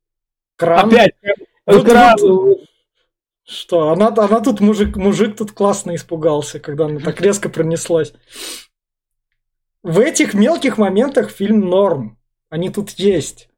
кран. 0.56 0.88
Опять! 0.88 1.14
Вот, 1.64 1.84
кран. 1.86 2.16
Вот, 2.20 2.60
что, 3.44 3.90
она, 3.90 4.08
она 4.08 4.40
тут, 4.40 4.60
мужик, 4.60 4.96
мужик 4.96 5.34
тут 5.36 5.52
классно 5.52 5.94
испугался, 5.94 6.60
когда 6.60 6.84
она 6.84 7.00
так 7.00 7.20
резко 7.22 7.48
пронеслась. 7.48 8.12
В 9.82 10.00
этих 10.00 10.34
мелких 10.34 10.76
моментах 10.76 11.30
фильм 11.30 11.60
норм. 11.60 12.17
Они 12.50 12.70
тут 12.70 12.90
есть. 12.90 13.48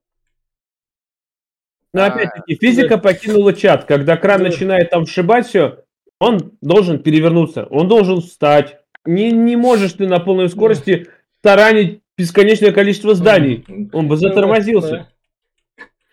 Но 1.93 2.05
а, 2.05 2.07
опять-таки, 2.07 2.57
физика 2.57 2.99
покинула 2.99 3.53
чат. 3.53 3.84
Когда 3.84 4.16
кран 4.16 4.43
да. 4.43 4.49
начинает 4.49 4.91
там 4.91 5.05
вшибать 5.05 5.47
все, 5.47 5.84
он 6.18 6.57
должен 6.61 7.03
перевернуться, 7.03 7.66
он 7.66 7.88
должен 7.88 8.20
встать. 8.20 8.78
Не, 9.05 9.32
не 9.32 9.57
можешь 9.57 9.95
ты 9.95 10.07
на 10.07 10.20
полной 10.20 10.49
скорости 10.49 11.07
да. 11.07 11.11
таранить 11.41 12.03
бесконечное 12.16 12.72
количество 12.72 13.14
зданий. 13.14 13.64
Он 13.93 14.09
бы 14.09 14.16
затормозился. 14.16 15.09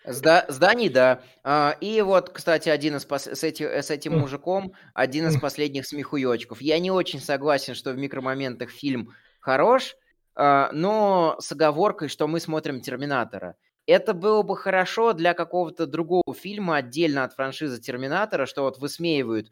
Зда- 0.06 0.46
зданий, 0.48 0.88
да. 0.88 1.20
А, 1.44 1.76
и 1.82 2.00
вот, 2.00 2.30
кстати, 2.30 2.70
один 2.70 2.96
из 2.96 3.06
пос- 3.06 3.34
с, 3.34 3.44
эти- 3.44 3.62
с 3.62 3.90
этим 3.90 4.18
мужиком, 4.18 4.72
один 4.94 5.26
из 5.26 5.38
последних 5.38 5.86
смехуёчков. 5.86 6.62
Я 6.62 6.78
не 6.78 6.90
очень 6.90 7.20
согласен, 7.20 7.74
что 7.74 7.92
в 7.92 7.98
микромоментах 7.98 8.70
фильм 8.70 9.12
хорош, 9.40 9.96
но 10.38 11.36
с 11.40 11.52
оговоркой, 11.52 12.08
что 12.08 12.28
мы 12.28 12.40
смотрим 12.40 12.80
«Терминатора». 12.80 13.56
Это 13.86 14.12
было 14.14 14.42
бы 14.42 14.56
хорошо 14.56 15.14
для 15.14 15.34
какого-то 15.34 15.86
другого 15.86 16.34
фильма 16.34 16.76
отдельно 16.76 17.24
от 17.24 17.32
франшизы 17.34 17.80
«Терминатора», 17.80 18.46
что 18.46 18.62
вот 18.62 18.78
высмеивают 18.78 19.48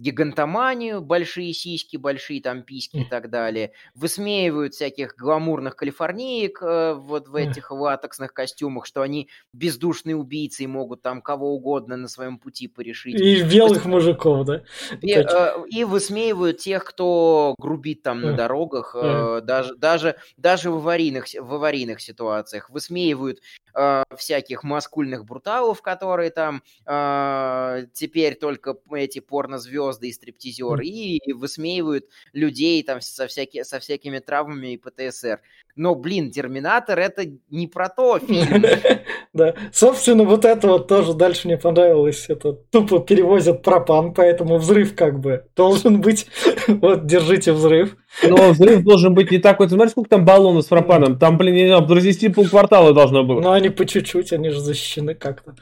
гигантоманию, 0.00 1.02
большие 1.02 1.52
сиськи, 1.52 1.96
большие 1.96 2.40
там 2.40 2.62
письки 2.62 2.98
и 2.98 3.04
так 3.04 3.30
далее, 3.30 3.72
высмеивают 3.94 4.74
всяких 4.74 5.14
гламурных 5.16 5.76
калифорниек 5.76 6.62
э, 6.62 6.94
вот 6.94 7.28
в 7.28 7.34
этих 7.34 7.70
латексных 7.70 8.32
костюмах, 8.32 8.86
что 8.86 9.02
они 9.02 9.28
бездушные 9.52 10.16
убийцы 10.16 10.64
и 10.64 10.66
могут 10.66 11.02
там 11.02 11.20
кого 11.20 11.54
угодно 11.54 11.96
на 11.96 12.08
своем 12.08 12.38
пути 12.38 12.66
порешить. 12.66 13.20
И 13.20 13.42
белых 13.42 13.84
мужиков, 13.84 14.46
да? 14.46 14.62
И, 15.02 15.12
э, 15.12 15.66
и 15.68 15.84
высмеивают 15.84 16.58
тех, 16.58 16.84
кто 16.84 17.54
грубит 17.58 18.02
там 18.02 18.22
на 18.22 18.32
дорогах, 18.32 18.96
э, 18.98 19.40
даже, 19.42 19.76
даже, 19.76 20.16
даже 20.38 20.70
в, 20.70 20.76
аварийных, 20.76 21.26
в 21.38 21.54
аварийных 21.54 22.00
ситуациях, 22.00 22.70
высмеивают 22.70 23.40
э, 23.74 24.02
всяких 24.16 24.64
маскульных 24.64 25.24
бруталов, 25.24 25.82
которые 25.82 26.30
там 26.30 26.62
э, 26.86 27.86
теперь 27.92 28.34
только 28.36 28.76
эти 28.92 29.20
порнозвезды 29.20 29.70
звезды 29.70 30.08
и 30.08 30.12
стриптизеры, 30.12 30.84
и 30.84 31.32
высмеивают 31.32 32.06
людей 32.32 32.82
там 32.82 33.00
со, 33.00 33.26
всяки, 33.26 33.62
со 33.64 33.78
всякими 33.78 34.18
травмами 34.18 34.74
и 34.74 34.76
ПТСР. 34.76 35.40
Но, 35.76 35.94
блин, 35.94 36.30
Терминатор 36.30 36.98
это 36.98 37.24
не 37.48 37.68
про 37.68 37.88
то 37.88 38.18
фильм. 38.18 38.64
Да, 39.32 39.54
собственно, 39.72 40.24
вот 40.24 40.44
это 40.44 40.66
вот 40.66 40.88
тоже 40.88 41.14
дальше 41.14 41.46
мне 41.46 41.56
понравилось. 41.56 42.24
Это 42.28 42.52
тупо 42.52 42.98
перевозят 42.98 43.62
пропан, 43.62 44.12
поэтому 44.12 44.56
взрыв 44.56 44.96
как 44.96 45.20
бы 45.20 45.46
должен 45.54 46.00
быть. 46.00 46.26
Вот, 46.66 47.06
держите 47.06 47.52
взрыв. 47.52 47.96
Но 48.26 48.50
взрыв 48.50 48.82
должен 48.84 49.14
быть 49.14 49.30
не 49.30 49.38
такой. 49.38 49.66
Ты 49.68 49.74
смотри, 49.74 49.90
сколько 49.90 50.10
там 50.10 50.24
баллонов 50.24 50.64
с 50.64 50.68
пропаном. 50.68 51.18
Там, 51.18 51.36
блин, 51.36 51.54
не 51.54 51.66
знаю, 51.66 51.86
развести 51.86 52.28
полквартала 52.28 52.92
должно 52.92 53.24
было. 53.24 53.40
Ну, 53.40 53.50
они 53.50 53.70
по 53.70 53.86
чуть-чуть, 53.86 54.32
они 54.32 54.50
же 54.50 54.60
защищены 54.60 55.14
как-то. 55.14 55.54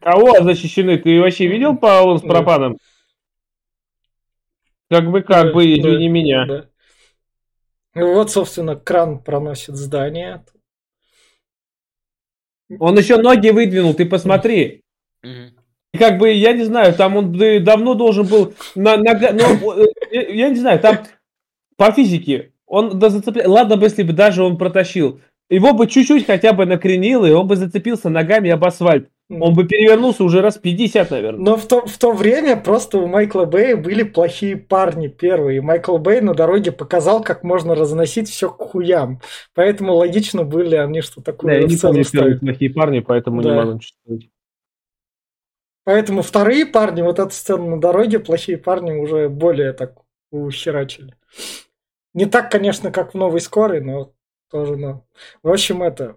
Кого 0.00 0.42
защищены? 0.42 0.98
Ты 0.98 1.20
вообще 1.20 1.46
видел 1.46 1.72
баллон 1.74 2.18
с 2.18 2.22
пропаном? 2.22 2.78
Как 4.90 5.10
бы, 5.10 5.22
как 5.22 5.52
бы, 5.52 5.64
извини 5.64 6.08
меня. 6.08 6.46
Да. 6.46 6.64
Вот, 7.94 8.30
собственно, 8.30 8.76
кран 8.76 9.18
проносит 9.18 9.76
здание. 9.76 10.44
Он 12.78 12.98
еще 12.98 13.18
ноги 13.18 13.50
выдвинул, 13.50 13.94
ты 13.94 14.06
посмотри. 14.06 14.82
Как 15.98 16.18
бы, 16.18 16.32
я 16.32 16.52
не 16.52 16.64
знаю, 16.64 16.94
там 16.94 17.16
он 17.16 17.32
давно 17.62 17.94
должен 17.94 18.26
был... 18.26 18.54
На, 18.74 18.96
на, 18.96 19.14
ну, 19.32 19.86
я 20.10 20.48
не 20.48 20.56
знаю, 20.56 20.80
там 20.80 20.98
по 21.76 21.92
физике 21.92 22.52
он 22.66 22.98
да, 22.98 23.10
зацеплял. 23.10 23.50
Ладно 23.50 23.76
бы, 23.76 23.86
если 23.86 24.02
бы 24.02 24.12
даже 24.12 24.42
он 24.42 24.58
протащил. 24.58 25.20
Его 25.50 25.72
бы 25.74 25.86
чуть-чуть 25.86 26.26
хотя 26.26 26.52
бы 26.52 26.66
накренило, 26.66 27.26
и 27.26 27.32
он 27.32 27.46
бы 27.46 27.56
зацепился 27.56 28.08
ногами 28.08 28.50
об 28.50 28.64
асфальт. 28.64 29.08
Он 29.40 29.54
бы 29.54 29.64
перевернулся 29.66 30.24
уже 30.24 30.40
раз 30.40 30.58
50, 30.58 31.10
наверное. 31.10 31.40
Но 31.40 31.56
в 31.56 31.66
то, 31.66 31.86
в 31.86 31.98
то 31.98 32.12
время 32.12 32.56
просто 32.56 32.98
у 32.98 33.06
Майкла 33.06 33.44
Бэя 33.44 33.76
были 33.76 34.02
плохие 34.02 34.56
парни 34.56 35.08
первые. 35.08 35.60
Майкл 35.60 35.98
Бэй 35.98 36.20
на 36.20 36.34
дороге 36.34 36.72
показал, 36.72 37.22
как 37.22 37.44
можно 37.44 37.74
разносить 37.74 38.28
все 38.28 38.50
к 38.50 38.58
хуям. 38.58 39.20
Поэтому 39.54 39.94
логично 39.94 40.44
были 40.44 40.76
они, 40.76 41.00
что 41.00 41.22
такое 41.22 41.54
да, 41.54 41.60
я 41.60 41.66
не 41.66 41.76
помню 41.76 42.04
первые 42.04 42.38
плохие 42.38 42.70
парни, 42.70 43.00
поэтому 43.00 43.42
да. 43.42 43.50
не 43.50 43.56
могу 43.56 43.78
чувствовать. 43.78 44.30
Поэтому 45.84 46.22
вторые 46.22 46.64
парни, 46.64 47.02
вот 47.02 47.18
эту 47.18 47.30
сцену 47.30 47.68
на 47.68 47.80
дороге, 47.80 48.18
плохие 48.18 48.56
парни 48.56 48.92
уже 48.92 49.28
более 49.28 49.72
так 49.72 49.98
ухерачили. 50.30 51.14
Не 52.14 52.26
так, 52.26 52.50
конечно, 52.50 52.90
как 52.90 53.12
в 53.12 53.16
новой 53.16 53.40
скорой, 53.40 53.80
но 53.80 54.12
тоже, 54.50 54.76
но. 54.76 55.04
В 55.42 55.50
общем, 55.50 55.82
это 55.82 56.16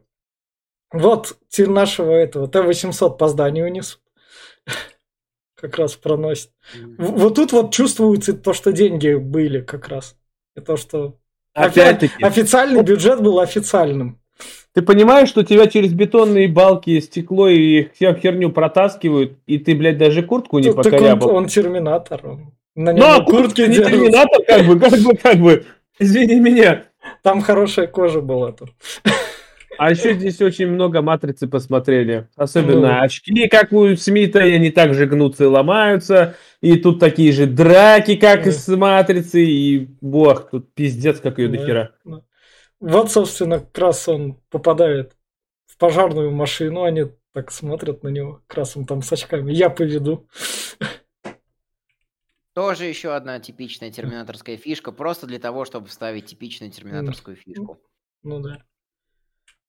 вот 0.92 1.38
нашего 1.58 2.12
этого 2.12 2.48
Т-800 2.48 3.18
по 3.18 3.28
зданию 3.28 3.72
несут. 3.72 4.02
Как 5.56 5.78
раз 5.78 5.96
проносит. 5.96 6.52
Вот 6.98 7.36
тут 7.36 7.52
вот 7.52 7.74
чувствуется 7.74 8.34
то, 8.34 8.54
что 8.54 8.72
деньги 8.72 9.16
были 9.16 9.62
как 9.62 9.88
раз. 9.88 10.16
И 10.56 10.62
то, 10.62 10.78
что 10.78 11.18
Опять-таки. 11.54 12.24
официальный 12.24 12.84
бюджет 12.84 13.22
был 13.22 13.40
официальным. 13.40 14.20
Ты 14.74 14.84
понимаешь, 14.84 15.30
что 15.30 15.44
тебя 15.44 15.66
через 15.66 15.94
бетонные 15.94 16.48
балки, 16.48 17.00
стекло 17.00 17.48
и 17.48 17.90
всю 17.96 18.14
херню 18.14 18.52
протаскивают, 18.52 19.40
и 19.48 19.58
ты, 19.58 19.74
блядь, 19.76 19.98
даже 19.98 20.22
куртку 20.22 20.60
не 20.60 20.72
покорябал. 20.72 21.30
Он, 21.30 21.36
он 21.36 21.48
терминатор. 21.48 22.22
Он 22.24 22.54
на 22.76 22.94
нем 22.94 23.04
ну, 23.04 23.26
куртки 23.26 23.62
не 23.62 23.78
терминатор, 23.78 24.44
как 24.46 24.68
бы, 24.68 24.80
как 24.80 25.00
бы, 25.00 25.18
как 25.18 25.38
бы. 25.38 25.66
Извини 25.98 26.40
меня. 26.40 26.84
Там 27.24 27.42
хорошая 27.42 27.88
кожа 27.88 28.22
была 28.22 28.52
тут. 28.52 28.70
А 29.78 29.92
еще 29.92 30.14
здесь 30.14 30.42
очень 30.42 30.68
много 30.68 31.02
матрицы 31.02 31.48
посмотрели. 31.48 32.28
Особенно 32.36 33.00
ну. 33.00 33.02
очки, 33.02 33.48
как 33.48 33.72
у 33.72 33.96
Смита, 33.96 34.40
и 34.40 34.54
они 34.54 34.72
также 34.72 35.06
гнутся 35.06 35.46
и 35.46 35.48
ломаются. 35.48 36.36
И 36.62 36.78
тут 36.78 37.00
такие 37.00 37.32
же 37.32 37.46
драки, 37.46 38.16
как 38.16 38.44
да. 38.44 38.50
из 38.50 38.68
матрицы. 38.68 39.44
И 39.44 39.90
бог, 40.02 40.50
тут 40.50 40.74
пиздец, 40.74 41.20
как 41.20 41.40
ее 41.40 41.48
да. 41.48 41.58
дохера. 41.58 41.96
Да. 42.06 42.22
Вот, 42.80 43.12
собственно, 43.12 43.60
как 43.60 43.78
раз 43.78 44.08
он 44.08 44.40
попадает 44.50 45.14
в 45.66 45.78
пожарную 45.78 46.32
машину. 46.32 46.84
Они 46.84 47.06
так 47.34 47.52
смотрят 47.52 48.04
на 48.04 48.10
него. 48.10 48.42
Как 48.48 48.58
раз 48.58 48.78
он 48.78 48.86
там 48.86 49.02
с 49.02 49.12
очками. 49.12 49.52
Я 49.54 49.70
поведу. 49.70 50.28
Тоже 52.54 52.86
еще 52.86 53.14
одна 53.14 53.40
типичная 53.40 53.92
терминаторская 53.92 54.58
фишка, 54.58 54.92
просто 54.92 55.28
для 55.28 55.38
того, 55.38 55.64
чтобы 55.64 55.86
вставить 55.90 56.26
типичную 56.26 56.72
терминаторскую 56.72 57.36
фишку. 57.36 57.80
Ну 58.24 58.40
да. 58.40 58.64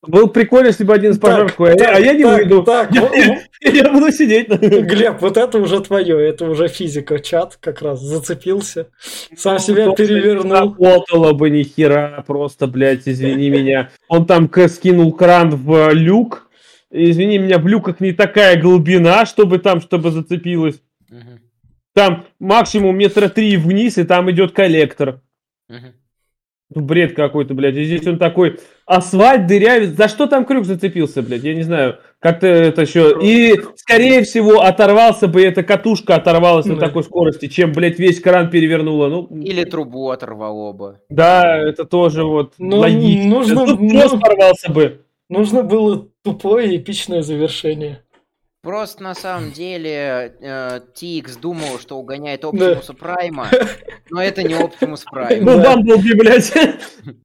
Был 0.07 0.29
прикольно, 0.29 0.69
если 0.69 0.85
бы 0.85 0.95
один 0.95 1.11
из 1.11 1.19
пожарку, 1.19 1.65
а, 1.65 1.71
а 1.71 1.99
я 1.99 2.13
не 2.13 2.23
так, 2.23 2.39
выйду. 2.39 2.63
Так, 2.63 2.95
я, 2.95 3.11
я, 3.13 3.43
я 3.73 3.93
буду 3.93 4.13
сидеть. 4.13 4.49
Глеб, 4.49 5.21
вот 5.21 5.37
это 5.37 5.59
уже 5.59 5.81
твое, 5.81 6.29
это 6.29 6.49
уже 6.49 6.69
физика. 6.69 7.19
Чат 7.19 7.57
как 7.57 7.83
раз 7.83 8.01
зацепился, 8.01 8.91
сам 9.37 9.55
ну, 9.55 9.59
себя 9.59 9.93
перевернул. 9.93 10.53
Работало 10.53 11.33
бы 11.33 11.51
ни 11.51 11.65
хера, 11.65 12.23
просто, 12.27 12.69
блядь, 12.69 13.09
извини 13.09 13.51
меня. 13.51 13.91
Он 14.09 14.25
там 14.25 14.49
скинул 14.69 15.13
кран 15.13 15.51
в 15.51 15.91
люк. 15.93 16.49
Извини 16.91 17.39
меня, 17.39 17.59
в 17.59 17.67
люках 17.67 18.01
не 18.01 18.13
такая 18.13 18.59
глубина, 18.59 19.27
чтобы 19.27 19.59
там, 19.59 19.81
чтобы 19.81 20.13
зацепилось. 20.13 20.81
Там 21.93 22.27
максимум 22.39 22.97
метра 22.97 23.29
три 23.29 23.57
вниз, 23.57 23.99
и 23.99 24.05
там 24.05 24.31
идет 24.31 24.53
коллектор. 24.53 25.21
Угу. 26.71 26.85
Бред 26.85 27.15
какой-то, 27.15 27.55
блядь. 27.55 27.77
И 27.77 27.85
здесь 27.85 28.07
он 28.07 28.19
такой, 28.19 28.59
асфальт 28.87 29.47
дырявит. 29.47 29.97
За 29.97 30.09
что 30.09 30.27
там 30.27 30.45
крюк 30.45 30.65
зацепился, 30.65 31.23
блядь? 31.23 31.45
Я 31.45 31.55
не 31.55 31.63
знаю. 31.63 31.99
Как-то 32.21 32.47
это 32.47 32.83
еще... 32.83 33.17
И, 33.23 33.61
скорее 33.77 34.23
всего, 34.23 34.61
оторвался 34.61 35.29
бы, 35.29 35.43
эта 35.43 35.63
катушка 35.63 36.17
оторвалась 36.17 36.67
на 36.67 36.77
такой 36.77 37.05
скорости, 37.05 37.47
чем, 37.47 37.73
блядь, 37.73 37.99
весь 37.99 38.21
кран 38.21 38.51
перевернула. 38.51 39.09
Ну, 39.09 39.29
Или 39.41 39.65
трубу 39.65 40.11
оторвало 40.11 40.73
бы. 40.73 41.01
Да, 41.09 41.57
это 41.57 41.85
тоже 41.85 42.25
вот 42.25 42.55
ну, 42.59 42.79
логично. 42.79 43.31
Нужно, 43.31 43.67
Тут 43.67 43.81
ну, 43.81 44.21
порвался 44.21 44.71
бы. 44.71 45.01
Нужно 45.29 45.63
было 45.63 46.09
тупое 46.23 46.77
эпичное 46.77 47.23
завершение. 47.23 48.03
Просто 48.61 49.05
на 49.05 49.15
самом 49.15 49.53
деле 49.53 50.35
э, 50.41 50.81
TX 51.01 51.41
думал, 51.41 51.79
что 51.79 51.97
угоняет 51.97 52.45
Оптимуса 52.45 52.93
Прайма, 52.93 53.47
но 54.11 54.21
это 54.21 54.43
не 54.43 54.55
Оптимус 54.55 55.05
Прайм. 55.05 55.45
Ну, 55.45 55.63
Бамблби, 55.63 56.15
блядь. 56.15 56.53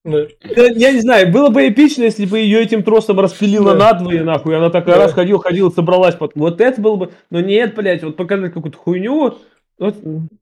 Я 0.03 0.91
не 0.91 1.01
знаю, 1.01 1.31
было 1.31 1.49
бы 1.49 1.67
эпично, 1.67 2.03
если 2.03 2.27
бы 2.27 2.37
ее 2.37 2.61
этим 2.61 2.83
тросом 2.83 3.19
распилила 3.19 3.73
надвое, 3.73 4.23
нахуй, 4.23 4.55
она 4.55 4.69
такая 4.69 4.97
раз 4.97 5.13
ходила, 5.13 5.41
ходила, 5.41 5.71
собралась. 5.71 6.15
Вот 6.35 6.61
это 6.61 6.79
было 6.79 6.97
бы... 6.97 7.11
Но 7.31 7.39
нет, 7.39 7.73
блядь, 7.73 8.03
вот 8.03 8.15
показать 8.15 8.53
какую-то 8.53 8.77
хуйню. 8.77 9.39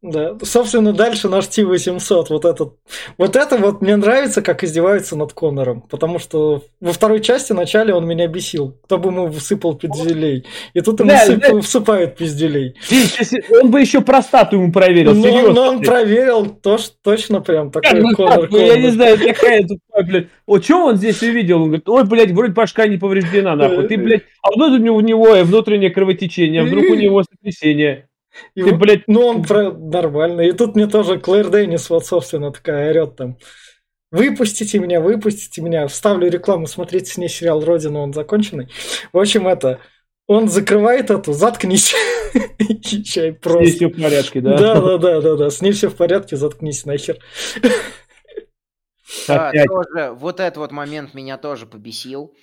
Да, 0.01 0.37
собственно, 0.43 0.93
дальше 0.93 1.29
наш 1.29 1.47
T-800, 1.47 2.25
вот 2.29 2.45
этот, 2.45 2.73
вот 3.17 3.35
это 3.35 3.57
вот 3.57 3.81
мне 3.81 3.95
нравится, 3.95 4.41
как 4.41 4.63
издеваются 4.63 5.15
над 5.15 5.33
Конором, 5.33 5.81
потому 5.81 6.19
что 6.19 6.63
во 6.79 6.93
второй 6.93 7.21
части 7.21 7.51
вначале 7.51 7.93
он 7.93 8.05
меня 8.05 8.27
бесил, 8.27 8.75
кто 8.83 8.97
бы 8.97 9.09
ему 9.09 9.31
всыпал 9.31 9.75
пизделей, 9.75 10.45
и 10.73 10.81
тут 10.81 10.99
ему 10.99 11.09
да, 11.09 11.17
всып, 11.19 11.39
да. 11.39 11.61
всыпают 11.61 12.17
пизделей. 12.17 12.75
Он 13.61 13.71
бы 13.71 13.81
еще 13.81 14.01
простату 14.01 14.57
ему 14.57 14.71
проверил, 14.71 15.15
но, 15.15 15.23
серьезно. 15.23 15.53
Но 15.53 15.69
он 15.69 15.81
проверил 15.81 16.45
то, 16.47 16.77
что 16.77 16.93
точно 17.01 17.41
прям 17.41 17.71
такой 17.71 18.01
ну, 18.01 18.15
Конор, 18.15 18.47
Конор. 18.47 18.65
Я 18.65 18.77
не 18.77 18.89
знаю, 18.89 19.17
какая 19.17 19.65
тут, 19.65 19.79
блядь, 20.05 20.27
о, 20.45 20.59
что 20.59 20.85
он 20.85 20.97
здесь 20.97 21.21
увидел? 21.21 21.57
Он 21.57 21.67
говорит, 21.67 21.89
ой, 21.89 22.03
блядь, 22.05 22.31
вроде 22.31 22.53
башка 22.53 22.87
не 22.87 22.97
повреждена, 22.97 23.55
нахуй, 23.55 23.87
ты, 23.87 23.97
блядь, 23.97 24.23
а 24.41 24.51
вдруг 24.51 24.71
у 24.73 25.01
него 25.01 25.43
внутреннее 25.43 25.89
кровотечение, 25.89 26.61
а 26.61 26.65
вдруг 26.65 26.85
у 26.85 26.95
него 26.95 27.23
сотрясение. 27.23 28.07
И 28.55 28.63
Ты, 28.63 28.75
блядь... 28.75 29.07
Ну, 29.07 29.25
он 29.25 29.43
про... 29.43 29.71
нормально. 29.71 30.41
И 30.41 30.51
тут 30.51 30.75
мне 30.75 30.88
тоже 30.88 31.19
Клэр 31.19 31.49
Деннис, 31.49 31.89
вот, 31.89 32.05
собственно, 32.05 32.51
такая 32.51 32.89
орет 32.89 33.15
там. 33.15 33.38
Выпустите 34.11 34.79
меня, 34.79 34.99
выпустите 34.99 35.61
меня. 35.61 35.88
Вставлю 35.88 36.29
рекламу, 36.29 36.67
смотрите 36.67 37.11
с 37.11 37.17
ней 37.17 37.29
сериал 37.29 37.63
«Родина», 37.63 37.99
он 37.99 38.13
законченный. 38.13 38.69
В 39.13 39.19
общем, 39.19 39.47
это... 39.47 39.79
Он 40.27 40.47
закрывает 40.47 41.09
эту, 41.09 41.34
заткнись. 41.34 41.93
И 42.57 43.03
чай 43.03 43.34
просто. 43.34 43.59
С 43.59 43.65
ней 43.65 43.75
все 43.75 43.88
в 43.88 44.01
порядке, 44.01 44.41
да? 44.41 44.57
Да, 44.57 44.82
да, 44.82 44.97
да, 44.97 45.21
да, 45.21 45.36
да. 45.36 45.49
С 45.49 45.61
ней 45.61 45.71
все 45.73 45.89
в 45.89 45.95
порядке, 45.95 46.38
заткнись 46.38 46.86
нахер. 46.86 47.17
Да, 49.27 49.51
тоже, 49.67 50.11
вот 50.13 50.39
этот 50.39 50.57
вот 50.57 50.71
момент 50.71 51.13
меня 51.13 51.38
тоже 51.38 51.65
побесил. 51.65 52.34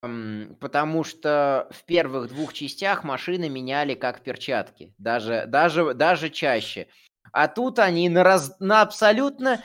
Потому 0.00 1.04
что 1.04 1.68
в 1.70 1.84
первых 1.84 2.28
двух 2.28 2.52
частях 2.52 3.02
машины 3.02 3.48
меняли 3.48 3.94
как 3.94 4.22
перчатки, 4.22 4.94
даже, 4.98 5.44
даже, 5.46 5.94
даже 5.94 6.30
чаще. 6.30 6.88
А 7.32 7.48
тут 7.48 7.78
они 7.78 8.08
на, 8.08 8.22
раз, 8.22 8.56
на 8.60 8.82
абсолютно 8.82 9.62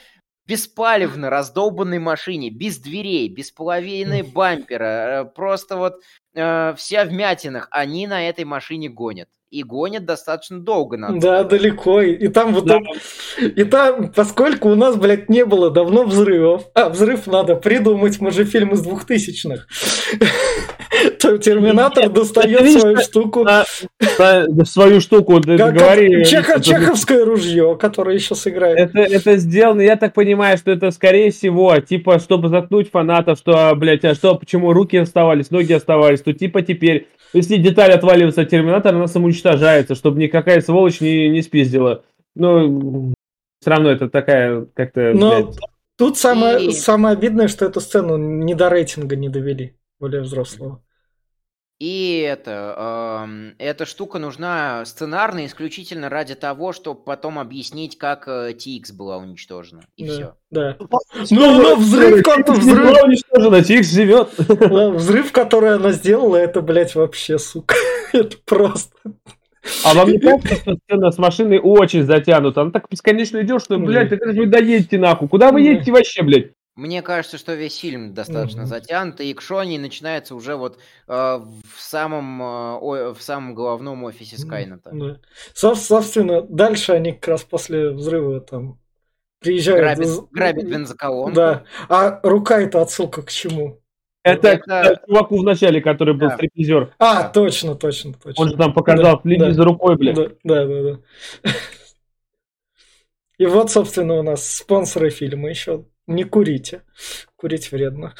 беспалевно 0.51 1.29
раздолбанной 1.29 1.99
машине, 1.99 2.49
без 2.49 2.77
дверей, 2.77 3.29
без 3.29 3.51
половины 3.51 4.21
бампера, 4.21 5.23
э, 5.23 5.25
просто 5.33 5.77
вот 5.77 6.01
э, 6.35 6.73
вся 6.75 7.05
в 7.05 7.13
мятинах, 7.13 7.69
они 7.71 8.05
на 8.05 8.27
этой 8.27 8.43
машине 8.43 8.89
гонят 8.89 9.29
и 9.49 9.63
гонят 9.63 10.03
достаточно 10.03 10.59
долго. 10.59 10.97
Надо 10.97 11.13
да, 11.13 11.19
сказать. 11.19 11.47
далеко. 11.47 12.01
И 12.01 12.27
там 12.27 12.53
вот 12.53 12.65
да. 12.65 12.79
там, 12.79 12.83
и 13.39 13.63
там, 13.63 14.11
поскольку 14.11 14.69
у 14.69 14.75
нас, 14.75 14.97
блядь, 14.97 15.29
не 15.29 15.45
было 15.45 15.69
давно 15.69 16.03
взрывов, 16.03 16.65
а 16.73 16.89
взрыв 16.89 17.27
надо 17.27 17.55
придумать, 17.55 18.19
мы 18.19 18.31
же 18.31 18.43
фильм 18.43 18.73
из 18.73 18.81
двухтысячных, 18.81 19.67
то 21.19 21.37
Терминатор 21.37 22.09
достает 22.09 22.79
свою 22.79 22.97
штуку. 22.97 23.47
Свою 24.65 25.01
штуку, 25.01 25.39
говори. 25.39 26.25
Чеховское 26.25 27.25
ружье, 27.25 27.77
которое 27.79 28.15
еще 28.15 28.35
сыграет. 28.35 28.77
Это, 28.77 28.99
это 28.99 29.37
сделано, 29.37 29.81
я 29.81 29.95
так 29.95 30.13
понимаю, 30.13 30.57
что 30.57 30.71
это 30.71 30.91
скорее 30.91 31.31
всего, 31.31 31.79
типа, 31.79 32.19
чтобы 32.19 32.49
заткнуть 32.49 32.89
фанатов, 32.89 33.39
что, 33.39 33.73
блядь, 33.75 34.05
а 34.05 34.15
что, 34.15 34.35
почему 34.35 34.73
руки 34.73 34.97
оставались, 34.97 35.51
ноги 35.51 35.73
оставались, 35.73 36.21
то 36.21 36.33
типа 36.33 36.61
теперь 36.61 37.07
если 37.33 37.57
деталь 37.57 37.91
отваливается 37.91 38.41
от 38.41 38.49
терминатора, 38.49 38.95
она 38.95 39.07
самоуничтожается, 39.07 39.95
чтобы 39.95 40.19
никакая 40.19 40.59
сволочь 40.61 40.99
не, 40.99 41.29
не 41.29 41.41
спиздила. 41.41 42.03
Но 42.35 43.13
все 43.61 43.69
равно 43.69 43.89
это 43.89 44.09
такая 44.09 44.65
как-то... 44.73 45.13
Но 45.13 45.53
тут 45.97 46.17
самое, 46.17 46.67
и... 46.67 46.71
самое 46.71 47.13
обидное, 47.13 47.47
что 47.47 47.65
эту 47.65 47.79
сцену 47.79 48.17
не 48.17 48.53
до 48.53 48.69
рейтинга 48.69 49.15
не 49.15 49.29
довели, 49.29 49.77
более 49.99 50.21
взрослого. 50.21 50.83
И 51.81 52.19
это, 52.19 53.25
э, 53.27 53.53
эта 53.57 53.87
штука 53.87 54.19
нужна 54.19 54.85
сценарно 54.85 55.47
исключительно 55.47 56.09
ради 56.09 56.35
того, 56.35 56.73
чтобы 56.73 57.01
потом 57.01 57.39
объяснить, 57.39 57.97
как 57.97 58.27
э, 58.27 58.51
TX 58.51 58.93
была 58.95 59.17
уничтожена. 59.17 59.81
И 59.97 60.05
да, 60.05 60.13
все. 60.13 60.35
Да. 60.51 60.77
Ну, 61.31 61.55
ну 61.55 61.75
взрыв, 61.77 62.23
как-то 62.23 62.51
взрыв. 62.53 62.85
Была 62.85 63.01
уничтожена, 63.01 63.55
TX 63.61 63.83
живет. 63.83 64.29
Взрыв, 64.95 65.31
который 65.31 65.73
она 65.73 65.91
сделала, 65.91 66.35
это, 66.35 66.61
блядь, 66.61 66.93
вообще, 66.93 67.39
сука. 67.39 67.73
это 68.13 68.37
просто... 68.45 68.93
А 69.83 69.95
вам 69.95 70.11
не 70.11 70.19
кажется, 70.19 70.55
что 70.57 70.75
сцена 70.85 71.09
с 71.09 71.17
машиной 71.17 71.59
очень 71.59 72.03
затянута? 72.03 72.61
Она 72.61 72.69
так 72.69 72.89
бесконечно 72.91 73.41
идет, 73.41 73.59
что, 73.59 73.79
блядь, 73.79 74.09
ты 74.09 74.19
вы 74.23 74.45
доедете 74.45 74.99
нахуй. 74.99 75.27
Куда 75.27 75.51
вы 75.51 75.61
едете 75.61 75.91
вообще, 75.91 76.21
блядь? 76.21 76.51
Мне 76.75 77.01
кажется, 77.01 77.37
что 77.37 77.53
весь 77.53 77.77
фильм 77.77 78.13
достаточно 78.13 78.61
mm-hmm. 78.61 78.65
затянут, 78.65 79.19
и 79.19 79.33
Кшони 79.33 79.77
начинается 79.77 80.35
уже 80.35 80.55
вот 80.55 80.79
э, 81.07 81.11
в 81.11 81.79
самом 81.79 82.41
э, 82.41 82.45
о, 82.45 83.13
в 83.13 83.21
самом 83.21 83.53
головном 83.55 84.05
офисе 84.05 84.37
Скайнета. 84.37 84.89
Mm-hmm. 84.89 85.17
Да. 85.53 85.75
собственно, 85.75 86.41
дальше 86.43 86.93
они 86.93 87.11
как 87.11 87.27
раз 87.27 87.43
после 87.43 87.89
взрыва 87.89 88.39
там 88.39 88.79
приезжают. 89.39 89.81
Грабит, 89.81 90.09
грабит 90.31 90.69
бензоколонку. 90.69 91.35
Да. 91.35 91.63
А 91.89 92.21
рука 92.23 92.61
это 92.61 92.81
отсылка 92.81 93.21
к 93.21 93.29
чему? 93.29 93.81
Это, 94.23 94.49
это... 94.49 94.95
к 94.95 95.07
чуваку 95.07 95.39
в 95.39 95.43
начале, 95.43 95.81
который 95.81 96.13
был 96.13 96.29
да. 96.29 96.35
стриптизер. 96.35 96.93
А, 96.99 97.27
точно, 97.27 97.75
точно, 97.75 98.13
точно. 98.13 98.43
Он 98.43 98.49
же 98.49 98.55
там 98.55 98.73
показал, 98.73 99.15
да, 99.17 99.21
следи 99.23 99.39
да. 99.39 99.51
за 99.51 99.63
рукой, 99.65 99.97
блядь. 99.97 100.15
Да, 100.15 100.29
да, 100.43 100.65
да, 100.65 100.83
да. 100.83 100.99
И 103.39 103.45
вот, 103.47 103.71
собственно, 103.71 104.19
у 104.19 104.21
нас 104.21 104.47
спонсоры 104.47 105.09
фильма 105.09 105.49
еще 105.49 105.85
не 106.15 106.23
курите. 106.23 106.83
Курить 107.35 107.71
вредно. 107.71 108.13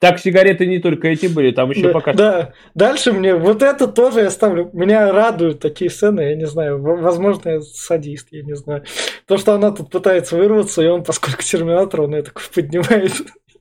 Так, 0.00 0.18
сигареты 0.18 0.64
не 0.64 0.78
только 0.78 1.08
эти 1.08 1.26
были, 1.26 1.50
там 1.50 1.70
еще 1.70 1.88
да, 1.88 1.92
пока... 1.92 2.14
Да, 2.14 2.52
дальше 2.74 3.12
мне... 3.12 3.34
Вот 3.34 3.62
это 3.62 3.86
тоже 3.86 4.20
я 4.20 4.30
ставлю... 4.30 4.70
Меня 4.72 5.12
радуют 5.12 5.60
такие 5.60 5.90
сцены, 5.90 6.22
я 6.22 6.36
не 6.36 6.46
знаю, 6.46 6.80
возможно, 6.80 7.50
я 7.50 7.60
садист, 7.60 8.28
я 8.30 8.42
не 8.42 8.56
знаю. 8.56 8.84
То, 9.26 9.36
что 9.36 9.52
она 9.52 9.72
тут 9.72 9.90
пытается 9.90 10.38
вырваться, 10.38 10.80
и 10.80 10.86
он, 10.86 11.04
поскольку 11.04 11.42
терминатор, 11.42 12.00
он 12.00 12.14
ее 12.14 12.22
такой 12.22 12.44
поднимает 12.54 13.12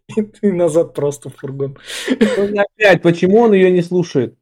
и, 0.42 0.48
назад 0.50 0.94
просто 0.94 1.30
в 1.30 1.36
фургон. 1.36 1.78
Ну, 2.10 2.62
опять, 2.62 3.02
почему 3.02 3.42
он 3.42 3.52
ее 3.52 3.70
не 3.70 3.82
слушает? 3.82 4.39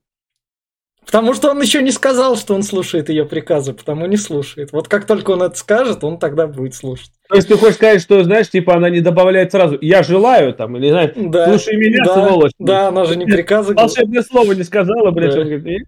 Потому 1.07 1.33
что 1.33 1.51
он 1.51 1.61
еще 1.61 1.81
не 1.81 1.91
сказал, 1.91 2.35
что 2.35 2.53
он 2.53 2.63
слушает 2.63 3.07
ее 3.07 3.25
приказы, 3.25 3.71
потому 3.73 4.05
не 4.07 4.17
слушает. 4.17 4.73
Вот 4.73 4.89
как 4.89 5.05
только 5.05 5.31
он 5.31 5.41
это 5.41 5.55
скажет, 5.57 6.03
он 6.03 6.19
тогда 6.19 6.47
будет 6.47 6.75
слушать. 6.75 7.11
То 7.29 7.35
есть 7.35 7.47
ты 7.47 7.57
хочешь 7.57 7.75
сказать, 7.75 8.01
что, 8.01 8.23
знаешь, 8.25 8.49
типа 8.49 8.75
она 8.75 8.89
не 8.89 8.99
добавляет 8.99 9.53
сразу 9.53 9.77
«я 9.79 10.03
желаю» 10.03 10.53
там, 10.53 10.75
или, 10.75 10.89
знаешь, 10.89 11.11
да, 11.15 11.47
«слушай 11.47 11.77
меня, 11.77 12.03
да, 12.03 12.27
сволочь». 12.27 12.51
Да, 12.59 12.89
она 12.89 13.05
же 13.05 13.15
не 13.15 13.25
приказы. 13.25 13.73
Волшебное 13.73 14.21
слово 14.21 14.51
не 14.51 14.63
сказала, 14.63 15.11
блядь, 15.11 15.33
да. 15.33 15.41
он 15.41 15.47
говорит 15.47 15.87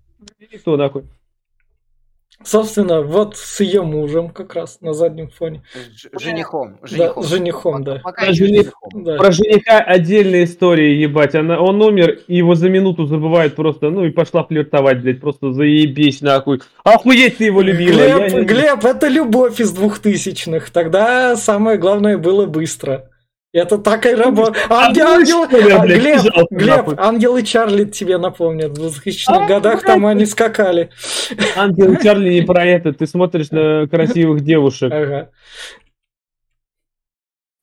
«никто 0.53 0.78
нахуй». 0.78 1.03
Собственно, 2.44 3.02
вот 3.02 3.36
с 3.36 3.60
ее 3.60 3.82
мужем 3.82 4.30
как 4.30 4.56
раз 4.56 4.80
на 4.80 4.94
заднем 4.94 5.30
фоне. 5.30 5.62
Женихом. 6.20 6.78
Женихом, 6.84 7.24
да. 7.24 7.28
Женихом, 7.28 7.84
да. 7.84 8.02
Пока 8.02 8.26
Про, 8.26 8.34
жених, 8.34 8.72
да. 8.94 9.18
Про 9.18 9.32
жениха 9.32 9.80
отдельная 9.80 10.46
история, 10.46 11.00
ебать. 11.00 11.36
Она, 11.36 11.60
он 11.60 11.82
умер, 11.82 12.20
и 12.28 12.38
его 12.38 12.56
за 12.56 12.70
минуту 12.70 13.08
забывают 13.08 13.56
просто, 13.56 13.90
ну 13.90 14.06
и 14.06 14.12
пошла 14.12 14.46
флиртовать, 14.46 15.02
блядь, 15.02 15.20
просто 15.20 15.52
заебись 15.52 16.22
нахуй. 16.22 16.62
Охуеть 16.84 17.38
ты 17.38 17.46
его 17.46 17.62
любила. 17.62 17.98
Глеб, 17.98 18.34
не... 18.34 18.46
Глеб, 18.46 18.86
это 18.86 19.10
любовь 19.10 19.60
из 19.60 19.72
двухтысячных. 19.74 20.70
Тогда 20.70 21.36
самое 21.36 21.78
главное 21.78 22.18
было 22.18 22.46
быстро. 22.46 23.10
Это 23.52 23.80
так 23.80 24.06
и 24.06 24.14
работает. 24.14 24.68
Ангел, 24.70 25.08
ангел, 25.08 25.43
а, 25.43 25.86
Глеб, 25.88 26.22
Глеб, 26.52 27.00
Ангел 27.00 27.36
и 27.36 27.43
Чарли 27.43 27.86
тебе 27.86 28.20
напомнят. 28.20 28.78
В 28.78 28.86
2000-х 28.86 29.47
годах 29.47 29.84
там 29.84 30.06
они 30.06 30.28
скакали. 30.28 30.91
Ангел 31.56 31.93
и 31.93 32.04
Чарли 32.04 32.32
не 32.32 32.41
про 32.43 32.64
это. 32.64 32.93
Ты 32.93 33.08
смотришь 33.08 33.50
на 33.50 33.88
красивых 33.88 34.41
девушек. 34.41 34.91
Ага. 34.93 35.32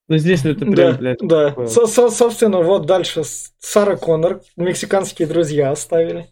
Ну 0.08 0.18
здесь 0.18 0.44
это 0.44 0.64
прям, 0.64 0.74
да, 0.74 0.92
блядь. 0.92 1.18
Да, 1.20 1.66
Со 1.66 1.82
-со 1.84 2.10
собственно, 2.10 2.62
вот 2.62 2.86
дальше 2.86 3.22
Сара 3.58 3.96
Коннор, 3.96 4.40
мексиканские 4.56 5.26
друзья 5.26 5.70
оставили. 5.70 6.28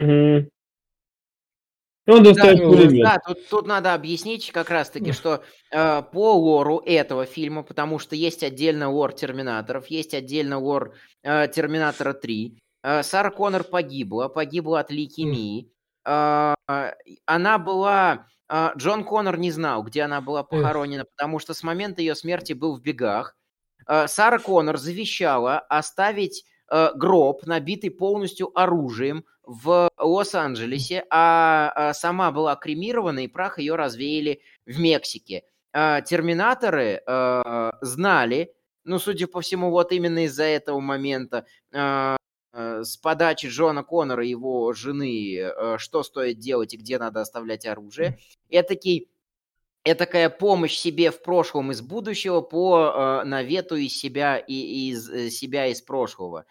Mm. 0.00 0.48
Он 2.08 2.22
достает 2.22 2.58
да, 2.58 2.64
пулемет. 2.64 3.04
Да, 3.04 3.18
тут, 3.26 3.48
тут 3.48 3.66
надо 3.66 3.92
объяснить 3.92 4.50
как 4.50 4.70
раз-таки, 4.70 5.12
что 5.12 5.42
э, 5.70 6.02
по 6.02 6.34
лору 6.34 6.82
этого 6.84 7.26
фильма, 7.26 7.62
потому 7.62 7.98
что 7.98 8.16
есть 8.16 8.42
отдельно 8.42 8.90
лор 8.90 9.12
Терминаторов, 9.12 9.88
есть 9.88 10.14
отдельно 10.14 10.58
лор 10.58 10.94
э, 11.22 11.48
Терминатора 11.48 12.14
3, 12.14 12.58
э, 12.82 13.02
Сара 13.02 13.30
Коннор 13.30 13.62
погибла, 13.62 14.28
погибла 14.28 14.80
от 14.80 14.90
лейкемии. 14.90 15.70
Э, 16.06 16.54
она 17.26 17.58
была... 17.58 18.26
Э, 18.48 18.70
Джон 18.76 19.04
Коннор 19.04 19.36
не 19.38 19.50
знал, 19.50 19.82
где 19.82 20.02
она 20.02 20.22
была 20.22 20.42
похоронена, 20.42 21.04
потому 21.04 21.38
что 21.38 21.52
с 21.52 21.62
момента 21.62 22.00
ее 22.00 22.14
смерти 22.14 22.54
был 22.54 22.74
в 22.74 22.80
бегах. 22.80 23.36
Э, 23.86 24.08
Сара 24.08 24.38
Коннор 24.38 24.78
завещала 24.78 25.58
оставить 25.58 26.44
э, 26.70 26.90
гроб, 26.94 27.44
набитый 27.44 27.90
полностью 27.90 28.50
оружием, 28.58 29.24
в 29.48 29.90
Лос-Анджелесе, 29.98 31.06
а, 31.08 31.72
а 31.74 31.94
сама 31.94 32.30
была 32.30 32.54
кремирована, 32.54 33.20
и 33.20 33.28
прах 33.28 33.58
ее 33.58 33.76
развеяли 33.76 34.42
в 34.66 34.78
Мексике. 34.78 35.42
А, 35.72 36.02
терминаторы 36.02 37.02
а, 37.06 37.72
знали, 37.80 38.54
ну, 38.84 38.98
судя 38.98 39.26
по 39.26 39.40
всему, 39.40 39.70
вот 39.70 39.90
именно 39.92 40.26
из-за 40.26 40.44
этого 40.44 40.80
момента, 40.80 41.46
с 41.70 42.96
подачи 42.96 43.46
Джона 43.46 43.84
Коннора 43.84 44.24
и 44.24 44.30
его 44.30 44.72
жены, 44.72 45.52
что 45.76 46.02
стоит 46.02 46.38
делать 46.38 46.72
и 46.72 46.78
где 46.78 46.98
надо 46.98 47.20
оставлять 47.20 47.66
оружие. 47.66 48.18
Этакий 48.48 49.10
такая 49.84 50.30
помощь 50.30 50.76
себе 50.76 51.10
в 51.10 51.22
прошлом 51.22 51.72
из 51.72 51.82
будущего 51.82 52.40
по 52.40 53.22
навету 53.24 53.76
из 53.76 53.96
себя 53.96 54.38
и 54.38 54.88
из 54.90 55.08
э, 55.10 55.30
себя 55.30 55.66
из 55.66 55.82
прошлого. 55.82 56.46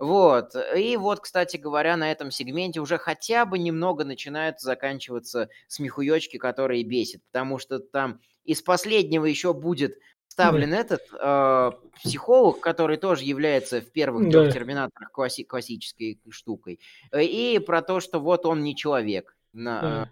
Вот. 0.00 0.56
И 0.74 0.96
вот, 0.96 1.20
кстати 1.20 1.58
говоря, 1.58 1.94
на 1.98 2.10
этом 2.10 2.30
сегменте 2.30 2.80
уже 2.80 2.96
хотя 2.96 3.44
бы 3.44 3.58
немного 3.58 4.02
начинают 4.02 4.58
заканчиваться 4.58 5.50
смехуёчки, 5.68 6.38
которые 6.38 6.84
бесят, 6.84 7.22
потому 7.30 7.58
что 7.58 7.78
там 7.78 8.18
из 8.44 8.62
последнего 8.62 9.26
еще 9.26 9.52
будет 9.52 9.98
вставлен 10.26 10.72
этот 10.72 11.02
э, 11.12 11.70
психолог, 12.02 12.60
который 12.60 12.96
тоже 12.96 13.24
является 13.24 13.82
в 13.82 13.92
первых 13.92 14.30
трех 14.30 14.46
да. 14.46 14.50
терминаторах 14.50 15.10
класси- 15.14 15.44
классической 15.44 16.18
штукой, 16.30 16.80
и 17.14 17.60
про 17.64 17.82
то, 17.82 18.00
что 18.00 18.20
вот 18.20 18.46
он 18.46 18.62
не 18.62 18.74
человек. 18.74 19.36
На, 19.52 20.08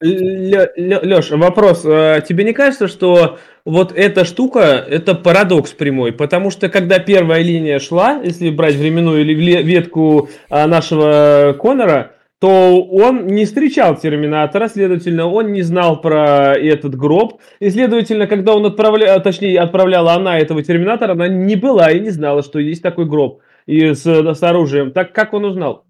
Леша, 0.00 1.36
вопрос. 1.36 1.84
А 1.86 2.20
тебе 2.20 2.44
не 2.44 2.52
кажется, 2.52 2.86
что 2.86 3.38
вот 3.64 3.92
эта 3.92 4.26
штука– 4.26 4.60
это 4.88 5.14
парадокс 5.14 5.72
прямой? 5.72 6.12
Потому 6.12 6.50
что 6.50 6.68
когда 6.68 6.98
первая 6.98 7.42
линия 7.42 7.78
шла, 7.78 8.20
если 8.22 8.50
брать 8.50 8.74
временную 8.74 9.24
ветку 9.24 10.28
а, 10.50 10.66
нашего 10.66 11.56
Конора, 11.58 12.12
то 12.40 12.82
он 12.82 13.26
не 13.26 13.46
встречал 13.46 13.96
Терминатора, 13.96 14.68
следовательно, 14.68 15.26
он 15.28 15.52
не 15.52 15.62
знал 15.62 16.02
про 16.02 16.52
этот 16.52 16.94
гроб. 16.94 17.40
И, 17.58 17.70
следовательно, 17.70 18.26
когда 18.26 18.54
он 18.54 18.66
отправлял, 18.66 19.22
точнее, 19.22 19.58
отправляла 19.58 20.12
она 20.12 20.38
этого 20.38 20.62
Терминатора, 20.62 21.12
она 21.12 21.26
не 21.26 21.56
была 21.56 21.90
и 21.90 22.00
не 22.00 22.10
знала, 22.10 22.42
что 22.42 22.58
есть 22.58 22.82
такой 22.82 23.06
гроб 23.06 23.40
и 23.64 23.94
с, 23.94 24.04
с 24.04 24.42
оружием. 24.42 24.92
Так 24.92 25.12
как 25.12 25.32
он 25.32 25.46
узнал? 25.46 25.83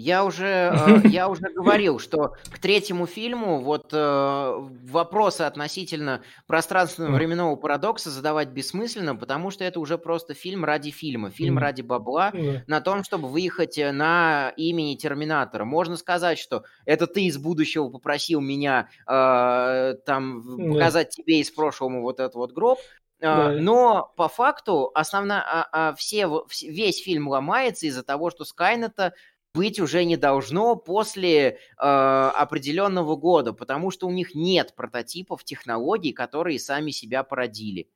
Я 0.00 0.24
уже, 0.24 0.44
э, 1.04 1.08
я 1.08 1.28
уже 1.28 1.42
говорил, 1.42 1.98
что 1.98 2.34
к 2.50 2.58
третьему 2.58 3.06
фильму 3.06 3.60
вот 3.60 3.90
э, 3.92 4.54
вопросы 4.84 5.42
относительно 5.42 6.22
пространственного 6.46 7.16
временного 7.16 7.56
парадокса 7.56 8.10
задавать 8.10 8.48
бессмысленно, 8.48 9.14
потому 9.14 9.50
что 9.50 9.64
это 9.64 9.78
уже 9.78 9.98
просто 9.98 10.32
фильм 10.32 10.64
ради 10.64 10.90
фильма, 10.90 11.30
фильм 11.30 11.58
ради 11.58 11.82
бабла 11.82 12.32
на 12.66 12.80
том, 12.80 13.04
чтобы 13.04 13.28
выехать 13.28 13.76
э, 13.78 13.92
на 13.92 14.52
имени 14.56 14.94
Терминатора. 14.94 15.64
Можно 15.64 15.96
сказать, 15.96 16.38
что 16.38 16.64
это 16.86 17.06
ты 17.06 17.24
из 17.24 17.36
будущего 17.36 17.90
попросил 17.90 18.40
меня 18.40 18.88
э, 19.06 19.94
там 20.06 20.72
показать 20.72 21.10
тебе 21.10 21.40
из 21.40 21.50
прошлого 21.50 22.00
вот 22.00 22.20
этот 22.20 22.34
вот 22.36 22.52
гроб, 22.52 22.78
Uh, 23.22 23.58
Но 23.58 24.14
по 24.16 24.28
факту 24.28 24.90
основная, 24.94 25.44
а, 25.46 25.68
а, 25.72 25.94
все, 25.94 26.26
весь 26.62 27.02
фильм 27.02 27.28
ломается 27.28 27.86
из-за 27.86 28.02
того, 28.02 28.30
что 28.30 28.46
Скайнета 28.46 29.12
быть 29.54 29.80
уже 29.80 30.04
не 30.04 30.16
должно 30.16 30.76
после 30.76 31.48
э, 31.48 31.52
определенного 31.78 33.16
года, 33.16 33.52
потому 33.52 33.90
что 33.90 34.06
у 34.06 34.10
них 34.10 34.34
нет 34.34 34.74
прототипов 34.76 35.44
технологий, 35.44 36.12
которые 36.12 36.58
сами 36.58 36.90
себя 36.90 37.22
породили. 37.22 37.88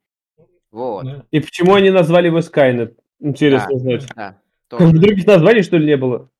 Вот. 0.71 1.07
И 1.31 1.41
почему 1.41 1.75
они 1.75 1.91
назвали 1.91 2.27
его 2.27 2.41
Skynet? 2.41 2.97
Интересно 3.21 3.71
да, 3.73 3.79
знать. 3.79 4.07
Да, 4.17 4.39
Других 4.71 5.27
названий, 5.27 5.63
что 5.63 5.77
ли, 5.77 5.87
не 5.87 5.97
было? 5.97 6.31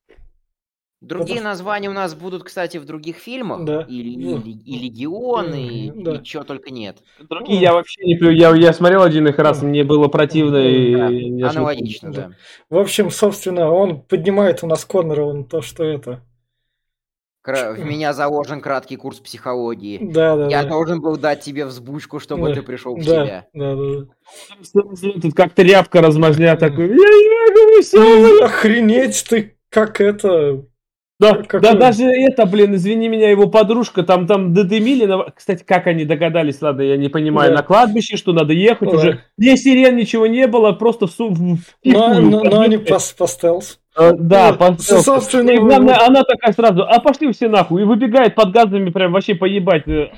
Другие 1.05 1.37
Потому... 1.37 1.51
названия 1.51 1.91
у 1.91 1.93
нас 1.93 2.15
будут, 2.15 2.45
кстати, 2.45 2.79
в 2.79 2.85
других 2.85 3.17
фильмах. 3.17 3.65
Да. 3.65 3.83
И, 3.89 4.01
и, 4.01 4.17
ну, 4.17 4.39
и 4.41 4.79
Легион, 4.79 5.55
и, 5.55 5.91
да. 5.91 6.17
и 6.17 6.25
чего 6.25 6.45
только 6.45 6.71
нет. 6.71 6.99
Другие 7.29 7.61
я 7.61 7.73
вообще 7.73 8.03
не... 8.05 8.15
Я, 8.35 8.55
я 8.55 8.73
смотрел 8.73 9.03
один 9.03 9.27
их 9.29 9.39
раз, 9.39 9.63
мне 9.63 9.85
было 9.85 10.09
противно. 10.09 10.59
Да. 10.59 10.69
И... 10.69 11.43
Аналогично, 11.43 12.13
да. 12.13 12.31
В 12.71 12.79
общем, 12.79 13.11
собственно, 13.11 13.71
он 13.71 14.01
поднимает 14.01 14.63
у 14.63 14.67
нас 14.67 14.85
Коннора, 14.85 15.25
он 15.25 15.45
то, 15.45 15.61
что 15.61 15.85
это... 15.85 16.23
В 17.47 17.85
меня 17.85 18.15
заложен 18.15 18.63
краткий 18.63 18.97
курс 18.97 19.21
психологии. 19.21 19.99
Да, 20.01 20.35
да. 20.35 20.49
Я 20.49 20.63
да. 20.63 20.71
должен 20.71 21.03
был 21.03 21.19
дать 21.19 21.43
тебе 21.43 21.67
взбучку, 21.67 22.19
чтобы 22.19 22.49
да, 22.49 22.55
ты 22.55 22.63
пришел 22.63 22.97
к 22.97 23.05
да, 23.05 23.05
себе. 23.05 23.47
Да, 23.53 23.77
да, 23.77 25.21
Тут 25.21 25.35
как 25.35 25.53
тряпка 25.53 26.01
размазня 26.01 26.57
такой. 26.57 26.89
Я 26.89 26.95
не 26.95 28.31
могу, 28.33 28.45
Охренеть 28.45 29.27
ты, 29.29 29.59
как 29.69 30.01
это 30.01 30.65
да, 31.21 31.43
как 31.45 31.63
да 31.63 31.75
даже 31.75 32.07
это, 32.07 32.45
блин, 32.45 32.75
извини 32.75 33.09
меня, 33.09 33.31
его 33.31 33.49
подружка, 33.49 34.03
там, 34.03 34.27
там 34.27 34.53
додымили, 34.53 35.07
на... 35.07 35.31
кстати, 35.31 35.63
как 35.63 35.87
они 35.87 36.05
догадались, 36.05 36.61
ладно, 36.61 36.83
я 36.83 36.97
не 36.97 37.09
понимаю, 37.09 37.51
да. 37.51 37.59
на 37.59 37.63
кладбище, 37.63 38.17
что 38.17 38.33
надо 38.33 38.53
ехать 38.53 38.91
да. 38.91 38.97
уже, 38.97 39.21
ни 39.37 39.55
сирен, 39.55 39.95
ничего 39.95 40.27
не 40.27 40.49
было, 40.49 40.73
просто 40.73 41.07
в 41.07 41.13
су... 41.13 41.29
В... 41.31 41.59
Но, 41.85 42.21
но, 42.21 42.43
но 42.43 42.61
они 42.61 42.79
по, 42.79 42.99
по 43.17 43.29
стелс. 43.29 43.79
А, 43.95 44.13
да, 44.13 44.51
ну, 44.51 44.59
по 44.59 44.83
стелс. 44.83 45.05
Собственно, 45.05 45.51
и 45.51 45.59
главное, 45.59 46.05
она 46.05 46.25
такая 46.25 46.53
сразу, 46.53 46.83
а 46.83 46.99
пошли 46.99 47.33
все 47.33 47.49
нахуй, 47.49 47.83
и 47.83 47.85
выбегает 47.85 48.35
под 48.35 48.51
газами 48.51 48.91
прям 48.91 49.13
вообще 49.13 49.37
поебать. 49.37 49.87
Э, 49.87 50.11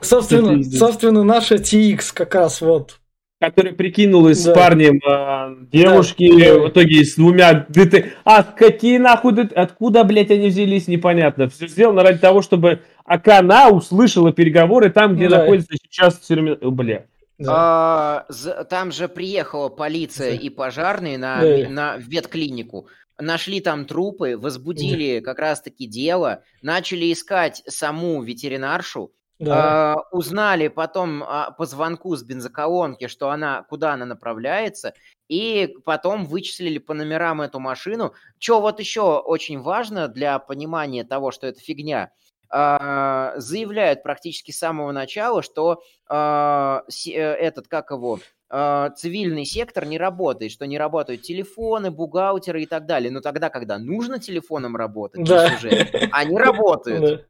собственно, 0.00 0.62
собственно, 0.62 1.22
наша 1.22 1.56
TX 1.56 2.12
как 2.14 2.34
раз 2.34 2.62
вот 2.62 3.01
который 3.42 3.72
прикинулась 3.72 4.44
да. 4.44 4.52
с 4.52 4.54
парнем 4.54 5.00
э, 5.04 5.66
девушки, 5.72 6.30
да. 6.30 6.60
в 6.60 6.68
итоге 6.68 7.04
с 7.04 7.16
двумя 7.16 7.66
ДТ. 7.68 8.12
А 8.24 8.44
какие 8.44 8.98
нахуй 8.98 9.32
ДТ? 9.32 9.52
Откуда, 9.54 10.04
блядь, 10.04 10.30
они 10.30 10.46
взялись, 10.48 10.86
непонятно. 10.86 11.48
Все 11.48 11.66
сделано 11.66 12.04
ради 12.04 12.20
того, 12.20 12.40
чтобы 12.40 12.82
Акана 13.04 13.70
услышала 13.70 14.32
переговоры 14.32 14.90
там, 14.90 15.16
где 15.16 15.28
да. 15.28 15.38
находится 15.40 15.74
сейчас 15.74 16.18
терминал. 16.18 16.70
Бля. 16.70 17.06
Да. 17.38 18.26
А, 18.28 18.64
там 18.70 18.92
же 18.92 19.08
приехала 19.08 19.68
полиция 19.68 20.36
да. 20.36 20.42
и 20.42 20.48
пожарные 20.48 21.18
на, 21.18 21.40
да. 21.40 21.68
на 21.68 21.96
ветклинику. 21.96 22.86
Нашли 23.18 23.60
там 23.60 23.86
трупы, 23.86 24.38
возбудили 24.38 25.18
да. 25.18 25.24
как 25.24 25.40
раз-таки 25.40 25.88
дело, 25.88 26.44
начали 26.62 27.12
искать 27.12 27.64
саму 27.66 28.22
ветеринаршу, 28.22 29.10
да. 29.38 29.94
Uh, 29.94 30.02
узнали 30.12 30.68
потом 30.68 31.22
uh, 31.22 31.54
по 31.56 31.66
звонку 31.66 32.14
с 32.14 32.22
бензоколонки, 32.22 33.08
что 33.08 33.30
она, 33.30 33.64
куда 33.64 33.94
она 33.94 34.06
направляется, 34.06 34.94
и 35.28 35.74
потом 35.84 36.26
вычислили 36.26 36.78
по 36.78 36.94
номерам 36.94 37.40
эту 37.40 37.58
машину. 37.58 38.12
Что 38.38 38.60
вот 38.60 38.78
еще 38.78 39.18
очень 39.18 39.60
важно 39.60 40.08
для 40.08 40.38
понимания 40.38 41.02
того, 41.02 41.32
что 41.32 41.48
это 41.48 41.60
фигня, 41.60 42.12
uh, 42.54 43.32
заявляют 43.38 44.02
практически 44.02 44.52
с 44.52 44.58
самого 44.58 44.92
начала, 44.92 45.42
что 45.42 45.82
этот, 46.08 47.68
как 47.68 47.90
его, 47.90 48.18
цивильный 48.50 49.46
сектор 49.46 49.86
не 49.86 49.96
работает, 49.96 50.52
что 50.52 50.66
не 50.66 50.76
работают 50.76 51.22
телефоны, 51.22 51.90
бухгалтеры 51.90 52.64
и 52.64 52.66
так 52.66 52.84
далее. 52.84 53.10
Но 53.10 53.22
тогда, 53.22 53.48
когда 53.48 53.78
нужно 53.78 54.18
телефоном 54.18 54.76
работать, 54.76 55.24
да. 55.24 55.54
уже, 55.56 55.88
они 56.12 56.36
работают. 56.36 57.26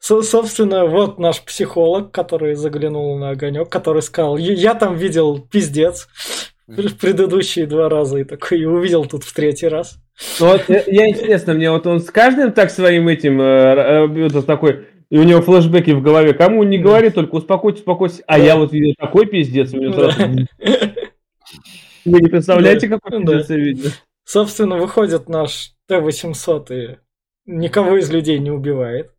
Собственно, 0.00 0.86
вот 0.86 1.18
наш 1.18 1.42
психолог, 1.42 2.12
который 2.12 2.54
заглянул 2.54 3.18
на 3.18 3.30
огонек, 3.30 3.68
который 3.68 4.02
сказал, 4.02 4.36
я 4.36 4.74
там 4.74 4.96
видел 4.96 5.38
пиздец 5.38 6.08
в 6.66 6.96
предыдущие 6.96 7.66
два 7.66 7.88
раза 7.88 8.18
и 8.18 8.24
такой, 8.24 8.60
и 8.60 8.64
увидел 8.64 9.04
тут 9.06 9.24
в 9.24 9.32
третий 9.32 9.68
раз. 9.68 9.98
Ну, 10.40 10.46
вот 10.46 10.62
я 10.68 11.08
интересно, 11.08 11.54
мне 11.54 11.70
вот 11.70 11.86
он 11.86 12.00
с 12.00 12.10
каждым 12.10 12.52
так 12.52 12.70
своим 12.70 13.08
этим, 13.08 13.40
э, 13.40 13.44
э 13.44 14.28
вот 14.30 14.46
такой, 14.46 14.86
и 15.10 15.18
у 15.18 15.22
него 15.22 15.42
флешбеки 15.42 15.90
в 15.90 16.02
голове, 16.02 16.34
кому 16.34 16.62
не 16.64 16.78
говори, 16.78 17.10
только 17.10 17.36
успокойтесь, 17.36 17.80
успокойтесь, 17.80 18.22
а 18.26 18.38
я 18.38 18.56
вот 18.56 18.72
видел 18.72 18.94
такой 18.98 19.26
пиздец, 19.26 19.72
у 19.72 19.76
него 19.76 19.92
сразу... 19.92 20.18
Вы 22.04 22.20
не 22.20 22.28
представляете, 22.28 22.88
какой 22.88 23.20
пиздец 23.20 23.50
я 23.50 23.56
видел? 23.56 23.90
Собственно, 24.24 24.76
выходит 24.76 25.28
наш 25.28 25.72
Т-800 25.86 26.74
и 26.74 26.98
никого 27.46 27.96
из 27.96 28.10
людей 28.10 28.38
не 28.38 28.50
убивает. 28.50 29.12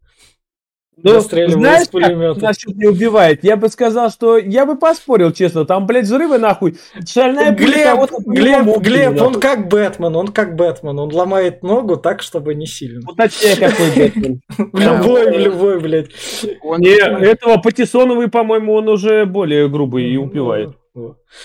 Ну, 1.03 1.19
знаешь, 1.19 1.87
как 1.91 2.41
насчет 2.41 2.75
не 2.75 2.87
убивает? 2.87 3.43
Я 3.43 3.55
бы 3.55 3.69
сказал, 3.69 4.09
что 4.09 4.37
я 4.37 4.65
бы 4.65 4.75
поспорил, 4.77 5.31
честно. 5.31 5.63
Там, 5.63 5.85
блядь, 5.85 6.05
взрывы 6.05 6.39
нахуй. 6.39 6.77
Шальная 7.07 7.51
Глеб, 7.51 8.09
Глеб, 8.25 8.79
Глеб, 8.79 9.21
он 9.21 9.39
как 9.39 9.67
Бэтмен, 9.67 10.15
он 10.15 10.29
как 10.29 10.55
Бэтмен. 10.55 10.97
Он 10.97 11.13
ломает 11.13 11.61
ногу 11.61 11.97
так, 11.97 12.23
чтобы 12.23 12.55
не 12.55 12.65
сильно. 12.65 13.01
Ну, 13.05 13.13
точнее, 13.13 13.55
какой 13.57 13.91
Бэтмен. 13.95 14.41
Любой, 14.73 15.37
любой, 15.37 15.79
блядь. 15.79 16.09
Не, 16.53 17.25
этого 17.25 17.57
Патисоновый, 17.57 18.27
по-моему, 18.27 18.73
он 18.73 18.89
уже 18.89 19.25
более 19.25 19.69
грубый 19.69 20.09
и 20.09 20.17
убивает. 20.17 20.71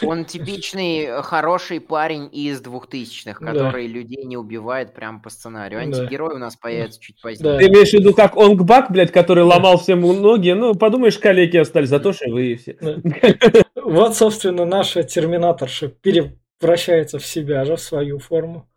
Он 0.02 0.24
типичный 0.24 1.04
э, 1.04 1.22
хороший 1.22 1.80
парень 1.80 2.28
из 2.32 2.60
двухтысячных, 2.60 3.38
который 3.38 3.88
да. 3.88 3.94
людей 3.94 4.24
не 4.24 4.36
убивает 4.36 4.94
прям 4.94 5.20
по 5.20 5.30
сценарию. 5.30 5.80
Антигерой 5.80 6.30
да. 6.30 6.34
у 6.36 6.38
нас 6.38 6.56
появится 6.56 7.00
чуть 7.00 7.20
позднее. 7.20 7.52
Да. 7.52 7.58
Ты 7.58 7.68
имеешь 7.68 7.90
в 7.90 7.94
виду 7.94 8.14
как 8.14 8.36
Онгбак, 8.36 8.90
блядь, 8.90 9.12
который 9.12 9.44
ломал 9.44 9.78
всем 9.78 10.00
ноги? 10.00 10.50
Ну, 10.50 10.74
подумаешь, 10.74 11.18
коллеги 11.18 11.56
остались, 11.58 11.88
зато 11.88 12.12
что 12.12 12.30
вы 12.30 12.56
все. 12.56 12.76
Вот, 13.74 14.16
собственно, 14.16 14.64
наша 14.64 15.02
терминаторша 15.02 15.88
превращается 15.88 17.18
в 17.18 17.26
себя 17.26 17.64
же, 17.64 17.76
в 17.76 17.80
свою 17.80 18.18
форму. 18.18 18.68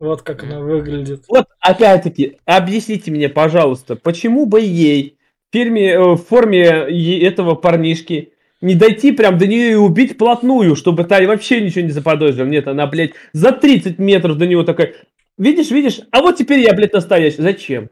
Вот 0.00 0.22
как 0.22 0.44
она 0.44 0.60
выглядит. 0.60 1.24
Вот, 1.28 1.46
опять-таки, 1.60 2.38
объясните 2.44 3.10
мне, 3.10 3.28
пожалуйста, 3.28 3.96
почему 3.96 4.46
бы 4.46 4.60
ей 4.60 5.18
в, 5.48 5.52
фирме, 5.52 5.92
э, 5.92 6.00
в 6.00 6.16
форме 6.16 6.64
этого 6.64 7.54
парнишки 7.54 8.32
не 8.60 8.74
дойти 8.74 9.12
прям 9.12 9.38
до 9.38 9.46
нее 9.46 9.72
и 9.72 9.74
убить 9.74 10.18
плотную, 10.18 10.76
чтобы 10.76 11.04
та 11.04 11.20
вообще 11.22 11.60
ничего 11.60 11.84
не 11.84 11.90
заподозрила. 11.90 12.46
Нет, 12.46 12.68
она, 12.68 12.86
блядь, 12.86 13.12
за 13.32 13.52
30 13.52 13.98
метров 13.98 14.36
до 14.36 14.46
него 14.46 14.64
такая, 14.64 14.94
видишь, 15.36 15.70
видишь, 15.70 16.00
а 16.10 16.20
вот 16.20 16.36
теперь 16.36 16.60
я, 16.60 16.74
блядь, 16.74 16.92
настоящий. 16.92 17.42
Зачем? 17.42 17.90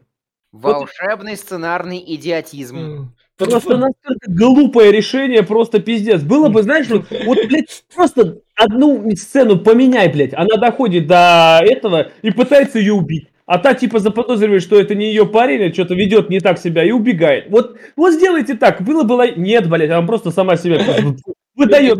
Волшебный 0.51 1.31
вот... 1.31 1.39
сценарный 1.39 2.03
идиотизм. 2.05 3.13
Просто 3.37 3.77
настолько 3.77 4.31
глупое 4.31 4.91
решение, 4.91 5.43
просто 5.43 5.79
пиздец. 5.79 6.21
Было 6.21 6.49
бы, 6.49 6.63
знаешь, 6.63 6.87
вот, 6.87 7.05
вот, 7.25 7.37
блядь, 7.47 7.85
просто 7.95 8.39
одну 8.55 9.09
сцену 9.15 9.59
поменяй, 9.59 10.11
блядь. 10.11 10.33
Она 10.33 10.57
доходит 10.57 11.05
до 11.05 11.59
этого 11.63 12.11
и 12.23 12.31
пытается 12.31 12.79
ее 12.79 12.93
убить 12.93 13.27
а 13.47 13.57
та 13.57 13.73
типа 13.73 13.99
заподозривает, 13.99 14.61
что 14.61 14.79
это 14.79 14.93
не 14.93 15.07
ее 15.07 15.25
парень, 15.25 15.69
а 15.69 15.73
что-то 15.73 15.95
ведет 15.95 16.29
не 16.29 16.41
так 16.41 16.59
себя 16.59 16.83
и 16.83 16.91
убегает. 16.91 17.49
Вот, 17.49 17.77
вот 17.95 18.13
сделайте 18.13 18.55
так, 18.55 18.81
было 18.81 19.03
бы... 19.03 19.33
Нет, 19.37 19.69
блядь, 19.69 19.89
она 19.89 20.05
просто 20.05 20.31
сама 20.31 20.57
себя 20.57 20.79
выдает. 21.55 21.97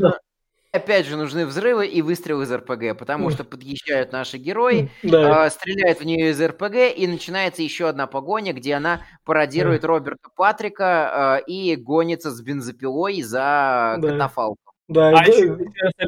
Опять 0.74 1.08
же, 1.08 1.16
нужны 1.16 1.46
взрывы 1.46 1.88
и 1.88 2.02
выстрелы 2.02 2.44
из 2.44 2.52
РПГ, 2.52 3.00
потому 3.00 3.30
что 3.32 3.46
подъезжают 3.46 4.12
наши 4.12 4.38
герои, 4.38 4.92
да. 5.02 5.48
э, 5.48 5.50
стреляют 5.50 6.02
в 6.02 6.04
нее 6.04 6.32
из 6.32 6.42
РПГ, 6.42 6.94
и 6.96 7.08
начинается 7.08 7.64
еще 7.64 7.88
одна 7.88 8.06
погоня, 8.06 8.52
где 8.52 8.74
она 8.74 9.02
пародирует 9.24 9.82
да. 9.82 9.88
Роберта 9.88 10.30
Патрика 10.36 11.40
э, 11.48 11.50
и 11.50 11.78
гонится 11.78 12.30
с 12.32 12.42
бензопилой 12.42 13.22
за 13.22 13.96
да. 13.98 14.10
катафалк. 14.10 14.60
Да, 14.88 15.10
а 15.10 15.28
еще, 15.28 15.58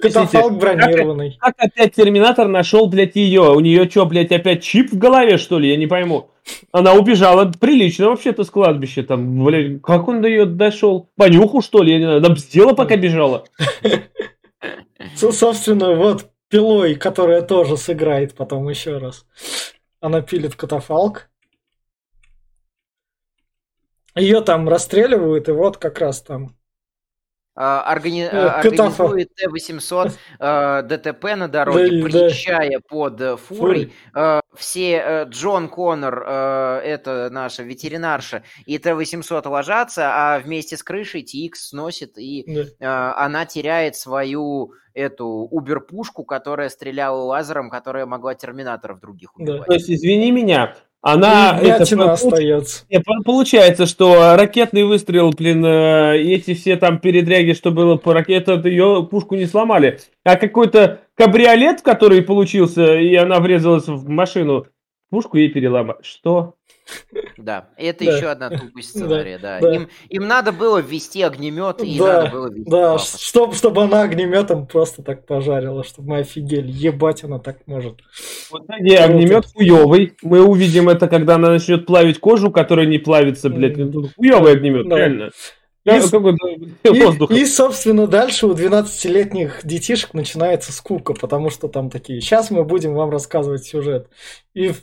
катафалк 0.02 0.54
бронированный. 0.54 1.38
Как, 1.40 1.58
как 1.58 1.68
опять 1.68 1.96
Терминатор 1.96 2.48
нашел, 2.48 2.88
блядь, 2.88 3.18
ее? 3.18 3.52
У 3.54 3.60
нее 3.60 3.90
что, 3.90 4.06
блядь, 4.06 4.32
опять 4.32 4.64
чип 4.64 4.92
в 4.92 4.98
голове, 4.98 5.38
что 5.38 5.60
ли? 5.60 5.70
Я 5.70 5.76
не 5.76 5.86
пойму. 5.88 6.32
Она 6.72 6.94
убежала 6.94 7.52
прилично 7.52 8.10
вообще-то 8.10 8.46
с 8.46 8.50
кладбища. 8.50 9.04
Там, 9.04 9.44
блядь, 9.44 9.82
как 9.82 10.08
он 10.08 10.22
до 10.22 10.30
ее 10.30 10.46
дошел? 10.46 11.10
Понюху, 11.18 11.62
что 11.62 11.84
ли? 11.84 11.92
Я 11.92 11.98
не 11.98 12.06
знаю. 12.06 12.20
Она 12.20 12.30
бздела, 12.30 12.74
пока 12.74 12.96
бежала. 12.96 13.44
Собственно, 15.16 15.96
вот 15.96 16.28
пилой, 16.48 16.96
которая 16.96 17.42
тоже 17.42 17.76
сыграет 17.76 18.34
потом 18.34 18.70
еще 18.70 18.98
раз. 18.98 19.26
Она 20.00 20.22
пилит 20.22 20.56
катафалк. 20.56 21.30
Ее 24.16 24.42
там 24.42 24.68
расстреливают, 24.70 25.50
и 25.50 25.52
вот 25.52 25.78
как 25.78 26.00
раз 26.00 26.22
там 26.22 26.56
органи... 27.60 28.24
Э, 28.24 28.48
организует 28.48 29.36
Т-800 29.36 30.12
э, 30.40 30.82
ДТП 30.84 31.24
на 31.36 31.48
дороге, 31.48 32.04
приезжая 32.04 32.80
под 32.80 33.20
э, 33.20 33.38
фурой. 33.38 33.94
Э, 34.16 34.40
все 34.56 34.92
э, 34.92 35.26
Джон 35.26 35.68
Коннор, 35.68 36.24
э, 36.26 36.82
это 36.86 37.30
наша 37.32 37.64
ветеринарша, 37.64 38.44
и 38.66 38.78
Т-800 38.78 39.48
ложатся, 39.48 40.10
а 40.12 40.40
вместе 40.40 40.78
с 40.78 40.84
крышей 40.84 41.24
TX 41.24 41.56
сносит, 41.56 42.18
и 42.18 42.46
э, 42.48 42.86
она 42.86 43.46
теряет 43.46 43.96
свою 43.96 44.74
эту 44.94 45.28
убер-пушку, 45.28 46.24
которая 46.24 46.70
стреляла 46.70 47.22
лазером, 47.22 47.70
которая 47.70 48.06
могла 48.06 48.36
терминаторов 48.36 49.00
других 49.00 49.36
убивать. 49.36 49.62
Да. 49.62 49.66
То 49.66 49.74
есть, 49.74 49.90
извини 49.90 50.32
меня, 50.32 50.76
она 51.02 51.58
это, 51.62 51.86
остается. 52.12 52.86
Получается, 53.26 53.86
что 53.86 54.36
ракетный 54.36 54.84
выстрел, 54.84 55.32
блин, 55.32 55.66
эти 55.66 56.54
все 56.54 56.76
там 56.76 57.00
передряги, 57.00 57.54
что 57.54 57.72
было 57.72 57.96
по 57.96 58.14
ракете, 58.14 58.62
ее 58.66 59.08
пушку 59.10 59.36
не 59.36 59.46
сломали. 59.46 60.00
А 60.24 60.36
какой-то 60.36 61.00
кабриолет, 61.16 61.82
который 61.82 62.22
получился, 62.22 62.96
и 63.00 63.16
она 63.16 63.40
врезалась 63.40 63.88
в 63.88 64.10
машину, 64.10 64.66
пушку 65.10 65.38
ей 65.38 65.50
переломали. 65.50 66.00
Что? 66.02 66.56
Да, 67.38 67.70
это 67.78 68.06
да. 68.06 68.16
еще 68.16 68.28
одна 68.28 68.50
тупость 68.50 68.90
сценария, 68.90 69.38
да. 69.38 69.60
да. 69.60 69.76
Им, 69.76 69.90
им 70.10 70.28
надо 70.28 70.52
было 70.52 70.80
ввести 70.80 71.22
огнемет, 71.22 71.82
и 71.82 71.98
да, 71.98 72.24
надо 72.24 72.32
было 72.32 72.50
ввести 72.50 72.70
Да, 72.70 72.98
чтоб, 72.98 73.56
чтобы 73.56 73.84
она 73.84 74.02
огнеметом 74.02 74.68
просто 74.68 75.04
так 75.04 75.26
пожарила, 75.26 75.84
чтобы 75.84 76.10
мы 76.10 76.18
офигели. 76.20 76.72
Ебать, 76.72 77.24
она 77.24 77.40
так 77.40 77.60
может. 77.66 78.00
Вот, 78.52 78.64
не, 78.80 78.96
огнемет 78.96 79.46
хуёвый. 79.46 80.14
Мы 80.22 80.44
увидим 80.44 80.90
это, 80.90 81.08
когда 81.08 81.36
она 81.36 81.50
начнет 81.50 81.86
плавить 81.86 82.20
кожу, 82.20 82.52
которая 82.52 82.88
не 82.88 82.98
плавится, 82.98 83.50
блядь. 83.50 83.76
Хуёвый 84.16 84.54
огнемет, 84.54 84.88
да. 84.90 84.98
реально. 84.98 85.32
И, 85.86 85.92
и, 85.92 87.42
и, 87.42 87.46
собственно, 87.46 88.06
дальше 88.06 88.46
у 88.48 88.54
12-летних 88.54 89.62
детишек 89.64 90.14
начинается 90.14 90.72
скука, 90.72 91.14
потому 91.14 91.50
что 91.50 91.68
там 91.68 91.90
такие, 91.90 92.22
сейчас 92.22 92.52
мы 92.52 92.64
будем 92.64 92.94
вам 92.94 93.10
рассказывать 93.10 93.64
сюжет. 93.64 94.08
И 94.54 94.74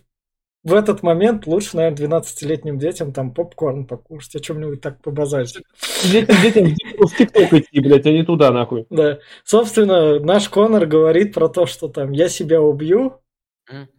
в 0.67 0.75
этот 0.75 1.05
момент 1.05 1.47
лучше, 1.47 1.77
наверное, 1.77 2.21
12-летним 2.21 2.77
детям 2.77 3.13
там 3.13 3.33
попкорн 3.33 3.87
покушать, 3.87 4.35
о 4.35 4.41
чем-нибудь 4.41 4.81
так 4.81 5.01
побазарить. 5.01 5.63
Детям, 6.11 6.37
детям 6.43 6.75
в 6.99 7.17
ТикТок 7.17 7.53
идти, 7.53 7.79
блядь, 7.79 8.05
а 8.05 8.11
не 8.11 8.25
туда, 8.25 8.51
нахуй. 8.51 8.85
Да. 8.91 9.21
Собственно, 9.45 10.19
наш 10.19 10.49
Конор 10.49 10.87
говорит 10.87 11.35
про 11.35 11.49
то, 11.49 11.67
что 11.67 11.87
там 11.87 12.11
я 12.11 12.29
себя 12.29 12.61
убью. 12.61 13.21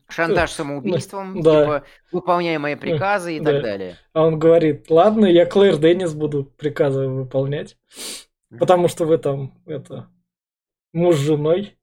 Шантаж 0.09 0.51
самоубийством, 0.51 1.41
да. 1.41 1.61
типа 1.61 1.83
выполняй 2.11 2.57
мои 2.57 2.75
приказы 2.75 3.37
и 3.37 3.39
да. 3.39 3.53
так 3.53 3.63
далее. 3.63 3.95
А 4.11 4.25
он 4.25 4.37
говорит, 4.37 4.89
ладно, 4.89 5.25
я 5.25 5.45
Клэр 5.45 5.77
Деннис 5.77 6.13
буду 6.13 6.43
приказы 6.43 7.07
выполнять, 7.07 7.77
потому 8.59 8.89
что 8.89 9.05
вы 9.05 9.17
там, 9.19 9.53
это, 9.65 10.09
муж 10.91 11.15
с 11.15 11.19
женой. 11.19 11.76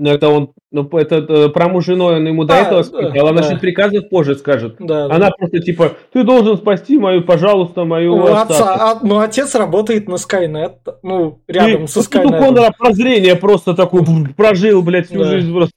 Ну, 0.00 0.10
это 0.10 0.28
он, 0.28 0.52
ну, 0.70 0.88
это, 0.92 1.16
это 1.16 1.48
про 1.48 1.68
муж 1.68 1.86
женой 1.86 2.18
он 2.18 2.26
ему 2.26 2.44
до 2.44 2.54
а, 2.54 2.58
этого 2.58 2.82
сказал, 2.84 3.26
она 3.26 3.42
да. 3.42 3.56
приказов 3.56 4.08
позже 4.08 4.36
скажет. 4.36 4.76
Да, 4.78 5.06
она 5.06 5.18
да. 5.18 5.30
просто 5.36 5.58
типа, 5.58 5.94
ты 6.12 6.22
должен 6.22 6.56
спасти 6.56 6.98
мою, 6.98 7.22
пожалуйста, 7.22 7.84
мою 7.84 8.14
ну, 8.14 8.32
отца. 8.32 8.76
А, 8.78 8.98
ну, 9.02 9.18
отец 9.18 9.56
работает 9.56 10.08
на 10.08 10.14
Skynet, 10.14 10.74
ну, 11.02 11.40
рядом 11.48 11.84
и, 11.84 11.86
со 11.88 11.98
Skynet. 11.98 12.30
Ну, 12.30 12.30
Конора 12.30 12.72
прозрение 12.78 13.34
просто 13.34 13.74
такой 13.74 14.04
прожил, 14.36 14.82
блядь, 14.82 15.06
всю 15.06 15.18
да. 15.18 15.30
жизнь 15.30 15.52
просто. 15.52 15.74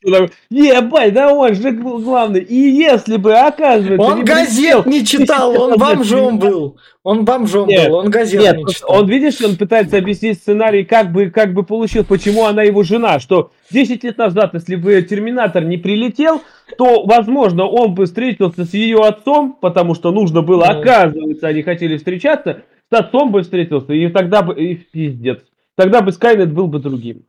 Ебать, 0.51 1.13
да 1.13 1.34
он 1.34 1.55
же 1.55 1.72
главный. 1.72 2.41
И 2.41 2.55
если 2.55 3.17
бы, 3.17 3.34
оказывается... 3.34 4.05
Он 4.05 4.17
не 4.19 4.24
газет 4.24 4.86
не 4.86 5.03
читал, 5.05 5.59
он 5.59 5.78
бомжом 5.80 6.38
был. 6.38 6.78
Он 7.04 7.26
бомжом 7.26 7.68
нет, 7.68 7.89
был, 7.89 7.97
он 7.97 8.10
газет 8.12 8.39
нет, 8.39 8.58
не 8.58 8.66
читал. 8.68 8.99
Он, 8.99 9.10
видишь, 9.10 9.41
он 9.41 9.56
пытается 9.56 9.97
объяснить 9.97 10.38
сценарий, 10.38 10.86
как 10.86 11.12
бы, 11.12 11.32
как 11.32 11.52
бы 11.52 11.64
получил, 11.64 12.06
почему 12.06 12.45
она 12.45 12.62
его 12.62 12.84
жена, 12.84 13.20
что 13.20 13.52
10 13.72 14.04
лет 14.04 14.18
назад, 14.20 14.54
если 14.54 14.76
бы 14.76 15.02
Терминатор 15.02 15.64
не 15.64 15.78
прилетел, 15.78 16.43
то, 16.78 17.04
возможно, 17.06 17.66
он 17.66 17.95
бы 17.95 18.06
встретился 18.06 18.66
с 18.66 18.76
ее 18.76 18.99
отцом, 18.99 19.58
потому 19.60 19.95
что 19.95 20.12
нужно 20.12 20.43
было, 20.43 20.68
да. 20.68 20.80
оказывается, 20.80 21.47
они 21.47 21.64
хотели 21.64 21.97
встречаться, 21.97 22.62
с 22.91 22.93
отцом 22.93 23.32
бы 23.32 23.41
встретился, 23.41 23.93
и 23.93 24.08
тогда 24.10 24.43
бы, 24.43 24.54
и 24.54 24.76
пиздец, 24.76 25.39
тогда 25.76 26.02
бы 26.02 26.12
Скайнет 26.12 26.54
был 26.54 26.68
бы 26.68 26.78
другим. 26.78 27.26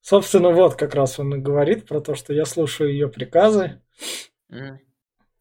Собственно, 0.00 0.48
вот 0.50 0.76
как 0.76 0.94
раз 0.94 1.18
он 1.18 1.34
и 1.34 1.38
говорит 1.38 1.86
про 1.86 2.00
то, 2.00 2.14
что 2.14 2.32
я 2.32 2.46
слушаю 2.46 2.90
ее 2.90 3.08
приказы. 3.08 3.80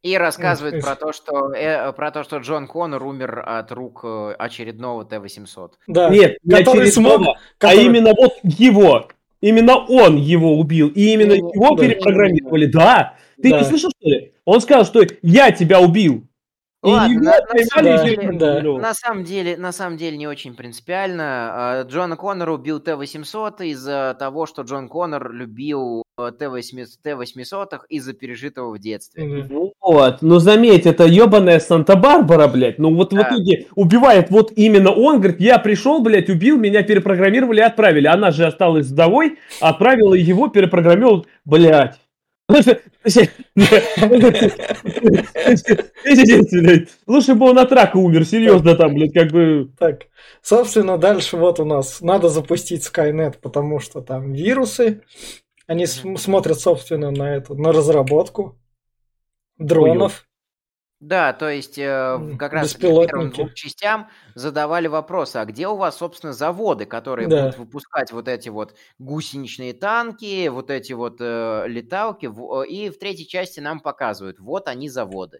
И 0.01 0.17
рассказывает 0.17 0.81
про 0.81 0.95
то, 0.95 1.11
что 1.11 1.53
э, 1.53 1.91
про 1.91 2.11
то, 2.11 2.23
что 2.23 2.37
Джон 2.37 2.67
Коннор 2.67 3.03
умер 3.03 3.43
от 3.45 3.69
рук 3.73 4.01
э, 4.03 4.35
очередного 4.39 5.03
Т-800. 5.03 5.71
Да. 5.87 6.09
Нет, 6.09 6.37
не 6.43 6.55
очередного, 6.55 6.85
смог, 6.85 7.21
а 7.21 7.39
который... 7.57 7.79
а 7.79 7.81
именно 7.81 8.13
вот 8.17 8.33
его. 8.43 9.09
Именно 9.41 9.77
он 9.77 10.15
его 10.15 10.57
убил. 10.57 10.87
И 10.89 11.13
именно 11.13 11.35
ну, 11.35 11.51
его 11.53 11.75
да, 11.75 11.83
перепрограммировали. 11.83 12.65
Да. 12.67 13.15
Ты 13.41 13.49
да. 13.49 13.59
не 13.59 13.65
слышал, 13.65 13.89
что 13.89 14.09
ли? 14.09 14.33
Он 14.45 14.61
сказал, 14.61 14.85
что 14.85 15.05
я 15.21 15.51
тебя 15.51 15.81
убил. 15.81 16.28
Ладно, 16.81 17.19
на, 17.19 17.31
на, 17.53 17.65
самом 17.65 18.05
деле, 18.05 18.31
да. 18.39 18.61
на, 18.61 18.93
самом 18.93 19.23
деле, 19.25 19.57
на 19.57 19.71
самом 19.73 19.97
деле 19.97 20.17
не 20.17 20.27
очень 20.27 20.55
принципиально. 20.55 21.23
А, 21.23 21.83
Джона 21.83 22.15
Коннора 22.15 22.53
убил 22.53 22.79
Т-800 22.79 23.65
из-за 23.65 24.15
того, 24.17 24.45
что 24.45 24.61
Джон 24.61 24.87
Коннор 24.87 25.29
любил 25.33 26.03
э, 26.17 26.31
Т-800 26.39 27.79
из-за 27.89 28.13
пережитого 28.13 28.73
в 28.73 28.79
детстве. 28.79 29.25
Ну 29.49 29.73
вот, 29.81 30.21
но 30.21 30.39
заметь, 30.39 30.85
это 30.85 31.03
ебаная 31.03 31.59
Санта-Барбара, 31.59 32.47
блядь. 32.47 32.79
Ну 32.79 32.95
вот 32.95 33.09
да. 33.09 33.23
в 33.23 33.27
итоге 33.27 33.67
убивает 33.75 34.29
вот 34.29 34.53
именно 34.55 34.91
он, 34.91 35.19
говорит, 35.19 35.41
я 35.41 35.59
пришел, 35.59 36.01
блядь, 36.01 36.29
убил, 36.29 36.57
меня 36.57 36.83
перепрограммировали 36.83 37.59
и 37.59 37.63
отправили. 37.63 38.07
Она 38.07 38.31
же 38.31 38.45
осталась 38.45 38.87
вдовой, 38.87 39.37
отправила 39.59 40.13
его, 40.13 40.47
перепрограммировал, 40.47 41.25
блядь. 41.43 41.99
Лучше 47.05 47.35
бы 47.35 47.49
он 47.49 47.59
от 47.59 47.71
рака 47.71 47.97
умер, 47.97 48.25
серьезно 48.25 48.75
там, 48.75 48.95
блядь, 48.95 49.13
как 49.13 49.31
бы... 49.31 49.69
Так, 49.77 50.07
собственно, 50.41 50.97
дальше 50.97 51.37
вот 51.37 51.59
у 51.59 51.65
нас 51.65 52.01
надо 52.01 52.29
запустить 52.29 52.87
Skynet, 52.87 53.35
потому 53.39 53.79
что 53.79 54.01
там 54.01 54.33
вирусы, 54.33 55.03
они 55.67 55.85
смотрят, 55.85 56.59
собственно, 56.59 57.11
на 57.11 57.35
эту, 57.35 57.53
на 57.53 57.71
разработку 57.71 58.57
дронов. 59.59 60.28
Да, 60.99 61.31
то 61.31 61.49
есть 61.49 61.77
э, 61.77 62.35
как 62.37 62.51
раз 62.51 62.73
первым 62.73 63.29
двум 63.29 63.53
частям 63.53 64.09
задавали 64.35 64.87
вопросы, 64.87 65.37
а 65.37 65.45
где 65.45 65.65
у 65.69 65.77
вас, 65.77 65.97
собственно, 65.97 66.33
заводы, 66.33 66.85
которые 66.85 67.29
да. 67.29 67.43
будут 67.43 67.57
выпускать 67.57 68.11
вот 68.11 68.27
эти 68.27 68.49
вот 68.49 68.75
гусеничные 68.97 69.73
танки, 69.73 70.49
вот 70.49 70.69
эти 70.69 70.91
вот 70.91 71.17
э, 71.21 71.63
леталки, 71.67 72.25
в, 72.25 72.63
и 72.63 72.89
в 72.89 72.99
третьей 72.99 73.27
части 73.27 73.61
нам 73.61 73.79
показывают, 73.79 74.39
вот 74.39 74.67
они 74.67 74.89
заводы. 74.89 75.39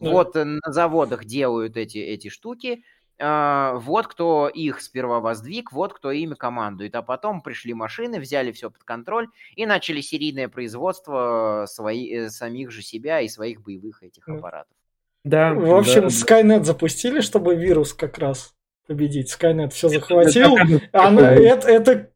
Да. 0.00 0.10
Вот 0.10 0.36
э, 0.36 0.44
на 0.44 0.70
заводах 0.70 1.24
делают 1.24 1.78
эти, 1.78 1.96
эти 1.96 2.28
штуки, 2.28 2.84
э, 3.18 3.72
вот 3.76 4.06
кто 4.06 4.48
их 4.48 4.82
сперва 4.82 5.20
воздвиг, 5.20 5.72
вот 5.72 5.94
кто 5.94 6.10
ими 6.10 6.34
командует, 6.34 6.94
а 6.94 7.00
потом 7.00 7.40
пришли 7.40 7.72
машины, 7.72 8.20
взяли 8.20 8.52
все 8.52 8.70
под 8.70 8.84
контроль 8.84 9.28
и 9.56 9.64
начали 9.64 10.02
серийное 10.02 10.50
производство 10.50 11.64
свои, 11.66 12.12
э, 12.12 12.28
самих 12.28 12.70
же 12.70 12.82
себя 12.82 13.22
и 13.22 13.28
своих 13.28 13.62
боевых 13.62 14.02
этих 14.02 14.24
да. 14.26 14.34
аппаратов. 14.34 14.76
Да. 15.24 15.52
В 15.52 15.74
общем, 15.74 16.02
да, 16.02 16.06
Skynet 16.08 16.64
запустили, 16.64 17.20
чтобы 17.20 17.54
вирус 17.54 17.92
как 17.92 18.18
раз 18.18 18.54
победить. 18.86 19.34
Skynet 19.34 19.70
все 19.70 19.88
захватил. 19.88 20.56
Она, 20.92 21.32
это, 21.32 21.68
это 21.68 22.10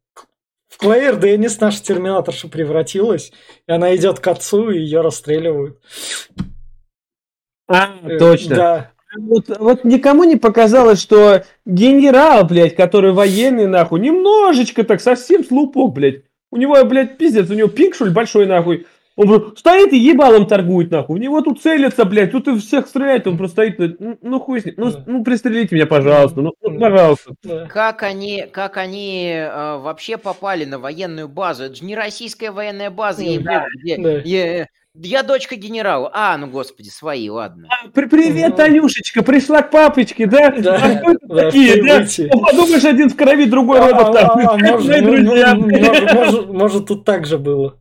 в 0.69 0.79
Клэйр 0.79 1.17
Деннис 1.17 1.61
наша 1.61 1.83
терминаторша 1.83 2.49
превратилась, 2.49 3.33
и 3.69 3.73
она 3.73 3.95
идет 3.95 4.19
к 4.19 4.27
отцу, 4.27 4.71
и 4.71 4.81
ее 4.81 5.03
расстреливают. 5.03 5.79
А, 7.69 7.95
э, 8.03 8.19
точно. 8.19 8.57
Да. 8.57 8.91
Вот, 9.17 9.45
вот 9.59 9.85
никому 9.85 10.25
не 10.25 10.37
показалось, 10.37 11.01
что 11.01 11.45
генерал, 11.65 12.45
блядь, 12.45 12.75
который 12.75 13.13
военный, 13.13 13.69
нахуй, 13.69 14.01
немножечко 14.01 14.83
так, 14.83 15.01
совсем 15.01 15.45
слупок, 15.45 15.93
блядь. 15.93 16.23
У 16.51 16.57
него, 16.57 16.83
блядь, 16.85 17.19
пиздец, 17.19 17.49
у 17.51 17.55
него 17.55 17.69
пинг, 17.69 17.95
что 17.95 18.07
ли, 18.07 18.13
большой, 18.13 18.47
нахуй. 18.47 18.87
Он 19.17 19.55
стоит 19.57 19.93
и 19.93 19.99
ебалом 19.99 20.47
торгует, 20.47 20.91
нахуй. 20.91 21.19
В 21.19 21.23
него 21.23 21.41
тут 21.41 21.63
целятся, 21.63 22.05
блядь, 22.05 22.33
тут 22.33 22.49
и 22.49 22.59
всех 22.59 22.89
стреляет, 22.89 23.27
он 23.29 23.39
просто 23.39 23.63
стоит, 23.63 24.01
ну, 24.01 24.19
ну 24.21 24.41
хуй 24.41 24.61
с 24.61 24.65
ним. 24.65 24.75
Ну, 24.77 24.93
ну 25.07 25.25
пристрелите 25.25 25.77
меня, 25.77 25.87
пожалуйста, 25.87 26.41
ну, 26.41 26.53
ну 26.61 26.81
пожалуйста. 26.81 27.35
Как 27.69 28.03
они, 28.03 28.47
как 28.51 28.77
они 28.77 29.31
э, 29.33 29.79
вообще 29.79 30.17
попали 30.17 30.65
на 30.65 30.81
военную 30.81 31.29
базу? 31.29 31.65
Это 31.65 31.77
же 31.77 31.85
не 31.85 31.95
российская 31.95 32.51
военная 32.51 32.91
база, 32.91 33.23
да, 33.41 33.67
где, 33.77 33.99
да. 33.99 34.21
Где, 34.21 34.69
я 34.95 35.23
дочка 35.23 35.57
генерала. 35.57 36.11
А, 36.13 36.37
ну 36.37 36.47
господи, 36.47 36.89
свои, 36.89 37.29
ладно. 37.29 37.69
А, 37.69 37.89
при 37.89 38.07
привет, 38.07 38.51
ну... 38.51 38.57
Танюшечка, 38.57 39.23
пришла 39.23 39.63
к 39.63 39.71
папочке, 39.71 40.27
да? 40.27 40.51
Да, 40.51 40.77
а 40.77 41.15
да, 41.23 41.45
такие, 41.45 41.83
да? 41.83 42.07
Ну, 42.33 42.41
подумаешь, 42.41 42.85
один 42.85 43.11
в 43.11 43.17
крови, 43.17 43.47
другой 43.47 43.81
а, 43.81 43.89
робот 43.89 44.13
там. 44.13 44.31
А, 44.31 44.57
может, 44.57 45.03
ну, 45.03 46.53
может, 46.53 46.87
тут 46.87 47.05
так 47.05 47.27
же 47.27 47.39
было. 47.39 47.77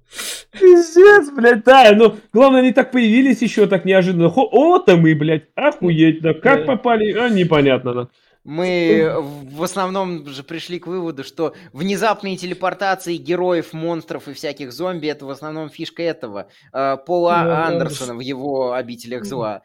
Пиздец, 0.52 1.30
блядь, 1.32 1.64
да. 1.64 1.92
Ну, 1.94 2.16
главное, 2.34 2.62
они 2.62 2.72
так 2.72 2.92
появились 2.92 3.42
еще 3.42 3.68
так 3.68 3.86
неожиданно. 3.86 4.28
О-то 4.28 4.98
мы, 4.98 5.14
блядь, 5.16 5.46
охуеть, 5.56 6.22
да. 6.22 6.34
Как 6.34 6.66
попали, 6.66 7.12
а, 7.14 7.30
непонятно, 7.30 7.94
да. 7.94 8.08
Мы 8.44 9.16
в 9.20 9.64
основном 9.64 10.28
же 10.28 10.44
пришли 10.44 10.80
к 10.80 10.88
выводу, 10.88 11.24
что 11.24 11.54
внезапные 11.72 12.36
телепортации 12.36 13.16
героев, 13.16 13.72
монстров 13.72 14.28
и 14.28 14.34
всяких 14.34 14.74
зомби 14.74 15.08
это 15.08 15.26
в 15.26 15.30
основном 15.30 15.70
фишка 15.70 16.04
этого 16.04 16.50
э, 16.74 16.98
Пола 17.06 17.44
ну, 17.46 17.52
Андерсона 17.52 18.16
в 18.16 18.20
его 18.20 18.74
обителях 18.74 19.24
зла. 19.24 19.62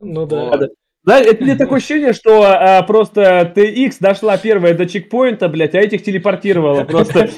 Ну 0.00 0.26
да. 0.26 0.44
Вот. 0.44 0.70
Да, 1.06 1.20
это 1.20 1.44
мне 1.44 1.54
такое 1.54 1.78
ощущение, 1.78 2.12
что 2.12 2.42
а, 2.42 2.82
просто 2.82 3.52
TX 3.54 3.98
дошла 4.00 4.36
первая 4.38 4.74
до 4.74 4.86
чекпоинта, 4.86 5.48
блядь, 5.48 5.76
а 5.76 5.78
этих 5.78 6.02
телепортировала 6.02 6.82
просто. 6.82 7.28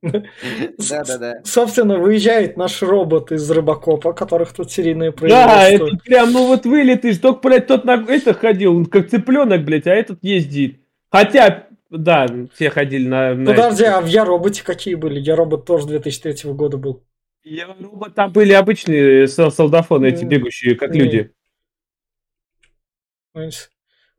Да-да-да. 0.00 1.34
Собственно, 1.44 1.98
выезжает 1.98 2.56
наш 2.56 2.80
робот 2.80 3.30
из 3.30 3.48
Рыбакопа, 3.50 4.14
которых 4.14 4.54
тут 4.54 4.72
серийные 4.72 5.12
производства. 5.12 5.54
Да, 5.54 5.68
это 5.68 5.86
прям, 6.02 6.32
ну 6.32 6.46
вот 6.46 6.64
вылетишь, 6.64 7.18
только, 7.18 7.46
блядь, 7.46 7.66
тот 7.66 7.84
на 7.84 8.02
это 8.08 8.32
ходил, 8.32 8.86
как 8.86 9.10
цыпленок, 9.10 9.64
блядь, 9.64 9.86
а 9.86 9.94
этот 9.94 10.20
ездит. 10.22 10.80
Хотя, 11.10 11.66
да, 11.90 12.26
все 12.54 12.70
ходили 12.70 13.06
на... 13.06 13.34
на 13.34 13.50
Подожди, 13.50 13.84
а 13.84 14.00
в 14.00 14.06
Я 14.06 14.24
роботе 14.24 14.62
какие 14.64 14.94
были? 14.94 15.20
Я 15.20 15.36
робот 15.36 15.66
тоже 15.66 15.86
2003 15.88 16.52
года 16.52 16.78
был. 16.78 17.02
Я 17.44 17.66
робот 17.66 18.14
там 18.14 18.32
были 18.32 18.54
обычные 18.54 19.28
солдафоны, 19.28 20.06
эти 20.06 20.24
бегущие, 20.24 20.74
как 20.74 20.94
люди. 20.94 21.30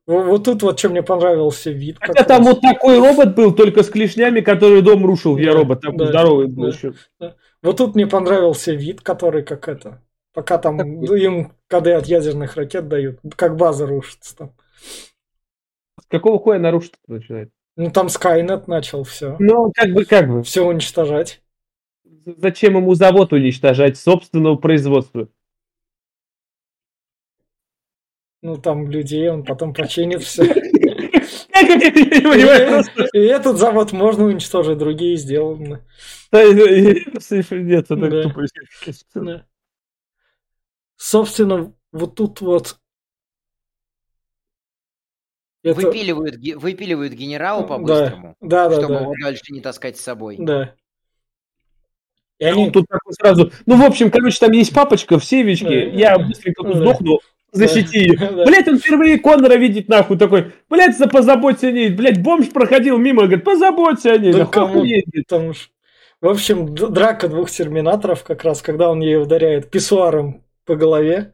Вот 0.08 0.44
тут 0.44 0.62
вот 0.62 0.78
что 0.78 0.90
мне 0.90 1.02
понравился 1.02 1.72
вид. 1.72 1.98
Хотя 2.00 2.24
там 2.24 2.46
раз. 2.46 2.54
вот 2.54 2.62
такой 2.62 3.00
робот 3.00 3.36
был, 3.36 3.56
только 3.56 3.82
с 3.82 3.90
клешнями, 3.90 4.42
который 4.42 4.84
дом 4.84 5.04
рушил. 5.04 5.38
Я 5.38 5.54
робот, 5.54 5.82
там 5.82 5.98
да, 5.98 6.08
здоровый 6.08 6.48
был 6.48 6.64
да, 6.64 6.70
еще. 6.70 6.94
Да. 7.20 7.36
Вот 7.64 7.78
тут 7.78 7.96
мне 7.96 8.06
понравился 8.06 8.74
вид, 8.74 9.02
который 9.02 9.44
как 9.44 9.68
это. 9.68 10.04
Пока 10.32 10.60
там 10.60 10.78
такой. 10.78 11.24
им 11.24 11.54
КД 11.68 11.88
от 11.88 12.06
ядерных 12.06 12.56
ракет 12.56 12.88
дают, 12.88 13.20
как 13.36 13.56
база 13.56 13.88
рушится 13.88 14.38
там. 14.38 14.54
С 16.00 16.06
какого 16.08 16.38
хуя 16.38 16.60
нарушить 16.60 16.94
начинает? 17.08 17.50
Ну 17.76 17.90
там 17.90 18.08
Skynet 18.08 18.66
начал 18.68 19.04
все. 19.06 19.38
Ну, 19.40 19.72
как 19.74 19.92
бы, 19.92 20.06
как 20.06 20.30
бы. 20.30 20.44
Все 20.44 20.64
уничтожать. 20.64 21.42
Зачем 22.26 22.76
ему 22.76 22.94
завод 22.94 23.34
уничтожать 23.34 23.98
собственного 23.98 24.56
производства? 24.56 25.30
Ну, 28.46 28.58
там 28.58 28.92
людей, 28.92 29.28
он 29.28 29.44
потом 29.44 29.74
починит 29.74 30.22
все. 30.22 30.44
И 33.14 33.20
этот 33.20 33.58
завод 33.58 33.92
можно 33.92 34.26
уничтожить, 34.26 34.78
другие 34.78 35.18
сделаны. 35.18 35.82
Нет, 36.32 37.86
это 37.90 38.24
тупо. 38.24 38.46
Собственно, 40.96 41.74
вот 41.92 42.14
тут 42.14 42.42
вот 42.42 42.78
это... 45.64 45.82
Выпиливают, 45.82 46.36
выпиливают 46.62 47.14
генерала 47.14 47.64
по-быстрому, 47.64 48.36
да, 48.42 48.70
да, 48.70 48.76
чтобы 48.76 48.94
да. 48.94 49.02
его 49.02 49.14
дальше 49.24 49.42
не 49.50 49.62
таскать 49.62 49.98
с 49.98 50.02
собой. 50.02 50.36
Да. 50.38 50.76
И 52.38 52.46
они... 52.46 52.66
Ну, 52.66 52.72
тут 52.72 52.86
сразу... 53.10 53.52
Ну, 53.66 53.76
в 53.76 53.84
общем, 53.84 54.12
короче, 54.12 54.38
там 54.40 54.52
есть 54.52 54.72
папочка 54.72 55.18
в 55.18 55.26
севичке, 55.26 55.90
я 55.90 56.20
быстренько 56.20 56.64
тут 56.64 56.76
сдохну, 56.76 57.20
защити 57.56 58.00
ее. 58.00 58.18
Блять, 58.46 58.68
он 58.68 58.78
впервые 58.78 59.20
Коннора 59.20 59.56
видит, 59.56 59.90
нахуй, 59.90 60.18
такой, 60.18 60.52
блять, 60.70 60.96
позаботься 61.12 61.68
о 61.68 61.72
ней. 61.72 61.90
Блять, 61.90 62.22
бомж 62.22 62.50
проходил 62.50 62.98
мимо, 62.98 63.24
говорит, 63.24 63.44
позаботься 63.44 64.14
о 64.14 64.18
ней. 64.18 64.34
Да 64.34 64.46
кому? 64.46 64.86
Что... 65.28 65.54
В 66.22 66.28
общем, 66.30 66.74
драка 66.74 67.28
двух 67.28 67.52
терминаторов, 67.52 68.24
как 68.24 68.44
раз, 68.44 68.62
когда 68.62 68.90
он 68.90 69.02
ей 69.02 69.18
ударяет 69.18 69.70
писсуаром 69.70 70.44
по 70.66 70.76
голове. 70.76 71.34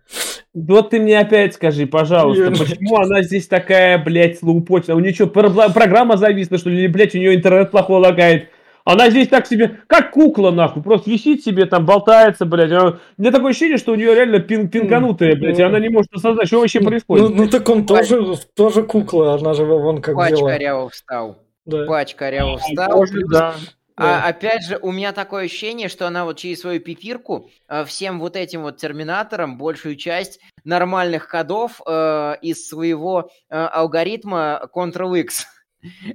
Вот 0.54 0.90
ты 0.90 1.00
мне 1.00 1.18
опять 1.18 1.54
скажи, 1.54 1.88
пожалуйста, 1.88 2.44
Я... 2.44 2.52
почему 2.52 2.98
она 2.98 3.22
здесь 3.22 3.48
такая, 3.48 3.98
блядь, 3.98 4.40
слоупочная? 4.40 4.96
У 4.96 5.00
нее 5.00 5.14
что, 5.14 5.28
программа 5.28 6.18
зависла, 6.18 6.58
что 6.58 6.70
ли? 6.70 6.88
Блядь, 6.88 7.16
у 7.16 7.20
нее 7.20 7.36
интернет 7.36 7.72
плохо 7.72 7.92
лагает? 7.92 8.50
Она 8.84 9.10
здесь 9.10 9.28
так 9.28 9.48
себе, 9.48 9.80
как 9.88 10.12
кукла, 10.12 10.52
нахуй, 10.52 10.82
просто 10.82 11.10
висит 11.10 11.44
себе, 11.44 11.66
там 11.66 11.86
болтается, 11.86 12.46
блядь. 12.46 12.72
Она... 12.72 13.00
У 13.18 13.22
меня 13.22 13.32
такое 13.32 13.52
ощущение, 13.52 13.78
что 13.78 13.92
у 13.92 13.96
нее 13.96 14.16
реально 14.16 14.40
пин 14.40 14.70
пинганутая, 14.70 15.36
блядь, 15.36 15.60
и 15.60 15.64
она 15.64 15.80
не 15.80 15.90
может 15.90 16.12
осознать, 16.14 16.48
что 16.48 16.60
вообще 16.60 16.82
происходит. 16.82 17.30
Ну, 17.30 17.36
ну 17.36 17.48
так 17.48 17.68
он 17.70 17.86
тоже, 17.86 18.38
тоже 18.56 18.84
кукла, 18.84 19.36
она 19.36 19.54
же 19.54 19.66
вон 19.66 20.02
как 20.02 20.16
Пачка 20.16 20.38
дела. 20.38 20.50
коряво 20.50 20.90
встал. 20.90 21.38
Да. 21.66 21.86
Пачка 21.86 22.20
коряво 22.20 22.58
встал. 22.58 22.92
Тоже, 22.92 23.22
да. 23.30 23.56
А, 23.98 24.28
опять 24.28 24.66
же, 24.66 24.80
у 24.82 24.92
меня 24.92 25.12
такое 25.12 25.46
ощущение, 25.46 25.88
что 25.88 26.08
она 26.08 26.26
вот 26.26 26.38
через 26.38 26.62
свою 26.62 26.80
пипирку 26.80 27.50
э, 27.68 27.86
всем 27.86 28.20
вот 28.20 28.36
этим 28.36 28.64
вот 28.64 28.78
терминаторам 28.78 29.58
большую 29.58 29.96
часть 29.96 30.40
нормальных 30.64 31.28
кодов 31.28 31.82
э, 31.86 32.36
из 32.42 32.68
своего 32.68 33.30
э, 33.50 33.56
алгоритма 33.56 34.68
Ctrl-X 34.74 35.46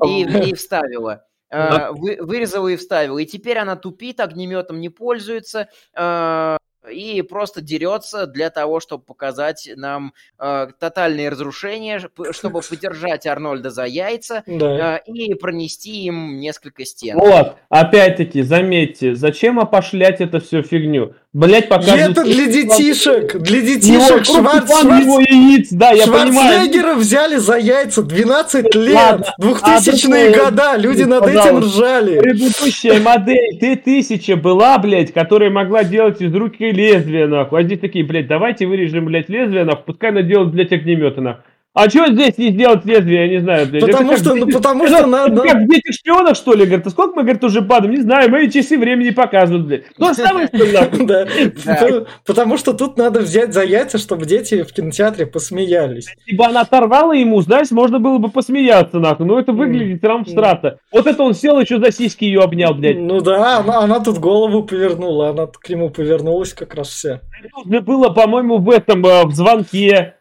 и, 0.04 0.22
и 0.22 0.54
вставила. 0.54 1.26
Э, 1.51 1.90
вы, 1.90 2.18
вырезала 2.20 2.68
и 2.68 2.76
вставила. 2.76 3.18
И 3.18 3.26
теперь 3.26 3.59
она 3.59 3.76
тупит, 3.76 4.20
огнеметом 4.20 4.80
не 4.80 4.88
пользуется. 4.88 5.68
Э, 5.94 6.57
и 6.90 7.22
просто 7.22 7.61
дерется 7.61 8.26
для 8.26 8.51
того, 8.51 8.80
чтобы 8.80 9.05
показать 9.05 9.68
нам 9.76 10.12
э, 10.38 10.68
тотальные 10.78 11.28
разрушения, 11.28 12.01
чтобы 12.30 12.61
подержать 12.68 13.26
Арнольда 13.26 13.70
за 13.70 13.84
яйца 13.84 14.42
да. 14.47 14.99
э, 14.99 15.11
и 15.12 15.34
пронести 15.34 16.05
им 16.05 16.38
несколько 16.38 16.84
стен. 16.84 17.18
Вот, 17.18 17.57
опять-таки, 17.68 18.42
заметьте, 18.42 19.14
зачем 19.14 19.59
опошлять 19.59 20.20
это 20.20 20.40
все 20.40 20.62
фигню? 20.62 21.14
Блять, 21.37 21.68
показывают... 21.68 22.16
Это 22.16 22.24
для 22.24 22.47
детишек, 22.47 23.37
для 23.37 23.61
детишек. 23.61 24.24
Шварц, 24.24 24.80
Шварц... 24.80 25.03
его 25.03 25.20
яиц, 25.20 25.68
да, 25.70 25.91
я 25.91 26.07
понимаю. 26.07 26.97
взяли 26.97 27.37
за 27.37 27.59
яйца 27.59 28.03
12 28.03 28.74
лет, 28.74 28.95
Ладно, 28.95 29.26
2000-е 29.39 30.30
а 30.30 30.45
года, 30.45 30.76
люди 30.78 31.03
над 31.03 31.26
этим 31.26 31.59
ржали. 31.59 32.20
Предыдущая 32.20 33.01
модель 33.01 33.59
Т-1000 33.61 34.37
была, 34.37 34.78
блядь, 34.78 35.12
которая 35.12 35.51
могла 35.51 35.84
делать 35.84 36.22
из 36.22 36.34
руки 36.34 36.70
лезвие, 36.70 37.26
нахуй. 37.26 37.61
А 37.61 37.62
здесь 37.64 37.80
такие, 37.80 38.03
блядь, 38.03 38.28
давайте 38.28 38.64
вырежем, 38.64 39.05
блядь, 39.05 39.28
лезвие, 39.28 39.64
нахуй, 39.64 39.84
пускай 39.84 40.12
она 40.12 40.22
делает, 40.22 40.53
блядь, 40.53 40.72
огнемета, 40.72 41.20
нахуй. 41.20 41.45
А 41.76 41.90
что 41.90 42.10
здесь 42.10 42.38
не 42.38 42.52
сделать 42.52 42.86
лезвие, 42.86 43.26
я 43.26 43.28
не 43.28 43.42
знаю, 43.42 43.66
блядь. 43.66 43.84
Потому 43.84 44.12
это 44.12 44.20
что, 44.22 44.30
как, 44.30 44.40
ну, 44.40 44.50
потому 44.50 44.86
что 44.86 45.06
надо... 45.06 45.42
Как 45.42 45.56
в 45.56 45.68
детях 45.68 45.94
шпионах, 45.94 46.34
что 46.34 46.54
ли, 46.54 46.64
говорит, 46.64 46.86
а 46.86 46.90
сколько 46.90 47.14
мы, 47.14 47.22
говорит, 47.22 47.44
уже 47.44 47.60
падаем, 47.60 47.94
не 47.94 48.00
знаю, 48.00 48.30
мои 48.30 48.48
часы 48.50 48.78
времени 48.78 49.10
показывают, 49.10 49.66
блядь. 49.66 49.94
То 49.94 50.08
же 50.08 50.14
самое, 50.14 50.46
что 50.46 51.04
Да, 51.04 52.06
потому 52.24 52.56
что 52.56 52.72
тут 52.72 52.96
надо 52.96 53.20
взять 53.20 53.52
за 53.52 53.62
яйца, 53.62 53.98
чтобы 53.98 54.24
дети 54.24 54.62
в 54.62 54.72
кинотеатре 54.72 55.26
посмеялись. 55.26 56.16
Бы 56.32 56.46
она 56.46 56.62
оторвала 56.62 57.12
ему, 57.12 57.42
знаешь, 57.42 57.70
можно 57.70 57.98
было 57.98 58.16
бы 58.16 58.30
посмеяться, 58.30 58.98
нахуй, 58.98 59.26
но 59.26 59.38
это 59.38 59.52
выглядит 59.52 60.02
рамстрата. 60.02 60.78
Вот 60.90 61.06
это 61.06 61.22
он 61.22 61.34
сел, 61.34 61.60
еще 61.60 61.78
за 61.78 61.92
сиськи 61.92 62.24
ее 62.24 62.40
обнял, 62.40 62.72
блядь. 62.72 62.96
Ну 62.96 63.20
да, 63.20 63.58
она, 63.58 63.80
она 63.80 64.00
тут 64.00 64.16
голову 64.16 64.62
повернула, 64.62 65.28
она 65.28 65.46
к 65.46 65.68
нему 65.68 65.90
повернулась 65.90 66.54
как 66.54 66.74
раз 66.74 66.88
вся. 66.88 67.20
Это 67.68 67.82
было, 67.82 68.08
по-моему, 68.08 68.56
в 68.56 68.70
этом, 68.70 69.04
э, 69.04 69.26
в 69.26 69.34
звонке, 69.34 70.14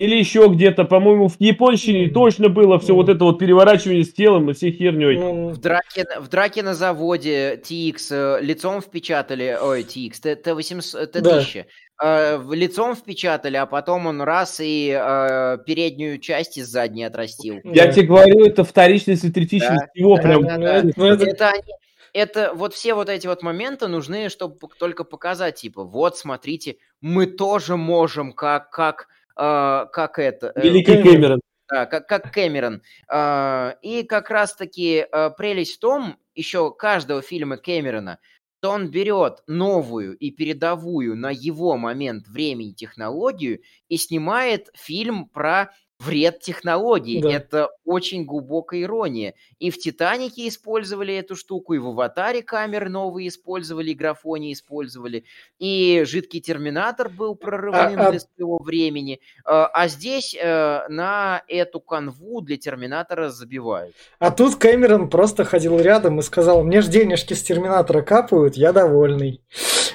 или 0.00 0.16
еще 0.16 0.48
где-то, 0.48 0.84
по-моему, 0.84 1.28
в 1.28 1.36
японщине 1.38 2.08
точно 2.08 2.48
было 2.48 2.78
все 2.78 2.94
вот 2.94 3.10
это 3.10 3.22
вот 3.22 3.38
переворачивание 3.38 4.02
с 4.02 4.12
телом 4.14 4.50
и 4.50 4.54
всей 4.54 4.72
херней. 4.72 5.18
Ну, 5.18 5.50
в 5.50 5.58
драке, 5.58 6.06
в 6.18 6.28
драке 6.28 6.62
на 6.62 6.74
заводе 6.74 7.60
TX 7.62 7.96
э, 8.10 8.38
лицом 8.40 8.80
впечатали, 8.80 9.58
ой, 9.60 9.82
TX, 9.82 10.42
T800, 10.42 11.12
T1000, 11.12 11.66
да. 12.00 12.34
э, 12.34 12.54
лицом 12.54 12.96
впечатали, 12.96 13.58
а 13.58 13.66
потом 13.66 14.06
он 14.06 14.22
раз 14.22 14.60
и 14.60 14.90
э, 14.90 15.58
переднюю 15.66 16.18
часть 16.18 16.56
из 16.56 16.68
задней 16.68 17.04
отрастил. 17.04 17.60
Я 17.62 17.84
да. 17.84 17.92
тебе 17.92 18.06
говорю, 18.06 18.46
это 18.46 18.64
вторичность 18.64 19.24
и 19.24 19.30
третичность 19.30 19.82
да. 19.82 19.88
всего 19.94 20.16
да, 20.16 20.22
прям. 20.22 20.42
Да, 20.44 20.56
да. 20.56 20.82
Ну, 20.96 21.04
это... 21.04 21.26
Это, 21.26 21.50
они, 21.50 21.74
это 22.14 22.52
вот 22.54 22.72
все 22.72 22.94
вот 22.94 23.10
эти 23.10 23.26
вот 23.26 23.42
моменты 23.42 23.86
нужны, 23.86 24.30
чтобы 24.30 24.56
только 24.78 25.04
показать, 25.04 25.56
типа, 25.56 25.84
вот, 25.84 26.16
смотрите, 26.16 26.76
мы 27.02 27.26
тоже 27.26 27.76
можем, 27.76 28.32
как, 28.32 28.70
как 28.70 29.08
как 29.40 30.18
это... 30.18 30.52
Э, 30.54 30.62
Великий 30.62 31.02
Кэмерон. 31.02 31.40
Да, 31.70 31.86
как, 31.86 32.08
как 32.08 32.32
Кэмерон. 32.32 32.82
А, 33.08 33.76
и 33.80 34.02
как 34.02 34.28
раз-таки 34.30 35.06
а, 35.10 35.30
прелесть 35.30 35.76
в 35.76 35.78
том, 35.78 36.16
еще 36.34 36.74
каждого 36.74 37.22
фильма 37.22 37.56
Кэмерона, 37.56 38.18
что 38.58 38.70
он 38.70 38.90
берет 38.90 39.42
новую 39.46 40.16
и 40.18 40.30
передовую 40.30 41.16
на 41.16 41.30
его 41.30 41.76
момент 41.76 42.28
времени 42.28 42.72
технологию 42.72 43.60
и 43.88 43.96
снимает 43.96 44.68
фильм 44.74 45.28
про 45.28 45.70
вред 46.00 46.40
технологий. 46.40 47.20
Да. 47.20 47.30
Это 47.30 47.68
очень 47.84 48.24
глубокая 48.24 48.82
ирония. 48.82 49.34
И 49.58 49.70
в 49.70 49.78
«Титанике» 49.78 50.48
использовали 50.48 51.14
эту 51.14 51.36
штуку, 51.36 51.74
и 51.74 51.78
в 51.78 51.88
«Аватаре» 51.88 52.42
камеры 52.42 52.88
новые 52.88 53.28
использовали, 53.28 53.90
и 53.90 53.94
графони 53.94 54.52
использовали, 54.52 55.24
и 55.58 56.02
«Жидкий 56.06 56.40
терминатор» 56.40 57.08
был 57.08 57.34
прорывным 57.34 58.00
а, 58.00 58.08
а... 58.08 58.10
для 58.10 58.20
своего 58.20 58.58
времени. 58.58 59.20
А, 59.44 59.66
а 59.66 59.88
здесь 59.88 60.34
э, 60.34 60.88
на 60.88 61.42
эту 61.48 61.80
канву 61.80 62.40
для 62.40 62.56
терминатора 62.56 63.28
забивают. 63.28 63.94
А 64.18 64.30
тут 64.30 64.56
Кэмерон 64.56 65.10
просто 65.10 65.44
ходил 65.44 65.78
рядом 65.78 66.18
и 66.18 66.22
сказал, 66.22 66.64
мне 66.64 66.80
ж 66.80 66.88
денежки 66.88 67.34
с 67.34 67.42
терминатора 67.42 68.02
капают, 68.02 68.56
я 68.56 68.72
довольный. 68.72 69.42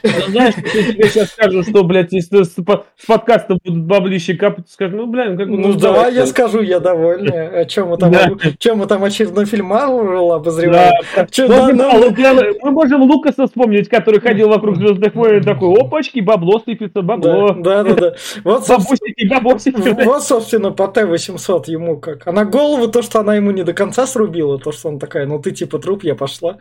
Ну, 0.04 0.10
знаешь, 0.30 0.56
если 0.58 0.94
тебе 0.94 1.10
сейчас 1.10 1.30
скажут, 1.30 1.68
что, 1.68 1.84
блядь, 1.84 2.12
если 2.12 2.44
с, 2.44 2.54
с 2.54 3.06
подкаста 3.08 3.58
будут 3.64 3.84
баблище 3.84 4.36
капать, 4.36 4.70
скажут, 4.70 4.96
ну, 4.96 5.08
блядь, 5.08 5.38
как 5.38 5.50
бы... 5.50 5.58
Ну, 5.58 5.74
давай 5.74 6.14
я 6.14 6.26
скажу, 6.26 6.62
я 6.62 6.80
довольный. 6.80 7.62
А 7.62 7.66
чем 7.66 7.90
мы 7.90 7.98
там, 7.98 8.12
да. 8.12 8.30
чем 8.58 8.80
мы 8.80 8.88
там 8.88 9.04
очередной 9.04 9.46
фильм 9.46 9.68
Марвел 9.68 10.34
обозреваем? 10.34 10.94
Да. 11.16 11.28
Че, 11.28 11.48
да, 11.48 11.70
ну... 11.70 12.14
Мы 12.62 12.72
можем 12.72 13.02
Лукаса 13.04 13.48
вспомнить, 13.48 13.90
который 13.90 14.20
ходил 14.20 14.50
вокруг 14.50 14.78
Звездных 14.78 15.16
войн, 15.16 15.44
такой, 15.44 15.74
опачки, 15.80 16.20
бабло 16.20 16.62
сыпется, 16.66 17.02
бабло. 17.02 17.54
Да, 17.54 17.84
да, 17.84 17.94
да. 17.94 18.16
Вот, 18.44 18.66
собственно, 18.66 19.40
вот, 20.06 20.24
собственно, 20.24 20.72
по 20.72 20.88
Т-800 20.88 21.64
ему 21.68 21.98
как. 21.98 22.28
Она 22.28 22.46
голову, 22.46 22.88
то, 22.88 23.02
что 23.02 23.20
она 23.20 23.36
ему 23.36 23.52
не 23.52 23.64
до 23.64 23.74
конца 23.74 24.08
срубила, 24.08 24.60
то, 24.60 24.72
что 24.72 24.90
он 24.90 25.00
такая, 25.00 25.26
ну 25.26 25.40
ты 25.40 25.52
типа 25.52 25.80
труп, 25.80 26.04
я 26.04 26.16
пошла. 26.16 26.58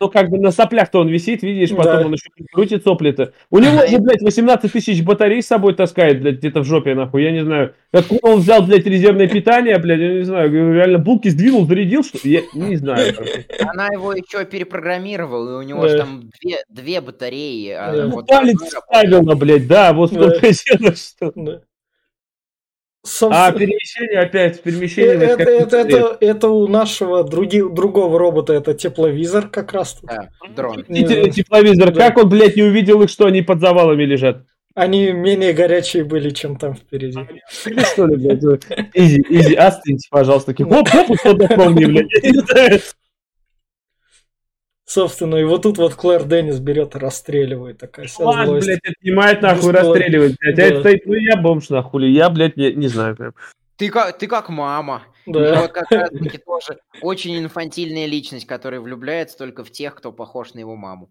Ну, 0.00 0.08
как 0.08 0.30
бы 0.30 0.38
на 0.38 0.50
соплях-то 0.50 1.00
он 1.00 1.08
висит, 1.08 1.42
видишь, 1.42 1.70
потом 1.70 2.06
он 2.06 2.12
еще 2.12 2.30
крутит 2.56 2.84
сопли-то. 2.84 3.32
У 3.50 3.58
него 3.58 3.86
же, 3.86 3.98
блядь, 3.98 4.22
18 4.22 4.72
тысяч 4.72 5.04
батарей 5.04 5.42
с 5.42 5.46
собой 5.46 5.74
таскает, 5.74 6.20
блядь, 6.20 6.38
где-то 6.38 6.60
в 6.60 6.64
жопе, 6.64 6.94
нахуй, 6.94 7.22
я 7.22 7.30
не 7.30 7.44
знаю. 7.44 7.74
Откуда 7.92 8.20
он 8.22 8.40
взял, 8.40 8.62
блядь, 8.62 8.86
резервное 8.86 9.28
питание, 9.28 9.78
блядь, 9.78 10.00
я 10.00 10.14
не 10.14 10.22
знаю, 10.22 10.50
реально 10.72 10.98
булки 10.98 11.28
сдвинул, 11.28 11.66
зарядил, 11.66 12.02
что 12.02 12.18
Я 12.26 12.40
не 12.54 12.76
знаю. 12.76 13.14
Она 13.60 13.88
его 13.88 14.12
еще 14.14 14.44
перепрограммировала, 14.46 15.60
и 15.60 15.64
у 15.64 15.68
него 15.68 15.86
же 15.86 15.98
там 15.98 16.30
две, 16.40 16.56
две 16.70 17.00
батареи. 17.02 17.70
А 17.72 17.92
ну, 17.92 18.10
вот 18.10 18.26
палец 18.26 18.56
ставила, 18.62 19.34
блядь, 19.34 19.66
да, 19.66 19.92
вот 19.92 20.12
что 20.12 20.94
что. 20.96 21.60
Собственно... 23.06 23.46
А 23.46 23.52
перемещение 23.52 24.18
опять, 24.18 24.62
перемещение... 24.62 25.14
Э, 25.14 25.34
это, 25.34 25.42
это, 25.42 25.76
это, 25.76 26.18
это 26.20 26.48
у 26.48 26.66
нашего 26.66 27.22
други, 27.22 27.62
другого 27.62 28.18
робота, 28.18 28.52
это 28.52 28.74
тепловизор 28.74 29.48
как 29.48 29.72
раз 29.72 29.94
тут. 29.94 30.10
Да, 30.10 30.28
дрон. 30.54 30.84
Тепловизор, 30.84 31.92
да. 31.92 32.08
как 32.08 32.18
он, 32.18 32.28
блядь, 32.28 32.56
не 32.56 32.64
увидел 32.64 33.02
их, 33.02 33.10
что 33.10 33.26
они 33.26 33.42
под 33.42 33.60
завалами 33.60 34.02
лежат? 34.02 34.44
Они 34.74 35.12
менее 35.12 35.52
горячие 35.52 36.04
были, 36.04 36.30
чем 36.30 36.56
там 36.56 36.74
впереди. 36.74 37.20
Что 37.48 38.06
ли, 38.06 38.16
блядь? 38.16 38.42
Изи, 38.92 39.24
изи, 39.30 39.54
остыньте, 39.54 40.08
пожалуйста. 40.10 40.52
Оп, 40.58 40.88
оп, 40.92 41.18
что 41.18 41.34
напомни, 41.34 41.84
блядь. 41.86 42.82
Собственно, 44.86 45.34
и 45.34 45.44
вот 45.44 45.62
тут 45.62 45.78
вот 45.78 45.94
Клэр 45.94 46.24
Деннис 46.24 46.60
берет 46.60 46.94
и 46.94 46.98
расстреливает 46.98 47.78
такая 47.78 48.06
вся 48.06 48.24
Ладно, 48.24 48.46
злость. 48.46 48.68
блядь, 48.68 48.96
отнимает 48.96 49.42
нахуй, 49.42 49.72
расстреливает, 49.72 50.36
блядь. 50.38 50.54
А 50.54 50.56
да. 50.56 50.62
А 50.62 50.66
это 50.66 50.80
стоит, 50.80 51.06
ну 51.06 51.14
я 51.14 51.36
бомж 51.36 51.68
нахуй, 51.70 52.08
я, 52.08 52.30
блядь, 52.30 52.56
не, 52.56 52.72
не 52.72 52.86
знаю 52.86 53.16
прям. 53.16 53.34
Ты 53.76 53.90
как, 53.90 54.16
ты 54.16 54.28
как 54.28 54.48
мама. 54.48 55.02
Да. 55.26 55.62
Вот 55.62 55.72
как 55.72 55.90
раз 55.90 56.10
таки 56.10 56.38
тоже 56.38 56.78
очень 57.02 57.36
инфантильная 57.36 58.06
личность, 58.06 58.46
которая 58.46 58.80
влюбляется 58.80 59.36
только 59.36 59.64
в 59.64 59.72
тех, 59.72 59.96
кто 59.96 60.12
похож 60.12 60.54
на 60.54 60.60
его 60.60 60.76
маму. 60.76 61.10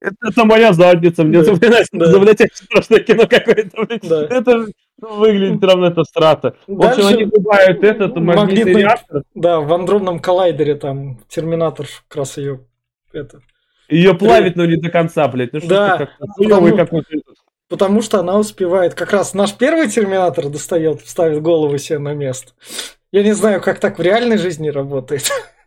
Это, 0.00 0.14
это 0.28 0.44
моя 0.44 0.72
задница, 0.72 1.24
мне 1.24 1.42
да. 1.42 1.52
вспоминается, 1.52 1.90
да. 1.92 2.18
блядь, 2.20 2.54
страшное 2.54 3.00
кино 3.00 3.26
какое-то, 3.26 3.86
блядь. 3.86 4.08
Да. 4.08 4.24
Это 4.30 4.66
выглядит 4.98 5.64
равно 5.64 5.88
это 5.88 6.04
страта. 6.04 6.54
В 6.68 6.80
общем, 6.80 7.06
они 7.06 7.24
бывают 7.24 7.82
этот 7.82 8.14
магнитный, 8.14 8.36
магнитный 8.36 8.82
реактор. 8.82 9.22
Да, 9.34 9.60
в 9.60 9.72
андронном 9.72 10.20
коллайдере 10.20 10.76
там 10.76 11.18
Терминатор 11.28 11.86
как 12.08 12.18
раз 12.18 12.38
ее 12.38 12.60
это 13.12 13.40
Ее 13.88 14.14
плавит, 14.14 14.56
но 14.56 14.66
не 14.66 14.76
до 14.76 14.90
конца, 14.90 15.26
блядь. 15.28 15.52
Ну 15.52 15.60
что 15.60 15.68
да, 15.68 16.08
потому, 16.36 17.02
потому 17.68 18.02
что 18.02 18.20
она 18.20 18.38
успевает. 18.38 18.94
Как 18.94 19.12
раз 19.12 19.34
наш 19.34 19.54
первый 19.54 19.88
терминатор 19.88 20.48
достает, 20.48 21.06
ставит 21.06 21.42
голову 21.42 21.78
себе 21.78 21.98
на 21.98 22.14
место. 22.14 22.52
Я 23.12 23.22
не 23.22 23.32
знаю, 23.32 23.60
как 23.60 23.80
так 23.80 23.98
в 23.98 24.02
реальной 24.02 24.38
жизни 24.38 24.68
работает. 24.68 25.30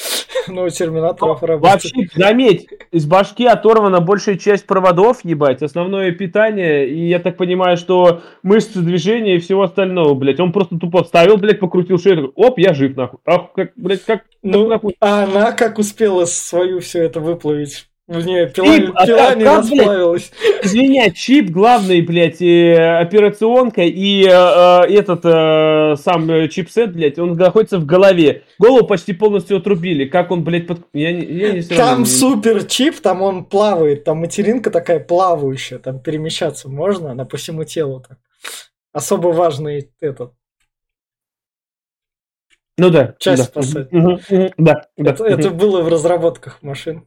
Ну, 0.48 0.64
у 0.64 0.68
терминаторов 0.68 1.42
работает. 1.42 1.84
Вообще, 1.92 2.08
заметь, 2.14 2.68
из 2.90 3.06
башки 3.06 3.46
оторвана 3.46 4.00
большая 4.00 4.36
часть 4.36 4.66
проводов, 4.66 5.24
ебать, 5.24 5.62
основное 5.62 6.12
питание, 6.12 6.88
и 6.88 7.08
я 7.08 7.18
так 7.18 7.36
понимаю, 7.36 7.76
что 7.76 8.22
мышцы 8.42 8.80
движения 8.80 9.36
и 9.36 9.38
всего 9.38 9.62
остального, 9.62 10.14
блядь. 10.14 10.40
Он 10.40 10.52
просто 10.52 10.78
тупо 10.78 11.04
вставил, 11.04 11.36
блядь, 11.36 11.60
покрутил 11.60 11.98
шею, 11.98 12.32
оп, 12.34 12.58
я 12.58 12.74
жив, 12.74 12.96
нахуй. 12.96 13.20
Ах, 13.26 13.52
как, 13.54 13.72
блядь, 13.76 14.04
как... 14.04 14.24
Ну, 14.42 14.66
нахуй. 14.66 14.96
а 15.00 15.24
она 15.24 15.52
как 15.52 15.78
успела 15.78 16.24
свою 16.24 16.80
все 16.80 17.02
это 17.02 17.20
выплавить? 17.20 17.89
Не, 18.10 18.46
пила, 18.48 18.76
чип, 18.76 18.86
пила 19.06 19.28
а, 19.28 19.34
не 19.36 19.44
как, 19.44 19.58
расплавилась. 19.58 20.32
Блядь, 20.40 20.64
извиня, 20.66 21.10
чип 21.12 21.50
главный, 21.50 22.02
блядь, 22.02 22.40
и 22.40 22.72
операционка 22.72 23.82
и 23.82 24.24
э, 24.24 24.28
э 24.28 24.98
этот 24.98 25.20
э, 25.24 25.94
сам 25.94 26.28
э, 26.28 26.48
чипсет, 26.48 26.92
блядь, 26.92 27.20
он 27.20 27.34
находится 27.34 27.78
в 27.78 27.86
голове. 27.86 28.42
Голову 28.58 28.84
почти 28.84 29.12
полностью 29.12 29.58
отрубили. 29.58 30.06
Как 30.06 30.32
он, 30.32 30.42
блядь, 30.42 30.66
под... 30.66 30.80
Я, 30.92 31.10
я 31.10 31.52
не 31.52 31.62
Там 31.62 32.00
не... 32.00 32.06
супер 32.06 32.64
чип, 32.64 32.98
там 32.98 33.22
он 33.22 33.44
плавает, 33.44 34.02
там 34.02 34.18
материнка 34.18 34.72
такая 34.72 34.98
плавающая, 34.98 35.78
там 35.78 36.00
перемещаться 36.00 36.68
можно, 36.68 37.12
она 37.12 37.24
по 37.24 37.36
всему 37.36 37.62
телу 37.62 38.04
так. 38.08 38.18
Особо 38.92 39.28
важный 39.28 39.88
этот. 40.00 40.32
Ну 42.76 42.90
да. 42.90 43.14
Часть 43.20 43.42
да. 43.42 43.62
спасать. 43.62 43.92
Угу, 43.92 44.12
угу, 44.30 44.52
да, 44.58 44.88
это, 44.96 45.22
да. 45.22 45.28
это 45.28 45.50
было 45.50 45.82
в 45.82 45.88
разработках 45.88 46.60
машин. 46.60 47.04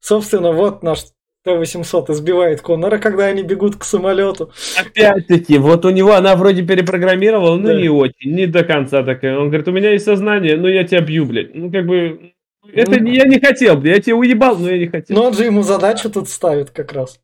Собственно, 0.00 0.52
вот 0.52 0.82
наш 0.82 1.04
Т-800 1.44 2.12
избивает 2.12 2.60
Конора, 2.60 2.98
когда 2.98 3.26
они 3.26 3.42
бегут 3.42 3.76
к 3.76 3.84
самолету. 3.84 4.52
Опять-таки, 4.78 5.56
вот 5.58 5.84
у 5.84 5.90
него 5.90 6.12
она 6.12 6.36
вроде 6.36 6.62
перепрограммировала, 6.62 7.56
но 7.56 7.68
да. 7.68 7.80
не 7.80 7.88
очень, 7.88 8.34
не 8.34 8.46
до 8.46 8.62
конца 8.62 9.02
такая. 9.02 9.38
Он 9.38 9.48
говорит, 9.48 9.68
у 9.68 9.72
меня 9.72 9.92
есть 9.92 10.04
сознание, 10.04 10.56
но 10.56 10.68
я 10.68 10.84
тебя 10.84 11.00
бью, 11.00 11.24
блядь. 11.24 11.54
Ну, 11.54 11.70
как 11.70 11.86
бы, 11.86 12.32
это 12.72 13.00
ну, 13.00 13.08
я 13.08 13.24
не 13.24 13.40
хотел, 13.40 13.76
блядь, 13.76 13.96
я 13.96 14.02
тебя 14.02 14.16
уебал, 14.16 14.58
но 14.58 14.68
я 14.68 14.78
не 14.78 14.88
хотел. 14.88 15.16
Но 15.16 15.24
он 15.24 15.34
же 15.34 15.44
ему 15.44 15.62
задачу 15.62 16.10
тут 16.10 16.28
ставит 16.28 16.70
как 16.70 16.92
раз. 16.92 17.18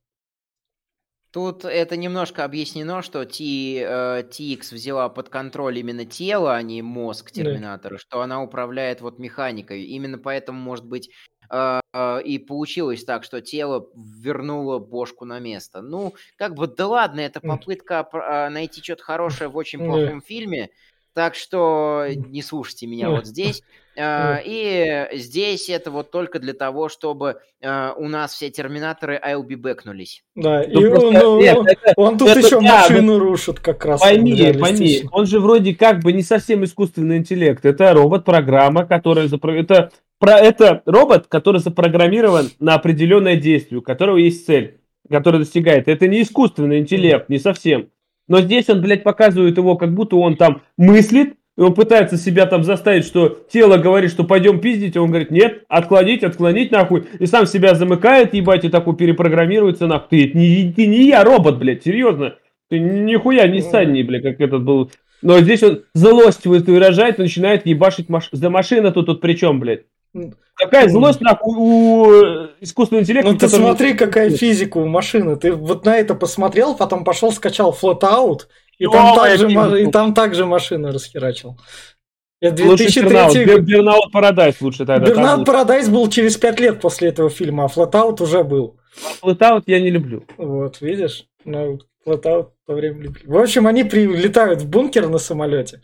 Тут 1.36 1.66
это 1.66 1.98
немножко 1.98 2.44
объяснено, 2.44 3.02
что 3.02 3.26
T, 3.26 3.44
э, 3.82 4.22
TX 4.22 4.72
взяла 4.72 5.10
под 5.10 5.28
контроль 5.28 5.78
именно 5.78 6.06
тело, 6.06 6.56
а 6.56 6.62
не 6.62 6.80
мозг 6.80 7.30
Терминатора, 7.30 7.96
да. 7.96 7.98
что 7.98 8.22
она 8.22 8.42
управляет 8.42 9.02
вот 9.02 9.18
механикой. 9.18 9.82
Именно 9.82 10.16
поэтому, 10.16 10.58
может 10.58 10.86
быть, 10.86 11.10
э, 11.50 11.80
э, 11.92 12.22
и 12.22 12.38
получилось 12.38 13.04
так, 13.04 13.22
что 13.22 13.42
тело 13.42 13.86
вернуло 13.94 14.78
бошку 14.78 15.26
на 15.26 15.38
место. 15.38 15.82
Ну, 15.82 16.14
как 16.36 16.54
бы, 16.54 16.68
да 16.68 16.86
ладно, 16.86 17.20
это 17.20 17.42
попытка 17.42 18.08
э, 18.10 18.48
найти 18.48 18.82
что-то 18.82 19.02
хорошее 19.02 19.50
в 19.50 19.58
очень 19.58 19.80
плохом 19.80 20.22
фильме, 20.22 20.70
так 21.12 21.34
что 21.34 22.06
не 22.14 22.40
слушайте 22.40 22.86
меня 22.86 23.10
вот 23.10 23.26
здесь. 23.26 23.62
А, 23.98 24.40
и 24.44 25.08
здесь 25.14 25.68
это 25.68 25.90
вот 25.90 26.10
только 26.10 26.38
для 26.38 26.52
того, 26.52 26.88
чтобы 26.88 27.40
а, 27.64 27.94
у 27.96 28.08
нас 28.08 28.34
все 28.34 28.50
терминаторы 28.50 29.20
I'll 29.24 29.46
be 29.46 29.56
backнулись. 29.56 30.22
Да, 30.34 30.64
ну, 30.68 30.80
и 30.80 30.90
просто, 30.90 31.28
он, 31.28 31.38
нет, 31.38 31.56
он, 31.56 31.66
это, 31.66 31.92
он 31.96 32.18
тут 32.18 32.28
это, 32.28 32.40
еще 32.40 32.60
да, 32.60 32.82
машину 32.82 33.14
вот, 33.14 33.18
рушит 33.20 33.60
как 33.60 33.84
раз. 33.84 34.00
Пойми, 34.00 34.52
пойми, 34.52 35.04
он 35.12 35.26
же 35.26 35.40
вроде 35.40 35.74
как 35.74 36.02
бы 36.02 36.12
не 36.12 36.22
совсем 36.22 36.62
искусственный 36.64 37.16
интеллект. 37.16 37.64
Это 37.64 37.94
робот-программа, 37.94 38.84
которая... 38.84 39.28
Это, 39.28 39.90
про, 40.18 40.38
это 40.38 40.82
робот, 40.84 41.26
который 41.28 41.60
запрограммирован 41.60 42.50
на 42.60 42.74
определенное 42.74 43.36
действие, 43.36 43.78
у 43.78 43.82
которого 43.82 44.18
есть 44.18 44.44
цель, 44.44 44.78
которая 45.08 45.40
достигает. 45.40 45.88
Это 45.88 46.06
не 46.06 46.22
искусственный 46.22 46.80
интеллект, 46.80 47.28
не 47.28 47.38
совсем. 47.38 47.88
Но 48.28 48.40
здесь 48.40 48.68
он, 48.68 48.82
блядь, 48.82 49.04
показывает 49.04 49.56
его, 49.56 49.76
как 49.76 49.94
будто 49.94 50.16
он 50.16 50.36
там 50.36 50.62
мыслит, 50.76 51.36
и 51.56 51.60
он 51.60 51.74
пытается 51.74 52.18
себя 52.18 52.46
там 52.46 52.64
заставить, 52.64 53.06
что 53.06 53.28
тело 53.50 53.78
говорит, 53.78 54.10
что 54.10 54.24
пойдем 54.24 54.60
пиздить, 54.60 54.96
а 54.96 55.02
он 55.02 55.08
говорит, 55.08 55.30
нет, 55.30 55.64
отклонить, 55.68 56.22
отклонить 56.22 56.70
нахуй, 56.70 57.04
и 57.18 57.26
сам 57.26 57.46
себя 57.46 57.74
замыкает, 57.74 58.34
ебать, 58.34 58.64
и 58.64 58.68
такой 58.68 58.94
перепрограммируется 58.94 59.86
нахуй. 59.86 60.28
Ты, 60.28 60.38
не, 60.38 60.72
ты 60.72 60.86
не 60.86 61.08
я, 61.08 61.24
робот, 61.24 61.58
блядь, 61.58 61.84
серьезно. 61.84 62.34
Ты 62.68 62.78
нихуя 62.78 63.46
не 63.48 63.62
Санни, 63.62 64.02
блядь, 64.02 64.22
как 64.22 64.40
этот 64.40 64.64
был. 64.64 64.90
Но 65.22 65.40
здесь 65.40 65.62
он 65.62 65.82
злость 65.94 66.46
выражает, 66.46 67.18
начинает 67.18 67.66
ебашить 67.66 68.10
маш... 68.10 68.28
за 68.32 68.50
машина 68.50 68.92
тут, 68.92 69.06
тут 69.06 69.20
при 69.20 69.32
чем, 69.32 69.60
блядь? 69.60 69.84
Какая 70.54 70.88
злость 70.88 71.20
нахуй 71.20 71.54
у 71.54 72.46
искусственного 72.60 73.02
интеллекта? 73.02 73.30
Ну 73.30 73.38
ты 73.38 73.46
который... 73.46 73.60
смотри, 73.60 73.94
какая 73.94 74.30
физика 74.30 74.78
у 74.78 74.86
машины. 74.86 75.36
Ты 75.36 75.52
вот 75.52 75.84
на 75.84 75.96
это 75.96 76.14
посмотрел, 76.14 76.74
потом 76.74 77.04
пошел, 77.04 77.30
скачал 77.30 77.76
Flatout, 77.78 78.46
и, 78.78 78.86
там, 78.86 79.14
также, 79.14 79.82
и 79.82 79.90
там 79.90 80.14
также 80.14 80.46
машину 80.46 80.92
расхерачил. 80.92 81.58
Это 82.40 82.56
2003... 82.56 83.60
Бернаут 83.60 84.12
Парадайз 84.12 84.60
лучше 84.60 84.84
тогда. 84.84 85.06
Бернаут 85.06 85.46
Парадайз 85.46 85.88
был 85.88 86.08
через 86.10 86.36
5 86.36 86.60
лет 86.60 86.80
после 86.80 87.08
этого 87.08 87.30
фильма, 87.30 87.64
а 87.64 87.68
Flatout 87.68 88.22
уже 88.22 88.44
был. 88.44 88.78
А 89.22 89.60
я 89.66 89.80
не 89.80 89.90
люблю. 89.90 90.24
Вот, 90.36 90.80
видишь? 90.80 91.26
Ну, 91.44 91.80
Flatout 92.06 92.50
в 92.62 92.66
то 92.66 92.74
время 92.74 93.02
люблю. 93.02 93.22
В 93.24 93.38
общем, 93.38 93.66
они 93.66 93.84
прилетают 93.84 94.60
в 94.60 94.68
бункер 94.68 95.08
на 95.08 95.18
самолете 95.18 95.80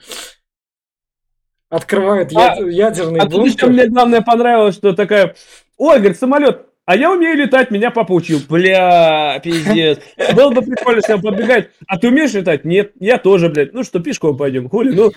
открывает 1.72 2.36
а, 2.36 2.56
ядерный 2.60 3.20
а 3.20 3.26
бункер. 3.26 3.46
Еще 3.46 3.66
мне 3.66 3.86
главное 3.86 4.20
понравилось, 4.20 4.74
что 4.74 4.92
такая, 4.92 5.34
ой, 5.78 5.98
говорит, 5.98 6.18
самолет, 6.18 6.66
а 6.84 6.96
я 6.96 7.12
умею 7.12 7.36
летать, 7.36 7.70
меня 7.70 7.90
папа 7.90 8.12
учил. 8.12 8.40
Бля, 8.48 9.40
пиздец. 9.42 10.00
Было 10.34 10.50
бы 10.50 10.62
прикольно, 10.62 10.98
если 10.98 11.12
он 11.14 11.22
подбегает. 11.22 11.70
А 11.86 11.98
ты 11.98 12.08
умеешь 12.08 12.32
летать? 12.32 12.64
Нет, 12.64 12.92
я 12.98 13.18
тоже, 13.18 13.48
блядь. 13.48 13.72
Ну 13.72 13.84
что, 13.84 14.00
пешком 14.00 14.36
пойдем, 14.36 14.68
хули, 14.68 14.92
ну... 14.94 15.12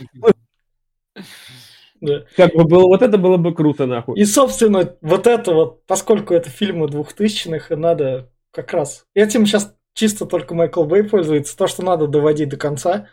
Да. 2.01 2.25
Как 2.35 2.53
бы 2.53 2.65
было, 2.65 2.87
вот 2.87 3.01
это 3.01 3.17
было 3.17 3.37
бы 3.37 3.55
круто, 3.55 3.85
нахуй. 3.87 4.19
И, 4.19 4.25
собственно, 4.25 4.95
вот 5.01 5.27
это 5.27 5.53
вот, 5.53 5.85
поскольку 5.87 6.33
это 6.33 6.49
фильмы 6.49 6.87
двухтысячных, 6.87 7.71
и 7.71 7.75
надо 7.75 8.29
как 8.51 8.73
раз... 8.73 9.05
Этим 9.15 9.45
сейчас 9.45 9.73
чисто 9.93 10.25
только 10.25 10.53
Майкл 10.53 10.83
Бэй 10.83 11.03
пользуется, 11.03 11.57
то, 11.57 11.67
что 11.67 11.83
надо 11.83 12.07
доводить 12.07 12.49
до 12.49 12.57
конца. 12.57 13.07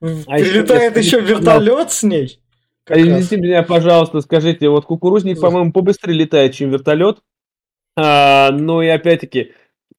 А 0.00 0.06
Прилетает 0.06 0.96
еще, 0.98 1.18
еще 1.18 1.20
вертолет 1.20 1.92
с 1.92 2.02
ней. 2.02 2.42
А 2.88 2.98
извините 2.98 3.36
меня, 3.36 3.62
пожалуйста, 3.62 4.20
скажите, 4.20 4.68
вот 4.68 4.84
кукурузник, 4.84 5.40
по-моему, 5.40 5.72
побыстрее 5.72 6.14
летает, 6.14 6.54
чем 6.54 6.70
вертолет. 6.70 7.18
А, 7.96 8.50
ну 8.52 8.82
и 8.82 8.88
опять-таки, 8.88 9.52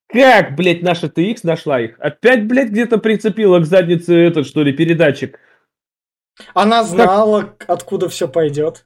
как, 0.08 0.56
блядь, 0.56 0.82
наша 0.82 1.08
TX 1.08 1.40
нашла 1.44 1.82
их? 1.82 2.00
Опять, 2.00 2.48
блядь, 2.48 2.70
где-то 2.70 2.98
прицепила 2.98 3.60
к 3.60 3.66
заднице 3.66 4.16
этот, 4.16 4.48
что 4.48 4.64
ли, 4.64 4.72
передатчик? 4.72 5.40
Она 6.54 6.84
знала, 6.84 7.54
как... 7.58 7.70
откуда 7.70 8.08
все 8.08 8.28
пойдет. 8.28 8.86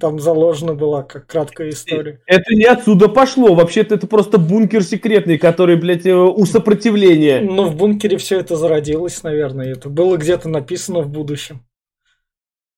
Там 0.00 0.20
заложена 0.20 0.74
была 0.74 1.02
как 1.02 1.26
краткая 1.26 1.70
история. 1.70 2.20
Это 2.26 2.54
не 2.54 2.64
отсюда 2.64 3.08
пошло. 3.08 3.54
Вообще-то 3.54 3.96
это 3.96 4.06
просто 4.06 4.38
бункер 4.38 4.84
секретный, 4.84 5.38
который, 5.38 5.74
блядь, 5.74 6.06
э, 6.06 6.14
у 6.14 6.46
сопротивления. 6.46 7.40
Ну, 7.40 7.64
в 7.64 7.76
бункере 7.76 8.16
все 8.16 8.38
это 8.38 8.56
зародилось, 8.56 9.24
наверное. 9.24 9.72
Это 9.72 9.88
было 9.88 10.16
где-то 10.16 10.48
написано 10.48 11.00
в 11.00 11.08
будущем. 11.08 11.66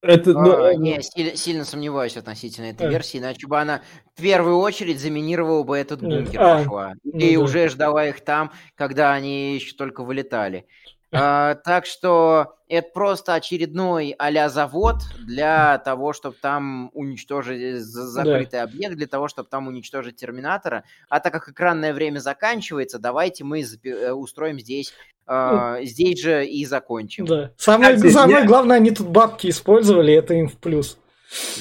Это, 0.04 0.32
ну, 0.34 0.64
а, 0.64 0.72
э, 0.72 0.76
не, 0.76 1.00
сильно, 1.00 1.34
сильно 1.34 1.64
сомневаюсь 1.64 2.16
относительно 2.16 2.66
этой 2.66 2.86
а. 2.86 2.90
версии, 2.90 3.18
иначе 3.18 3.46
бы 3.46 3.58
она 3.58 3.80
в 4.14 4.20
первую 4.20 4.58
очередь 4.58 5.00
заминировала 5.00 5.62
бы 5.62 5.78
этот 5.78 6.02
бункер 6.02 6.42
а. 6.42 6.58
пошла. 6.58 6.94
И 7.04 7.36
ну, 7.36 7.42
уже 7.42 7.64
да. 7.64 7.68
ждала 7.70 8.06
их 8.06 8.20
там, 8.20 8.52
когда 8.74 9.14
они 9.14 9.54
еще 9.54 9.74
только 9.74 10.04
вылетали. 10.04 10.66
А, 11.14 11.54
так 11.54 11.86
что 11.86 12.56
это 12.68 12.88
просто 12.92 13.34
очередной 13.34 14.14
а 14.18 14.48
завод 14.48 14.96
для 15.26 15.78
того, 15.78 16.12
чтобы 16.12 16.36
там 16.40 16.90
уничтожить 16.92 17.80
закрытый 17.82 18.58
да. 18.58 18.62
объект, 18.64 18.96
для 18.96 19.06
того, 19.06 19.28
чтобы 19.28 19.48
там 19.48 19.68
уничтожить 19.68 20.16
терминатора. 20.16 20.84
А 21.08 21.20
так 21.20 21.32
как 21.32 21.48
экранное 21.48 21.92
время 21.92 22.18
заканчивается, 22.18 22.98
давайте 22.98 23.44
мы 23.44 23.62
э, 23.62 24.12
устроим 24.12 24.58
здесь 24.58 24.92
Uh, 25.26 25.82
здесь 25.86 26.20
же 26.20 26.44
и 26.44 26.66
закончим. 26.66 27.24
Да. 27.24 27.50
Самое, 27.56 27.96
самое 27.96 28.44
главное, 28.44 28.76
они 28.76 28.90
тут 28.90 29.08
бабки 29.08 29.48
использовали, 29.48 30.12
это 30.12 30.34
им 30.34 30.48
в 30.48 30.58
плюс. 30.58 30.98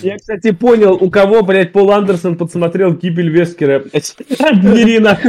Я, 0.02 0.18
кстати, 0.18 0.52
понял, 0.52 0.94
у 0.94 1.10
кого, 1.10 1.44
блядь, 1.44 1.72
Пол 1.72 1.92
Андерсон 1.92 2.38
подсмотрел 2.38 2.94
гибель 2.94 3.30
Вескера. 3.30 3.84
Нерина. 3.84 5.20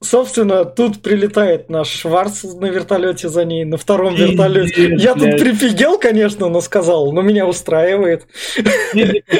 Собственно, 0.00 0.64
тут 0.64 1.02
прилетает 1.02 1.68
наш 1.70 1.88
Шварц 1.88 2.44
на 2.44 2.66
вертолете 2.66 3.28
за 3.28 3.44
ней, 3.44 3.64
на 3.64 3.76
втором 3.76 4.14
вертолете. 4.14 4.94
Я 4.96 5.14
тут 5.14 5.38
прифигел, 5.38 5.98
конечно, 5.98 6.48
но 6.48 6.60
сказал, 6.60 7.12
но 7.12 7.22
меня 7.22 7.46
устраивает. 7.46 8.26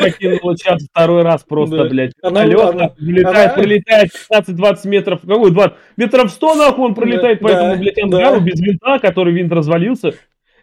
покинула 0.00 0.56
чат 0.56 0.80
второй 0.82 1.22
раз 1.22 1.44
просто, 1.44 1.84
блядь. 1.84 2.12
Она 2.22 2.44
вылетает, 2.44 3.54
прилетает 3.54 4.10
15-20 4.30 4.88
метров. 4.88 5.20
Какой 5.26 5.50
20? 5.50 5.76
Метров 5.96 6.30
100 6.30 6.54
нахуй 6.54 6.84
он 6.86 6.94
пролетает 6.94 7.40
по 7.40 7.48
этому, 7.48 7.76
блядь, 7.76 7.98
ангару 8.02 8.40
без 8.40 8.60
винта, 8.60 8.98
который 8.98 9.32
винт 9.32 9.52
развалился. 9.52 10.14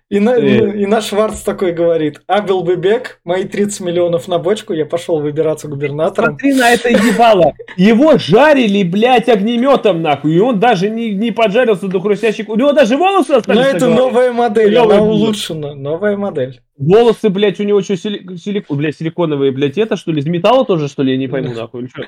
И, 0.10 0.22
на, 0.22 0.36
и 0.38 0.86
наш 0.86 1.08
Шварц 1.08 1.42
такой 1.42 1.74
говорит, 1.74 2.22
а 2.28 2.42
был 2.42 2.64
бы 2.64 2.78
бег, 2.78 3.20
мои 3.26 3.44
30 3.44 3.82
миллионов 3.82 4.30
на 4.30 4.40
бочку, 4.40 4.72
я 4.72 4.86
пошел 4.86 5.20
выбираться 5.20 5.68
губернатором. 5.68 6.30
Смотри 6.30 6.54
на 6.54 6.72
это 6.72 6.88
ебало. 6.90 7.54
Его 7.76 8.18
жарили, 8.18 8.84
блядь, 8.84 9.28
огнеметом, 9.28 10.02
нахуй. 10.02 10.34
И 10.34 10.40
он 10.40 10.62
даже 10.62 10.90
не, 10.90 11.12
не 11.12 11.32
поджарился 11.32 11.90
до 11.90 12.00
хрустящих. 12.00 12.48
У 12.48 12.56
него 12.56 12.72
даже 12.72 12.96
волосы 12.96 13.32
остались. 13.32 13.60
Но 13.60 13.68
это 13.68 13.88
новая 13.90 14.32
модель, 14.32 14.70
Клевая 14.70 15.00
она 15.00 15.02
улучшена. 15.02 15.76
Новая 15.76 16.16
модель. 16.16 16.62
Волосы, 16.78 17.30
блядь, 17.30 17.60
у 17.60 17.64
него 17.64 17.82
что, 17.82 17.98
сили... 17.98 18.38
силик... 18.38 18.68
блядь, 18.70 18.96
силиконовые, 18.96 19.52
блядь, 19.52 19.78
это 19.78 19.98
что 19.98 20.14
ли, 20.14 20.22
из 20.22 20.26
металла 20.26 20.64
тоже, 20.64 20.88
что 20.88 21.04
ли, 21.04 21.12
я 21.12 21.18
не 21.18 21.28
пойму, 21.28 21.54
нахуй, 21.56 21.82
или 21.82 21.90
что? 21.90 22.04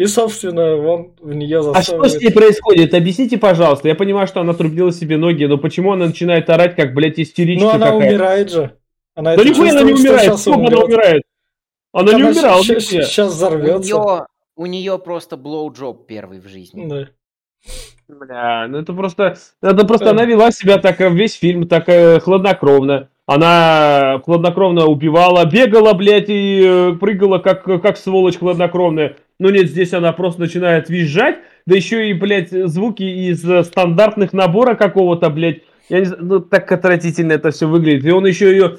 И, 0.00 0.06
собственно, 0.06 0.76
он 0.76 1.12
в 1.20 1.34
нее 1.34 1.62
засовывает. 1.62 1.76
А 1.76 2.08
что 2.08 2.08
с 2.08 2.18
ней 2.18 2.32
происходит? 2.32 2.94
Объясните, 2.94 3.36
пожалуйста. 3.36 3.86
Я 3.86 3.94
понимаю, 3.94 4.26
что 4.26 4.40
она 4.40 4.54
трубила 4.54 4.92
себе 4.92 5.18
ноги, 5.18 5.44
но 5.44 5.58
почему 5.58 5.92
она 5.92 6.06
начинает 6.06 6.48
орать, 6.48 6.74
как, 6.74 6.94
блядь, 6.94 7.20
истеричка 7.20 7.64
Ну, 7.64 7.70
она 7.72 7.90
какая? 7.90 8.08
умирает 8.08 8.50
же. 8.50 8.78
Она 9.14 9.36
да 9.36 9.44
нихуя 9.44 9.72
она 9.72 9.82
не 9.82 9.92
умирает. 9.92 10.38
Сколько 10.38 10.68
она 10.68 10.78
умирает? 10.78 11.22
Она, 11.92 12.12
она 12.12 12.18
не 12.18 12.24
умирала. 12.30 12.62
Сейчас 12.62 13.34
взорвется. 13.34 13.94
У 13.94 14.00
нее, 14.00 14.26
у 14.56 14.66
нее 14.66 14.98
просто 14.98 15.36
блоуджоп 15.36 16.06
первый 16.06 16.40
в 16.40 16.48
жизни. 16.48 16.86
Да. 16.88 17.08
Бля, 18.08 18.68
ну 18.68 18.78
это 18.78 18.94
просто... 18.94 19.36
Это 19.60 19.86
просто 19.86 20.06
э. 20.06 20.10
она 20.12 20.24
вела 20.24 20.50
себя 20.50 20.78
так 20.78 20.98
весь 21.00 21.34
фильм, 21.34 21.68
так 21.68 21.90
э, 21.90 22.20
хладнокровно. 22.20 23.10
Она 23.26 24.22
хладнокровно 24.24 24.86
убивала, 24.86 25.44
бегала, 25.44 25.92
блядь, 25.92 26.30
и 26.30 26.64
э, 26.64 26.92
прыгала, 26.98 27.36
как, 27.36 27.64
как 27.64 27.98
сволочь 27.98 28.38
хладнокровная. 28.38 29.16
Но 29.40 29.50
нет, 29.50 29.70
здесь 29.70 29.94
она 29.94 30.12
просто 30.12 30.42
начинает 30.42 30.90
визжать, 30.90 31.38
да 31.64 31.74
еще 31.74 32.10
и, 32.10 32.12
блядь, 32.12 32.50
звуки 32.50 33.02
из 33.02 33.42
э, 33.42 33.64
стандартных 33.64 34.34
набора 34.34 34.74
какого-то, 34.74 35.30
блядь. 35.30 35.62
Я 35.88 36.00
не 36.00 36.04
знаю, 36.04 36.24
ну 36.24 36.40
так 36.40 36.70
отвратительно 36.70 37.32
это 37.32 37.50
все 37.50 37.66
выглядит. 37.66 38.04
И 38.04 38.10
он 38.10 38.26
еще 38.26 38.50
ее... 38.50 38.78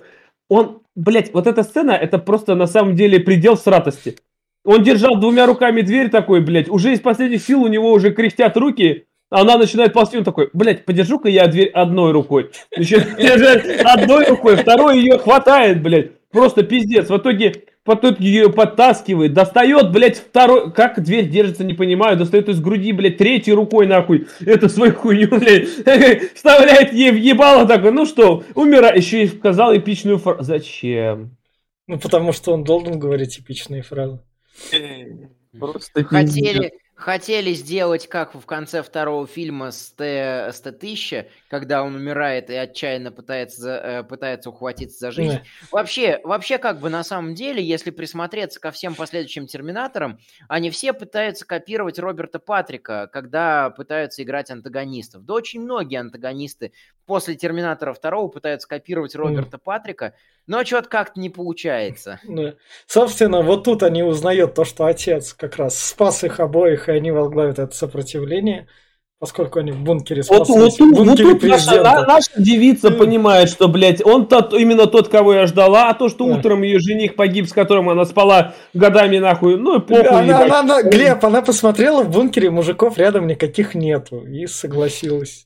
Он, 0.49 0.83
блядь, 0.95 1.33
вот 1.33 1.47
эта 1.47 1.63
сцена, 1.63 1.91
это 1.91 2.19
просто 2.19 2.53
на 2.53 2.67
самом 2.67 2.95
деле 2.95 3.19
предел 3.19 3.57
сратости. 3.57 4.17
Он 4.63 4.83
держал 4.83 5.19
двумя 5.19 5.47
руками 5.47 5.81
дверь 5.81 6.09
такой, 6.09 6.41
блядь, 6.41 6.69
уже 6.69 6.93
из 6.93 6.99
последних 6.99 7.41
сил 7.41 7.63
у 7.63 7.67
него 7.67 7.91
уже 7.91 8.11
кряхтят 8.11 8.55
руки, 8.55 9.07
она 9.31 9.57
начинает 9.57 9.93
ползти, 9.93 10.19
он 10.19 10.23
такой, 10.23 10.51
блядь, 10.53 10.85
подержу-ка 10.85 11.27
я 11.27 11.47
дверь 11.47 11.69
одной 11.69 12.11
рукой. 12.11 12.51
Начинает 12.77 13.15
держать 13.17 13.65
одной 13.83 14.27
рукой, 14.27 14.57
второй 14.57 14.99
ее 14.99 15.17
хватает, 15.17 15.81
блядь. 15.81 16.11
Просто 16.31 16.63
пиздец. 16.63 17.09
В 17.09 17.17
итоге, 17.17 17.65
итоге 17.85 18.25
ее 18.25 18.51
подтаскивает, 18.51 19.33
достает, 19.33 19.91
блядь, 19.91 20.17
второй... 20.17 20.71
Как 20.71 21.01
дверь 21.03 21.27
держится, 21.27 21.63
не 21.63 21.73
понимаю. 21.73 22.17
Достает 22.17 22.49
из 22.49 22.59
груди, 22.61 22.93
блядь, 22.93 23.17
третьей 23.17 23.53
рукой, 23.53 23.87
нахуй. 23.87 24.27
Это 24.39 24.69
свою 24.69 24.93
хуйню, 24.93 25.27
блядь. 25.29 25.67
Вставляет 26.35 26.93
ей 26.93 27.11
в 27.11 27.15
ебало 27.15 27.67
такой, 27.67 27.91
ну 27.91 28.05
что, 28.05 28.43
умирай. 28.55 28.97
Еще 28.97 29.23
и 29.23 29.27
сказал 29.27 29.75
эпичную 29.75 30.17
фразу. 30.17 30.43
Зачем? 30.43 31.35
Ну, 31.87 31.99
потому 31.99 32.31
что 32.31 32.53
он 32.53 32.63
должен 32.63 32.99
говорить 32.99 33.39
эпичные 33.39 33.81
фразы. 33.81 34.21
Просто 35.59 36.05
хотели, 36.05 36.71
хотели 36.95 37.51
сделать, 37.53 38.07
как 38.07 38.35
в 38.35 38.45
конце 38.45 38.81
второго 38.81 39.27
фильма 39.27 39.71
с 39.71 39.91
Т-1000, 39.91 41.25
когда 41.51 41.83
он 41.83 41.95
умирает 41.95 42.49
и 42.49 42.55
отчаянно 42.55 43.11
пытается, 43.11 43.75
э, 43.75 44.03
пытается 44.03 44.49
ухватиться 44.49 44.99
за 44.99 45.11
жизнь. 45.11 45.33
Да. 45.33 45.41
Вообще, 45.69 46.21
вообще, 46.23 46.57
как 46.57 46.79
бы 46.79 46.89
на 46.89 47.03
самом 47.03 47.35
деле, 47.35 47.61
если 47.61 47.91
присмотреться 47.91 48.61
ко 48.61 48.71
всем 48.71 48.95
последующим 48.95 49.47
Терминаторам, 49.47 50.17
они 50.47 50.69
все 50.69 50.93
пытаются 50.93 51.45
копировать 51.45 51.99
Роберта 51.99 52.39
Патрика, 52.39 53.09
когда 53.11 53.69
пытаются 53.69 54.23
играть 54.23 54.49
антагонистов. 54.49 55.25
Да 55.25 55.33
очень 55.33 55.59
многие 55.59 55.99
антагонисты 55.99 56.71
после 57.05 57.35
Терминатора 57.35 57.91
второго 57.91 58.29
пытаются 58.29 58.69
копировать 58.69 59.13
Роберта 59.13 59.57
mm. 59.57 59.61
Патрика, 59.61 60.15
но 60.47 60.63
что-то 60.63 60.87
как-то 60.87 61.19
не 61.19 61.29
получается. 61.29 62.21
Да. 62.31 62.53
Собственно, 62.87 63.41
вот 63.41 63.65
тут 63.65 63.83
они 63.83 64.03
узнают 64.03 64.53
то, 64.53 64.63
что 64.63 64.85
отец 64.85 65.33
как 65.33 65.57
раз 65.57 65.77
спас 65.77 66.23
их 66.23 66.39
обоих, 66.39 66.87
и 66.87 66.93
они 66.93 67.11
возглавят 67.11 67.59
это 67.59 67.75
сопротивление 67.75 68.69
поскольку 69.21 69.59
они 69.59 69.71
в 69.71 69.79
бункере 69.83 70.23
спаслись. 70.23 70.79
Вот, 70.79 70.79
вот, 70.79 70.97
в 70.97 71.05
бункере 71.05 71.29
вот 71.29 71.41
тут 71.41 71.49
наша, 71.51 71.83
наша 72.07 72.31
девица 72.37 72.87
mm. 72.87 72.97
понимает, 72.97 73.49
что, 73.49 73.67
блядь, 73.67 74.03
он 74.03 74.27
тот, 74.27 74.51
именно 74.55 74.87
тот, 74.87 75.09
кого 75.09 75.35
я 75.35 75.45
ждала, 75.45 75.89
а 75.89 75.93
то, 75.93 76.09
что 76.09 76.27
yeah. 76.27 76.39
утром 76.39 76.63
ее 76.63 76.79
жених 76.79 77.15
погиб, 77.15 77.47
с 77.47 77.53
которым 77.53 77.89
она 77.89 78.05
спала 78.05 78.55
годами 78.73 79.19
нахуй, 79.19 79.57
ну 79.57 79.77
и 79.77 79.79
похуй. 79.79 80.07
Она, 80.07 80.43
она, 80.43 80.59
она, 80.61 80.81
Глеб, 80.81 81.23
она 81.23 81.43
посмотрела 81.43 82.01
в 82.01 82.09
бункере, 82.09 82.49
мужиков 82.49 82.97
рядом 82.97 83.27
никаких 83.27 83.75
нету, 83.75 84.25
и 84.25 84.47
согласилась. 84.47 85.45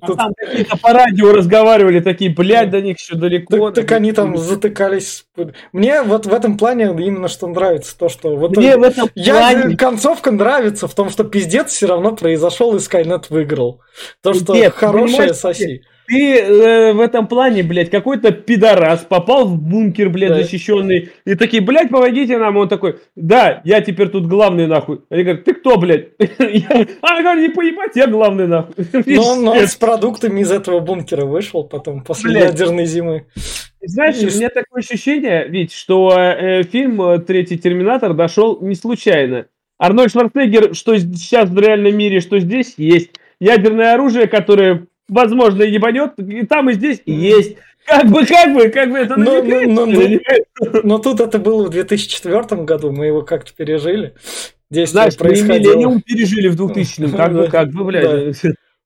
А 0.00 0.06
Тут... 0.06 0.18
там 0.18 0.32
какие-то 0.36 0.76
по 0.76 0.92
радио 0.92 1.32
разговаривали, 1.32 2.00
такие, 2.00 2.30
блядь, 2.30 2.70
до 2.70 2.80
них 2.82 2.98
еще 2.98 3.14
далеко. 3.14 3.70
Так, 3.70 3.86
так 3.86 3.96
они 3.96 4.12
там 4.12 4.36
затыкались. 4.36 5.24
Мне 5.72 6.02
вот 6.02 6.26
в 6.26 6.34
этом 6.34 6.58
плане 6.58 6.84
именно 6.84 7.28
что 7.28 7.46
нравится, 7.46 7.96
то, 7.96 8.08
что 8.08 8.36
вот 8.36 8.56
Мне 8.56 8.76
в 8.76 8.82
этом 8.82 9.08
я, 9.14 9.34
плане... 9.34 9.76
концовка 9.76 10.30
нравится 10.30 10.86
в 10.86 10.94
том, 10.94 11.08
что 11.08 11.24
пиздец 11.24 11.72
все 11.72 11.86
равно 11.86 12.14
произошел 12.14 12.74
и 12.76 12.78
Skynet 12.78 13.26
выиграл. 13.30 13.80
То, 14.22 14.34
что 14.34 14.54
Нет, 14.54 14.74
хорошая 14.74 15.32
соси 15.32 15.82
ты 16.10 16.40
э, 16.40 16.92
в 16.92 17.00
этом 17.00 17.28
плане, 17.28 17.62
блядь, 17.62 17.88
какой-то 17.88 18.32
пидорас 18.32 19.06
попал 19.08 19.46
в 19.46 19.56
бункер, 19.56 20.08
блядь, 20.08 20.30
да. 20.30 20.42
защищенный, 20.42 21.10
и 21.24 21.36
такие, 21.36 21.62
блядь, 21.62 21.90
помогите 21.90 22.36
нам. 22.36 22.56
Он 22.56 22.68
такой, 22.68 22.96
да, 23.14 23.60
я 23.64 23.80
теперь 23.80 24.08
тут 24.08 24.26
главный, 24.26 24.66
нахуй. 24.66 25.02
Они 25.08 25.22
говорят, 25.22 25.44
ты 25.44 25.54
кто, 25.54 25.78
блядь? 25.78 26.08
А, 27.02 27.22
говорю, 27.22 27.42
не 27.42 27.48
поебать, 27.50 27.92
я 27.94 28.08
главный, 28.08 28.48
нахуй. 28.48 28.74
Но 29.06 29.22
он 29.22 29.56
с 29.56 29.76
продуктами 29.76 30.40
из 30.40 30.50
этого 30.50 30.80
бункера 30.80 31.24
вышел 31.26 31.62
потом, 31.62 32.02
после 32.02 32.30
блядь. 32.30 32.50
ядерной 32.50 32.86
зимы. 32.86 33.26
Знаешь, 33.80 34.16
у 34.18 34.36
меня 34.36 34.48
такое 34.48 34.80
ощущение, 34.80 35.46
ведь, 35.48 35.72
что 35.72 36.12
э, 36.12 36.64
фильм 36.64 37.00
э, 37.02 37.18
«Третий 37.20 37.56
Терминатор» 37.56 38.14
дошел 38.14 38.58
не 38.60 38.74
случайно. 38.74 39.46
Арнольд 39.78 40.10
Шварценеггер, 40.10 40.74
что 40.74 40.98
сейчас 40.98 41.48
в 41.48 41.58
реальном 41.58 41.96
мире, 41.96 42.20
что 42.20 42.40
здесь, 42.40 42.74
есть 42.76 43.12
ядерное 43.40 43.94
оружие, 43.94 44.26
которое 44.26 44.86
возможно, 45.10 45.62
ебанет, 45.62 46.18
и 46.18 46.46
там, 46.46 46.70
и 46.70 46.74
здесь 46.74 47.02
и 47.04 47.12
есть. 47.12 47.56
Как 47.86 48.06
бы, 48.06 48.24
как 48.24 48.54
бы, 48.54 48.68
как 48.68 48.90
бы 48.90 48.98
это 48.98 49.16
но, 49.18 49.42
но, 49.42 49.60
но, 49.62 49.86
но, 49.86 50.80
но 50.84 50.98
тут 50.98 51.20
это 51.20 51.38
было 51.38 51.66
в 51.66 51.70
2004 51.70 52.62
году, 52.62 52.92
мы 52.92 53.06
его 53.06 53.22
как-то 53.22 53.52
пережили. 53.52 54.14
Действие 54.70 54.86
Знаешь, 54.86 55.16
происходило. 55.16 55.52
мы 55.52 55.58
миллениум 55.58 56.00
пережили 56.00 56.48
в 56.48 56.60
2000-м, 56.60 57.12
как 57.12 57.32
бы, 57.32 57.48
как 57.48 57.70
бы, 57.70 57.84
блядь. 57.84 58.36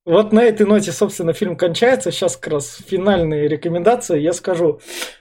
Вот 0.07 0.33
на 0.33 0.43
этой 0.43 0.67
ноте, 0.67 0.93
собственно, 0.93 1.33
фильм 1.33 1.57
кончается. 1.57 2.11
Сейчас 2.11 2.37
как 2.37 2.53
раз 2.53 2.79
финальные 2.87 3.49
рекомендации. 3.49 4.21
Я 4.21 4.35
скажу, 4.35 4.81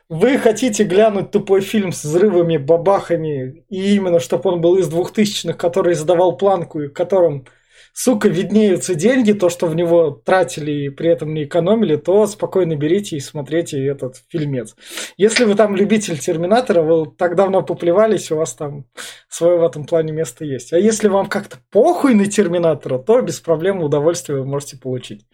вы 0.09 0.37
хотите 0.37 0.83
глянуть 0.83 1.31
тупой 1.31 1.61
фильм 1.61 1.93
с 1.93 2.03
взрывами, 2.03 2.57
бабахами, 2.57 3.63
и 3.69 3.95
именно, 3.95 4.19
чтобы 4.19 4.49
он 4.51 4.59
был 4.59 4.75
из 4.77 4.89
двухтысячных, 4.89 5.57
который 5.57 5.93
задавал 5.93 6.37
планку, 6.37 6.81
и 6.81 6.87
в 6.87 6.93
котором 6.93 7.45
сука, 7.93 8.27
виднеются 8.27 8.95
деньги, 8.95 9.31
то, 9.31 9.49
что 9.49 9.67
в 9.67 9.75
него 9.75 10.09
тратили 10.11 10.71
и 10.71 10.89
при 10.89 11.09
этом 11.09 11.33
не 11.33 11.45
экономили, 11.45 11.95
то 11.95 12.25
спокойно 12.27 12.75
берите 12.75 13.15
и 13.15 13.21
смотрите 13.21 13.85
этот 13.85 14.17
фильмец. 14.27 14.75
Если 15.15 15.45
вы 15.45 15.55
там 15.55 15.75
любитель 15.75 16.17
Терминатора, 16.17 16.81
вы 16.81 17.09
так 17.15 17.35
давно 17.35 17.61
поплевались, 17.61 18.31
у 18.31 18.37
вас 18.37 18.53
там 18.55 18.85
свое 19.29 19.57
в 19.57 19.63
этом 19.63 19.85
плане 19.85 20.11
место 20.11 20.43
есть. 20.43 20.73
А 20.73 20.79
если 20.79 21.07
вам 21.07 21.27
как-то 21.27 21.57
похуй 21.71 22.15
на 22.15 22.25
Терминатора, 22.25 22.97
то 22.97 23.21
без 23.21 23.39
проблем 23.39 23.81
удовольствие 23.81 24.39
вы 24.39 24.45
можете 24.45 24.77
получить. 24.77 25.25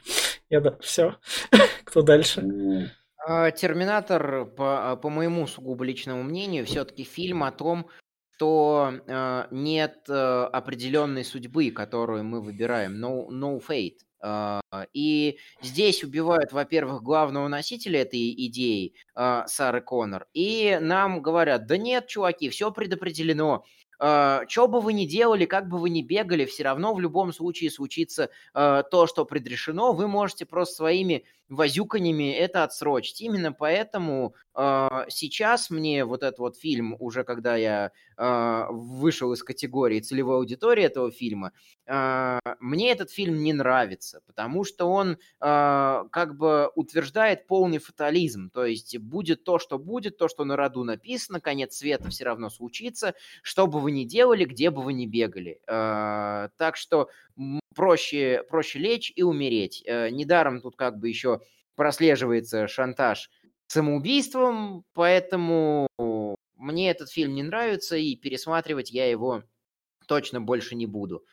Да, 0.49 0.76
все. 0.81 1.15
Кто 1.86 2.02
дальше? 2.02 2.91
А, 3.26 3.52
Терминатор, 3.52 4.45
по, 4.45 4.98
по 5.02 5.10
моему 5.10 5.48
сугубо 5.48 5.84
личному 5.86 6.23
мнению, 6.23 6.65
все-таки 6.65 7.03
фильм 7.03 7.44
о 7.44 7.52
том, 7.52 7.88
что 8.40 8.94
э, 9.06 9.48
нет 9.52 10.06
э, 10.07 10.14
определенной 10.53 11.26
судьбы, 11.26 11.72
которую 11.72 12.24
мы 12.24 12.40
выбираем, 12.40 12.94
no, 13.03 13.28
no 13.28 13.61
fate. 13.61 13.98
Э, 14.24 14.61
и 14.94 15.38
здесь 15.61 16.06
убивают, 16.06 16.53
во-первых, 16.53 17.03
главного 17.03 17.49
носителя 17.49 18.02
этой 18.02 18.32
идеи, 18.48 18.94
э, 19.18 19.44
Сары 19.48 19.82
Коннор, 19.82 20.28
и 20.34 20.78
нам 20.80 21.22
говорят, 21.22 21.68
да 21.68 21.76
нет, 21.76 22.07
чуваки, 22.07 22.48
все 22.49 22.72
предопределено, 22.72 23.66
э, 23.99 24.45
что 24.48 24.70
бы 24.70 24.80
вы 24.80 24.94
ни 24.94 25.03
делали, 25.06 25.45
как 25.45 25.68
бы 25.68 25.78
вы 25.78 25.90
ни 25.90 26.02
бегали, 26.02 26.45
все 26.45 26.64
равно 26.64 26.94
в 26.94 27.02
любом 27.02 27.34
случае 27.34 27.70
случится 27.70 28.30
э, 28.53 28.84
то, 28.90 29.06
что 29.06 29.26
предрешено. 29.26 29.91
Вы 29.91 30.07
можете 30.07 30.45
просто 30.45 30.76
своими 30.76 31.26
возюканьями 31.49 32.31
это 32.31 32.63
отсрочить. 32.63 33.21
Именно 33.21 33.51
поэтому 33.51 34.35
э, 34.55 34.88
сейчас 35.09 35.69
мне 35.69 36.05
вот 36.05 36.23
этот 36.23 36.39
вот 36.39 36.57
фильм, 36.57 36.95
уже 36.99 37.23
когда 37.23 37.55
я 37.55 37.91
э, 38.17 38.65
вышел 38.69 39.34
из 39.34 39.43
категории 39.43 39.99
целевой 39.99 40.38
аудитории 40.38 40.84
этого 40.84 41.11
фильма, 41.11 41.51
э, 41.88 42.39
мне 42.59 42.91
этот 42.91 43.11
фильм 43.11 43.43
не 43.43 43.53
нравится, 43.53 44.21
потому 44.27 44.63
что 44.63 44.85
он 44.85 45.11
э, 45.13 45.17
как 45.39 46.38
бы 46.38 46.71
утверждает 46.76 47.47
полный 47.47 47.80
фатализм. 47.80 48.49
То 48.51 48.65
есть 48.65 48.97
будет 48.99 49.43
то, 49.43 49.57
что 49.59 49.80
будет, 49.80 50.17
то, 50.17 50.27
что 50.27 50.45
на 50.45 50.55
роду 50.55 50.84
написано, 50.84 51.41
конец 51.41 51.77
света 51.77 52.09
все 52.09 52.26
равно 52.26 52.49
случится, 52.49 53.15
что 53.41 53.65
бы 53.67 53.80
вы 53.80 53.91
ни 53.91 54.03
делали, 54.03 54.45
где 54.45 54.69
бы 54.69 54.84
вы 54.84 54.93
ни 54.93 55.07
бегали. 55.07 55.61
Э, 55.67 56.49
так 56.57 56.77
что 56.77 57.09
проще, 57.76 58.44
проще 58.50 58.80
лечь 58.80 59.12
и 59.16 59.24
умереть. 59.24 59.84
Э, 59.86 60.10
недаром 60.10 60.62
тут 60.62 60.76
как 60.76 60.98
бы 60.98 61.10
еще 61.10 61.41
прослеживается 61.76 62.68
шантаж 62.68 63.30
самоубийством, 63.68 64.84
поэтому 64.94 65.88
мне 66.56 66.90
этот 66.90 67.10
фильм 67.10 67.36
не 67.36 67.44
нравится, 67.44 67.96
и 67.96 68.16
пересматривать 68.16 68.91
я 68.91 69.10
его 69.10 69.44
точно 70.08 70.41
больше 70.41 70.76
не 70.76 70.88
буду. 70.88 71.24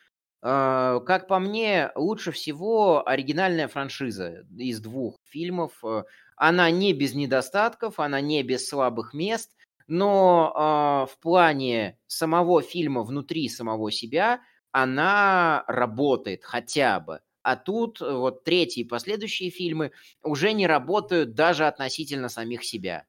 Э, 0.43 0.99
как 1.05 1.27
по 1.27 1.39
мне, 1.39 1.91
лучше 1.95 2.31
всего 2.31 3.07
оригинальная 3.07 3.67
франшиза 3.67 4.45
из 4.57 4.79
двух 4.79 5.15
фильмов. 5.23 5.73
Э, 5.83 6.03
она 6.35 6.69
не 6.69 6.93
без 6.93 7.15
недостатков, 7.15 7.99
она 7.99 8.21
не 8.21 8.43
без 8.43 8.67
слабых 8.67 9.13
мест, 9.13 9.55
но 9.87 11.07
в 11.09 11.19
плане 11.19 11.97
самого 12.07 12.61
фильма 12.61 13.03
внутри 13.03 13.47
самого 13.47 13.89
себя– 13.89 14.41
она 14.77 15.63
работает 15.67 16.43
хотя 16.43 16.99
бы. 16.99 17.21
А 17.41 17.55
тут 17.55 17.99
э, 17.99 18.11
вот 18.13 18.43
третьи 18.43 18.81
и 18.81 18.87
последующие 18.87 19.49
фильмы 19.49 19.91
уже 20.21 20.51
не 20.53 20.67
работают 20.67 21.33
даже 21.33 21.65
относительно 21.65 22.29
самих 22.29 22.63
себя. 22.63 23.05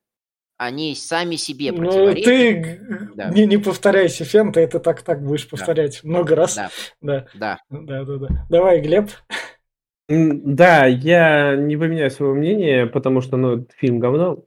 Они 0.56 0.94
сами 0.94 1.36
себе 1.36 1.72
Ну, 1.72 2.14
ты 2.14 2.80
да. 3.14 3.28
не, 3.28 3.44
не 3.44 3.58
повторяйся, 3.58 4.24
Фен, 4.24 4.50
ты 4.50 4.60
это 4.60 4.80
так-так 4.80 5.22
будешь 5.22 5.46
повторять 5.46 6.00
да. 6.02 6.08
много 6.08 6.34
раз. 6.34 6.56
Да. 6.56 6.70
Да. 7.02 7.26
да. 7.34 7.58
Да, 7.68 8.04
да, 8.04 8.16
да. 8.16 8.28
Давай, 8.48 8.80
Глеб. 8.80 9.10
Да, 10.08 10.86
я 10.86 11.54
не 11.54 11.76
поменяю 11.76 12.10
своего 12.10 12.34
мнения, 12.34 12.86
потому 12.86 13.20
что, 13.20 13.36
ну, 13.36 13.66
фильм 13.76 13.98
говно. 13.98 14.42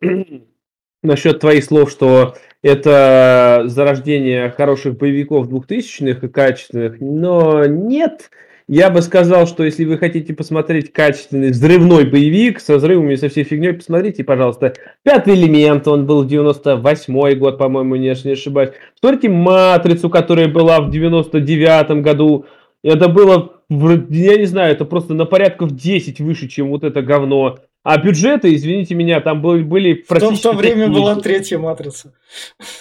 Насчет 1.03 1.39
твоих 1.39 1.63
слов, 1.63 1.89
что 1.89 2.35
это 2.61 3.63
зарождение 3.65 4.51
хороших 4.51 4.97
боевиков 4.97 5.47
двухтысячных 5.47 6.23
и 6.23 6.27
качественных, 6.27 6.99
но 6.99 7.65
нет. 7.65 8.29
Я 8.67 8.89
бы 8.91 9.01
сказал, 9.01 9.47
что 9.47 9.63
если 9.63 9.83
вы 9.83 9.97
хотите 9.97 10.33
посмотреть 10.33 10.93
качественный 10.93 11.49
взрывной 11.49 12.05
боевик 12.05 12.59
со 12.59 12.77
взрывами, 12.77 13.15
со 13.15 13.27
всей 13.29 13.43
фигней, 13.43 13.73
посмотрите, 13.73 14.23
пожалуйста, 14.23 14.75
«Пятый 15.03 15.33
элемент», 15.33 15.87
он 15.87 16.05
был 16.05 16.23
в 16.23 16.27
98 16.27 17.35
год, 17.37 17.57
по-моему, 17.57 17.95
не 17.95 18.09
ошибаюсь. 18.09 18.69
Посмотрите 19.01 19.29
«Матрицу», 19.29 20.09
которая 20.09 20.47
была 20.47 20.79
в 20.81 20.91
99 20.91 22.01
году. 22.03 22.45
Это 22.83 23.09
было, 23.09 23.55
я 23.69 24.37
не 24.37 24.45
знаю, 24.45 24.71
это 24.71 24.85
просто 24.85 25.15
на 25.15 25.25
порядков 25.25 25.75
10 25.75 26.21
выше, 26.21 26.47
чем 26.47 26.69
вот 26.69 26.83
это 26.83 27.01
говно. 27.01 27.57
А 27.83 27.97
бюджеты, 27.97 28.53
извините 28.53 28.93
меня, 28.93 29.21
там 29.21 29.41
были, 29.41 29.63
были 29.63 29.93
практически... 29.93 30.39
В 30.39 30.41
то, 30.43 30.49
в 30.49 30.53
то 30.53 30.57
время 30.57 30.87
была 30.91 31.15
третья 31.15 31.57
матрица. 31.57 32.13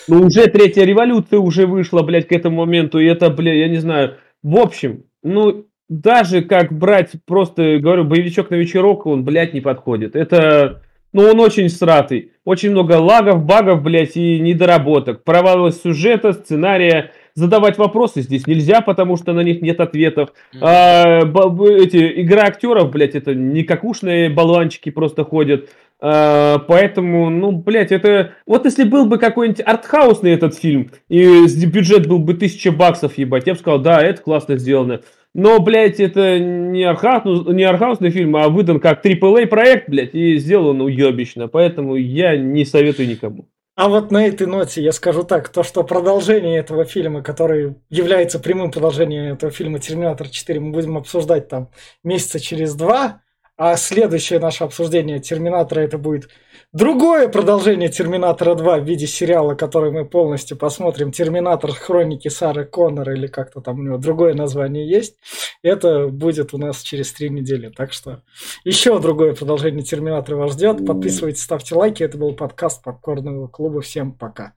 Ну, 0.08 0.22
уже 0.26 0.46
третья 0.48 0.84
революция 0.84 1.38
уже 1.38 1.66
вышла, 1.66 2.02
блядь, 2.02 2.28
к 2.28 2.32
этому 2.32 2.58
моменту. 2.58 2.98
И 2.98 3.06
это, 3.06 3.30
блядь, 3.30 3.56
я 3.56 3.68
не 3.68 3.78
знаю. 3.78 4.16
В 4.42 4.58
общем, 4.58 5.04
ну, 5.22 5.66
даже 5.88 6.42
как 6.42 6.72
брать 6.72 7.12
просто, 7.26 7.78
говорю, 7.78 8.04
боевичок 8.04 8.50
на 8.50 8.56
вечерок, 8.56 9.06
он, 9.06 9.24
блядь, 9.24 9.54
не 9.54 9.62
подходит. 9.62 10.16
Это, 10.16 10.82
ну, 11.12 11.22
он 11.22 11.40
очень 11.40 11.70
сратый. 11.70 12.32
Очень 12.44 12.72
много 12.72 12.98
лагов, 12.98 13.44
багов, 13.44 13.82
блядь, 13.82 14.16
и 14.16 14.38
недоработок. 14.38 15.24
Провалы 15.24 15.72
сюжета, 15.72 16.34
сценария 16.34 17.12
задавать 17.40 17.78
вопросы 17.78 18.20
здесь 18.22 18.46
нельзя, 18.46 18.80
потому 18.80 19.16
что 19.16 19.32
на 19.32 19.40
них 19.40 19.62
нет 19.62 19.80
ответов. 19.80 20.32
А, 20.60 21.20
эти, 21.20 22.22
игра 22.22 22.44
актеров, 22.44 22.90
блядь, 22.90 23.14
это 23.14 23.34
не 23.34 23.64
какушные 23.64 24.30
болванчики 24.30 24.90
просто 24.90 25.24
ходят. 25.24 25.70
А, 26.00 26.58
поэтому, 26.58 27.30
ну, 27.30 27.52
блядь, 27.52 27.92
это... 27.92 28.32
Вот 28.46 28.64
если 28.64 28.84
был 28.84 29.06
бы 29.06 29.18
какой-нибудь 29.18 29.62
артхаусный 29.64 30.32
этот 30.32 30.54
фильм, 30.54 30.90
и 31.08 31.46
бюджет 31.66 32.06
был 32.06 32.18
бы 32.18 32.34
тысяча 32.34 32.70
баксов, 32.70 33.18
ебать, 33.18 33.46
я 33.46 33.54
бы 33.54 33.58
сказал, 33.58 33.80
да, 33.80 34.00
это 34.00 34.22
классно 34.22 34.56
сделано. 34.56 35.00
Но, 35.34 35.60
блядь, 35.60 36.00
это 36.00 36.38
не, 36.40 36.82
архаус, 36.82 37.46
не 37.46 37.62
архаусный 37.62 38.10
фильм, 38.10 38.36
а 38.36 38.48
выдан 38.48 38.80
как 38.80 39.04
AAA 39.04 39.46
проект, 39.46 39.88
блядь, 39.88 40.14
и 40.14 40.36
сделан 40.38 40.80
уебищно. 40.80 41.48
Поэтому 41.48 41.94
я 41.96 42.36
не 42.36 42.64
советую 42.64 43.08
никому. 43.08 43.46
А 43.80 43.88
вот 43.88 44.10
на 44.10 44.26
этой 44.26 44.46
ноте 44.46 44.82
я 44.82 44.92
скажу 44.92 45.22
так, 45.22 45.48
то 45.48 45.62
что 45.62 45.82
продолжение 45.84 46.58
этого 46.58 46.84
фильма, 46.84 47.22
который 47.22 47.76
является 47.88 48.38
прямым 48.38 48.70
продолжением 48.70 49.32
этого 49.32 49.50
фильма 49.50 49.78
«Терминатор 49.78 50.26
4», 50.26 50.60
мы 50.60 50.70
будем 50.70 50.98
обсуждать 50.98 51.48
там 51.48 51.70
месяца 52.04 52.38
через 52.40 52.74
два, 52.74 53.22
а 53.56 53.76
следующее 53.76 54.38
наше 54.38 54.64
обсуждение 54.64 55.18
«Терминатора» 55.18 55.80
это 55.80 55.96
будет 55.96 56.28
Другое 56.72 57.28
продолжение 57.28 57.88
Терминатора 57.88 58.54
2 58.54 58.78
в 58.78 58.84
виде 58.84 59.08
сериала, 59.08 59.56
который 59.56 59.90
мы 59.90 60.08
полностью 60.08 60.56
посмотрим, 60.56 61.10
Терминатор 61.10 61.72
Хроники 61.72 62.28
Сары 62.28 62.64
Коннор 62.64 63.10
или 63.10 63.26
как-то 63.26 63.60
там 63.60 63.80
у 63.80 63.82
него 63.82 63.98
другое 63.98 64.34
название 64.34 64.88
есть, 64.88 65.16
это 65.62 66.06
будет 66.06 66.54
у 66.54 66.58
нас 66.58 66.80
через 66.82 67.12
три 67.12 67.28
недели. 67.28 67.70
Так 67.70 67.92
что 67.92 68.22
еще 68.62 69.00
другое 69.00 69.34
продолжение 69.34 69.82
Терминатора 69.82 70.36
вас 70.36 70.52
ждет. 70.52 70.86
Подписывайтесь, 70.86 71.42
ставьте 71.42 71.74
лайки. 71.74 72.04
Это 72.04 72.16
был 72.16 72.34
подкаст 72.34 72.84
Попкорного 72.84 73.48
клуба. 73.48 73.80
Всем 73.80 74.12
пока. 74.12 74.54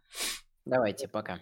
Давайте, 0.66 1.08
пока. 1.08 1.40